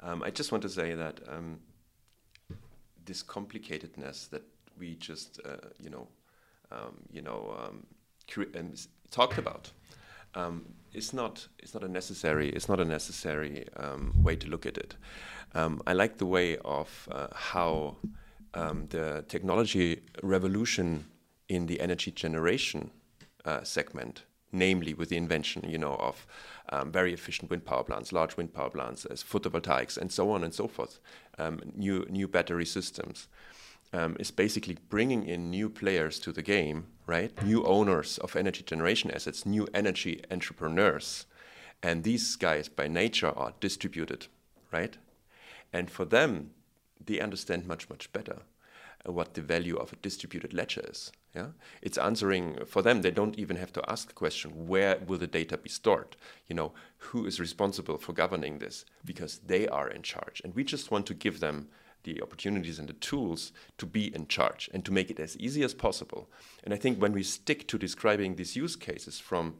um, 0.00 0.22
I 0.22 0.30
just 0.30 0.52
want 0.52 0.62
to 0.62 0.68
say 0.68 0.94
that 0.94 1.20
um, 1.28 1.58
this 3.04 3.22
complicatedness 3.22 4.28
that 4.30 4.42
we 4.78 4.94
just, 4.96 5.40
uh, 5.44 5.68
you 5.80 5.90
know, 5.90 6.08
um, 6.70 6.96
you 7.10 7.22
know, 7.22 7.56
um, 7.58 7.86
talked 9.10 9.38
about. 9.38 9.72
Is 10.92 11.12
not 11.12 11.48
is 11.62 11.74
not 11.74 11.82
a 11.82 11.88
necessary 11.88 12.48
it's 12.48 12.68
not 12.68 12.80
a 12.80 12.84
necessary 12.84 13.66
way 14.22 14.36
to 14.36 14.48
look 14.48 14.66
at 14.66 14.78
it. 14.78 14.96
I 15.54 15.92
like 15.92 16.16
the 16.18 16.26
way 16.26 16.56
of 16.58 17.08
uh, 17.10 17.28
how 17.34 17.96
the 18.52 19.24
technology 19.28 20.02
revolution 20.22 21.06
in 21.48 21.66
the 21.66 21.80
energy 21.80 22.10
generation 22.10 22.90
uh, 23.44 23.62
segment, 23.62 24.24
namely 24.52 24.94
with 24.94 25.08
the 25.08 25.16
invention, 25.16 25.68
you 25.68 25.78
know, 25.78 25.94
of 25.94 26.26
um, 26.70 26.90
very 26.90 27.12
efficient 27.12 27.50
wind 27.50 27.64
power 27.64 27.84
plants, 27.84 28.12
large 28.12 28.36
wind 28.36 28.52
power 28.52 28.70
plants, 28.70 29.04
as 29.04 29.22
photovoltaics, 29.22 29.96
and 29.96 30.10
so 30.10 30.30
on 30.30 30.44
and 30.44 30.54
so 30.54 30.68
forth, 30.68 30.98
um, 31.38 31.60
new 31.74 32.06
new 32.08 32.28
battery 32.28 32.66
systems, 32.66 33.28
um, 33.92 34.16
is 34.18 34.30
basically 34.30 34.76
bringing 34.88 35.26
in 35.26 35.50
new 35.50 35.68
players 35.68 36.18
to 36.20 36.32
the 36.32 36.42
game, 36.42 36.86
right? 37.06 37.30
New 37.44 37.64
owners 37.64 38.18
of 38.18 38.36
energy 38.36 38.62
generation 38.62 39.10
assets, 39.10 39.46
new 39.46 39.66
energy 39.74 40.22
entrepreneurs, 40.30 41.26
and 41.82 42.02
these 42.02 42.36
guys 42.36 42.68
by 42.68 42.88
nature 42.88 43.32
are 43.36 43.52
distributed, 43.60 44.26
right? 44.72 44.96
And 45.72 45.90
for 45.90 46.04
them, 46.04 46.50
they 47.04 47.20
understand 47.20 47.66
much 47.66 47.88
much 47.90 48.12
better 48.12 48.42
what 49.04 49.34
the 49.34 49.42
value 49.42 49.76
of 49.76 49.92
a 49.92 49.96
distributed 49.96 50.52
ledger 50.52 50.82
is. 50.88 51.12
Yeah, 51.34 51.48
it's 51.82 51.98
answering 51.98 52.64
for 52.66 52.82
them. 52.82 53.02
They 53.02 53.10
don't 53.10 53.38
even 53.38 53.56
have 53.56 53.72
to 53.74 53.90
ask 53.90 54.08
the 54.08 54.14
question, 54.14 54.66
where 54.66 54.98
will 55.06 55.18
the 55.18 55.26
data 55.26 55.58
be 55.58 55.68
stored? 55.68 56.16
You 56.46 56.56
know, 56.56 56.72
who 56.98 57.26
is 57.26 57.38
responsible 57.38 57.98
for 57.98 58.14
governing 58.14 58.58
this? 58.58 58.86
Because 59.04 59.40
they 59.46 59.68
are 59.68 59.88
in 59.88 60.02
charge, 60.02 60.40
and 60.42 60.54
we 60.54 60.64
just 60.64 60.90
want 60.90 61.06
to 61.06 61.14
give 61.14 61.40
them 61.40 61.68
the 62.04 62.22
opportunities 62.22 62.78
and 62.78 62.88
the 62.88 62.94
tools 62.94 63.52
to 63.78 63.84
be 63.84 64.14
in 64.14 64.28
charge 64.28 64.70
and 64.72 64.84
to 64.84 64.92
make 64.92 65.10
it 65.10 65.18
as 65.18 65.36
easy 65.38 65.62
as 65.62 65.74
possible. 65.74 66.30
And 66.64 66.72
I 66.72 66.76
think 66.76 67.02
when 67.02 67.12
we 67.12 67.24
stick 67.24 67.66
to 67.66 67.78
describing 67.78 68.36
these 68.36 68.56
use 68.56 68.76
cases 68.76 69.18
from 69.18 69.56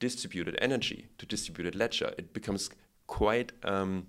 distributed 0.00 0.58
energy 0.60 1.08
to 1.18 1.26
distributed 1.26 1.74
ledger, 1.74 2.14
it 2.16 2.32
becomes 2.32 2.70
quite 3.06 3.52
um, 3.64 4.06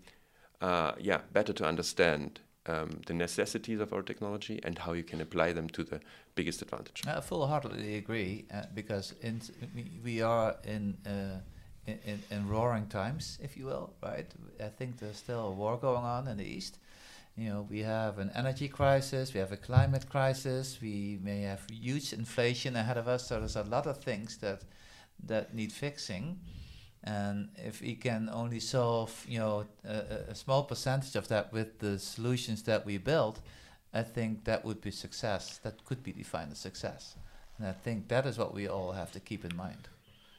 uh, 0.61 0.93
yeah 0.99 1.21
better 1.33 1.53
to 1.53 1.65
understand 1.65 2.39
um, 2.67 3.01
the 3.07 3.13
necessities 3.13 3.79
of 3.79 3.93
our 3.93 4.01
technology 4.01 4.59
and 4.63 4.77
how 4.77 4.93
you 4.93 5.03
can 5.03 5.21
apply 5.21 5.53
them 5.53 5.67
to 5.69 5.83
the 5.83 5.99
biggest 6.35 6.61
advantage. 6.61 7.01
I 7.07 7.19
full-heartedly 7.21 7.97
agree 7.97 8.45
uh, 8.53 8.63
because 8.73 9.13
in, 9.21 9.41
we- 10.03 10.21
are 10.21 10.55
in, 10.63 10.97
uh, 11.05 11.39
in 11.87 12.21
in 12.29 12.47
roaring 12.47 12.87
times, 12.87 13.39
if 13.41 13.57
you 13.57 13.65
will, 13.65 13.93
right? 14.03 14.27
I 14.59 14.69
think 14.69 14.99
there's 14.99 15.17
still 15.17 15.47
a 15.47 15.51
war 15.51 15.77
going 15.77 16.03
on 16.03 16.27
in 16.27 16.37
the 16.37 16.45
east. 16.45 16.77
You 17.35 17.49
know, 17.49 17.67
we 17.69 17.79
have 17.79 18.19
an 18.19 18.29
energy 18.35 18.67
crisis, 18.67 19.33
we 19.33 19.39
have 19.39 19.51
a 19.51 19.57
climate 19.57 20.07
crisis, 20.09 20.79
we 20.81 21.17
may 21.23 21.41
have 21.41 21.61
huge 21.71 22.13
inflation 22.13 22.75
ahead 22.75 22.97
of 22.97 23.07
us. 23.07 23.27
So 23.27 23.39
there's 23.39 23.55
a 23.55 23.63
lot 23.63 23.87
of 23.87 23.97
things 23.97 24.37
that 24.37 24.61
that 25.27 25.53
need 25.53 25.71
fixing. 25.71 26.39
And 27.03 27.49
if 27.55 27.81
we 27.81 27.95
can 27.95 28.29
only 28.31 28.59
solve, 28.59 29.25
you 29.27 29.39
know, 29.39 29.65
a, 29.83 30.29
a- 30.29 30.35
small 30.35 30.63
percentage 30.63 31.15
of 31.15 31.27
that 31.29 31.51
with 31.51 31.79
the 31.79 31.97
solutions 31.97 32.63
that 32.63 32.85
we 32.85 32.97
build, 32.99 33.41
I 33.93 34.03
think 34.03 34.43
that 34.43 34.63
would 34.63 34.81
be 34.81 34.91
success. 34.91 35.59
That 35.63 35.83
could 35.83 36.03
be 36.03 36.11
defined 36.11 36.51
as 36.51 36.59
success. 36.59 37.15
And 37.57 37.67
I 37.67 37.71
think 37.73 38.07
that 38.09 38.25
is 38.25 38.37
what 38.37 38.53
we 38.53 38.67
all 38.67 38.91
have 38.91 39.11
to 39.13 39.19
keep 39.19 39.43
in 39.43 39.55
mind. 39.55 39.87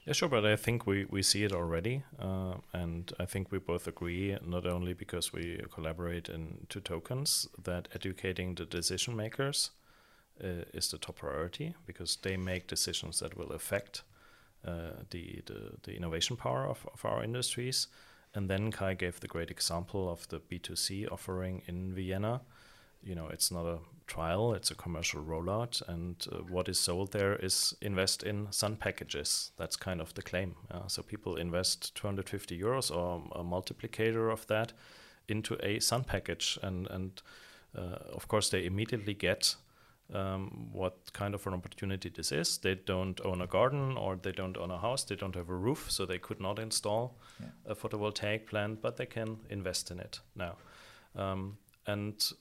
Yeah, 0.04 0.14
sure, 0.14 0.28
but 0.28 0.44
I 0.44 0.56
think 0.56 0.86
we, 0.86 1.04
we 1.04 1.22
see 1.22 1.44
it 1.44 1.52
already, 1.52 2.02
uh, 2.18 2.54
and 2.72 3.12
I 3.20 3.24
think 3.24 3.52
we 3.52 3.58
both 3.58 3.86
agree, 3.86 4.36
not 4.44 4.66
only 4.66 4.94
because 4.94 5.32
we 5.32 5.60
collaborate 5.72 6.28
in 6.28 6.66
Two 6.68 6.80
Tokens, 6.80 7.46
that 7.62 7.86
educating 7.94 8.56
the 8.56 8.64
decision 8.64 9.14
makers 9.14 9.70
uh, 10.42 10.64
is 10.74 10.90
the 10.90 10.98
top 10.98 11.16
priority 11.16 11.76
because 11.86 12.16
they 12.16 12.36
make 12.36 12.66
decisions 12.66 13.20
that 13.20 13.36
will 13.36 13.52
affect 13.52 14.02
the, 14.64 15.42
the 15.46 15.72
the 15.82 15.96
innovation 15.96 16.36
power 16.36 16.66
of, 16.66 16.86
of 16.92 17.04
our 17.04 17.22
industries. 17.22 17.88
And 18.34 18.48
then 18.48 18.70
Kai 18.70 18.94
gave 18.94 19.20
the 19.20 19.28
great 19.28 19.50
example 19.50 20.10
of 20.10 20.26
the 20.28 20.40
B2C 20.40 21.10
offering 21.12 21.62
in 21.66 21.94
Vienna. 21.94 22.40
You 23.02 23.14
know, 23.14 23.28
it's 23.28 23.50
not 23.50 23.66
a 23.66 23.78
trial, 24.06 24.54
it's 24.54 24.70
a 24.70 24.74
commercial 24.74 25.22
rollout. 25.22 25.82
And 25.86 26.24
uh, 26.32 26.38
what 26.38 26.68
is 26.68 26.78
sold 26.78 27.12
there 27.12 27.36
is 27.36 27.74
invest 27.80 28.22
in 28.22 28.50
sun 28.50 28.76
packages. 28.76 29.52
That's 29.56 29.76
kind 29.76 30.00
of 30.00 30.14
the 30.14 30.22
claim. 30.22 30.54
Uh, 30.70 30.86
so 30.86 31.02
people 31.02 31.36
invest 31.36 31.94
250 31.94 32.58
euros 32.58 32.90
or 32.90 33.22
a 33.32 33.44
multiplicator 33.44 34.32
of 34.32 34.46
that 34.46 34.72
into 35.28 35.58
a 35.62 35.80
sun 35.80 36.04
package. 36.04 36.58
And, 36.62 36.86
and 36.90 37.22
uh, 37.76 37.98
of 38.12 38.28
course, 38.28 38.48
they 38.48 38.64
immediately 38.64 39.14
get 39.14 39.56
um, 40.14 40.68
what 40.72 41.12
kind 41.12 41.34
of 41.34 41.46
an 41.46 41.54
opportunity 41.54 42.08
this 42.10 42.32
is. 42.32 42.58
They 42.58 42.74
don't 42.74 43.20
own 43.24 43.40
a 43.40 43.46
garden 43.46 43.96
or 43.96 44.16
they 44.16 44.32
don't 44.32 44.56
own 44.56 44.70
a 44.70 44.78
house, 44.78 45.04
they 45.04 45.16
don't 45.16 45.34
have 45.34 45.48
a 45.48 45.54
roof, 45.54 45.90
so 45.90 46.06
they 46.06 46.18
could 46.18 46.40
not 46.40 46.58
install 46.58 47.18
Yeah. 47.40 47.48
a 47.66 47.74
photovoltaic 47.74 48.46
plant, 48.46 48.80
but 48.82 48.96
they 48.96 49.06
can 49.06 49.38
invest 49.50 49.90
in 49.90 50.00
it 50.00 50.20
now. 50.34 50.56
Um, 51.14 51.58
and 51.86 52.32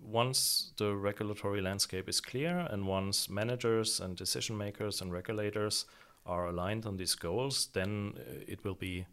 once 0.00 0.72
the 0.76 0.94
regulatory 0.94 1.60
landscape 1.60 2.08
is 2.08 2.20
clear 2.20 2.58
and 2.70 2.86
once 2.86 3.28
managers 3.30 4.00
and 4.00 4.16
decision 4.16 4.56
makers 4.58 5.00
and 5.00 5.12
regulators 5.12 5.86
are 6.26 6.46
aligned 6.48 6.86
on 6.86 6.96
these 6.96 7.14
goals, 7.14 7.68
then 7.72 8.14
uh, 8.16 8.22
it 8.46 8.64
will 8.64 8.74
be 8.74 9.06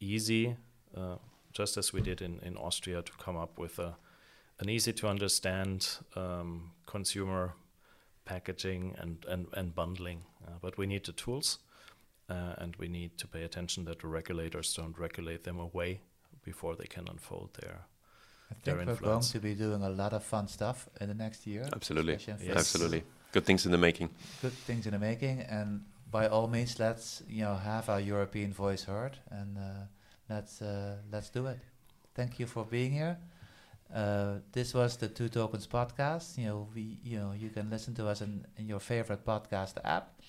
easy, 0.00 0.56
uh, 0.96 1.16
just 1.52 1.76
as 1.76 1.92
we 1.92 2.00
did 2.00 2.22
in, 2.22 2.38
in 2.40 2.56
Austria, 2.56 3.02
to 3.02 3.12
come 3.24 3.36
up 3.36 3.58
with 3.58 3.78
a, 3.78 3.96
an 4.60 4.68
easy 4.68 4.92
to 4.92 5.08
understand 5.08 5.88
um, 6.14 6.70
consumer 6.86 7.54
packaging 8.24 8.94
and 8.98 9.26
and, 9.28 9.46
and 9.54 9.74
bundling. 9.74 10.24
Uh, 10.46 10.52
but 10.60 10.78
we 10.78 10.86
need 10.86 11.04
the 11.04 11.12
tools, 11.12 11.58
uh, 12.28 12.54
and 12.58 12.76
we 12.76 12.88
need 12.88 13.18
to 13.18 13.26
pay 13.26 13.42
attention 13.42 13.84
that 13.84 13.98
the 14.00 14.06
regulators 14.06 14.74
don't 14.74 14.98
regulate 14.98 15.42
them 15.44 15.58
away 15.58 16.00
before 16.44 16.76
they 16.76 16.86
can 16.86 17.08
unfold 17.08 17.50
their. 17.60 17.80
I 18.50 18.54
their 18.64 18.76
think 18.76 18.88
we're 18.88 19.08
going 19.08 19.22
to 19.22 19.38
be 19.38 19.54
doing 19.54 19.82
a 19.82 19.90
lot 19.90 20.12
of 20.12 20.24
fun 20.24 20.48
stuff 20.48 20.88
in 21.00 21.08
the 21.08 21.14
next 21.14 21.46
year. 21.46 21.68
Absolutely. 21.72 22.18
Yes. 22.26 22.56
Absolutely. 22.56 23.04
Good 23.32 23.44
things 23.44 23.64
in 23.64 23.72
the 23.72 23.78
making. 23.78 24.10
Good 24.42 24.52
things 24.52 24.86
in 24.86 24.92
the 24.92 24.98
making, 24.98 25.40
and 25.42 25.84
by 26.10 26.26
all 26.26 26.48
means, 26.48 26.78
let's 26.78 27.22
you 27.28 27.42
know 27.42 27.54
have 27.54 27.88
our 27.88 28.00
European 28.00 28.52
voice 28.52 28.84
heard, 28.84 29.18
and 29.30 29.56
uh, 29.56 29.62
let's 30.28 30.62
uh, 30.62 30.96
let's 31.12 31.30
do 31.30 31.46
it. 31.46 31.58
Thank 32.14 32.40
you 32.40 32.46
for 32.46 32.64
being 32.64 32.92
here. 32.92 33.18
Uh, 33.94 34.38
this 34.52 34.72
was 34.72 34.96
the 34.96 35.08
Two 35.08 35.28
Tokens 35.28 35.66
podcast. 35.66 36.38
You 36.38 36.46
know, 36.46 36.68
we 36.74 36.98
you 37.02 37.18
know 37.18 37.32
you 37.32 37.50
can 37.50 37.70
listen 37.70 37.94
to 37.94 38.06
us 38.06 38.20
in, 38.20 38.46
in 38.56 38.68
your 38.68 38.80
favorite 38.80 39.24
podcast 39.24 39.74
app. 39.84 40.20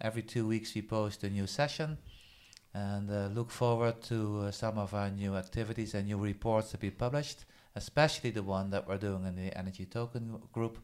Every 0.00 0.22
two 0.22 0.46
weeks 0.46 0.74
we 0.74 0.82
post 0.82 1.24
a 1.24 1.30
new 1.30 1.46
session, 1.46 1.98
and 2.74 3.10
uh, 3.10 3.28
look 3.34 3.50
forward 3.50 4.02
to 4.02 4.44
uh, 4.46 4.50
some 4.50 4.78
of 4.78 4.94
our 4.94 5.10
new 5.10 5.36
activities 5.36 5.94
and 5.94 6.06
new 6.06 6.18
reports 6.18 6.70
to 6.70 6.78
be 6.78 6.90
published, 6.90 7.44
especially 7.74 8.30
the 8.30 8.42
one 8.42 8.70
that 8.70 8.86
we're 8.86 8.98
doing 8.98 9.26
in 9.26 9.36
the 9.36 9.56
Energy 9.56 9.84
Token 9.84 10.40
group, 10.52 10.78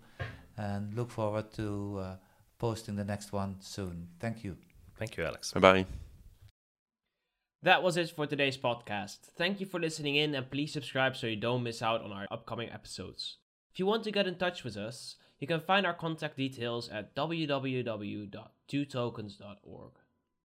and 0.56 0.94
look 0.94 1.10
forward 1.10 1.52
to 1.52 1.98
uh, 2.00 2.16
posting 2.58 2.96
the 2.96 3.04
next 3.04 3.32
one 3.32 3.56
soon. 3.60 4.08
Thank 4.18 4.42
you. 4.44 4.56
Thank 4.96 5.16
you, 5.16 5.24
Alex. 5.24 5.52
Bye 5.52 5.60
bye. 5.60 6.07
That 7.62 7.82
was 7.82 7.96
it 7.96 8.10
for 8.10 8.24
today's 8.24 8.56
podcast. 8.56 9.16
Thank 9.36 9.58
you 9.58 9.66
for 9.66 9.80
listening 9.80 10.14
in 10.14 10.32
and 10.36 10.48
please 10.48 10.72
subscribe 10.72 11.16
so 11.16 11.26
you 11.26 11.34
don't 11.34 11.64
miss 11.64 11.82
out 11.82 12.02
on 12.02 12.12
our 12.12 12.28
upcoming 12.30 12.70
episodes. 12.70 13.38
If 13.72 13.80
you 13.80 13.86
want 13.86 14.04
to 14.04 14.12
get 14.12 14.28
in 14.28 14.36
touch 14.36 14.62
with 14.62 14.76
us, 14.76 15.16
you 15.40 15.48
can 15.48 15.60
find 15.60 15.84
our 15.84 15.94
contact 15.94 16.36
details 16.36 16.88
at 16.88 17.16
www.twotokens.org. 17.16 19.92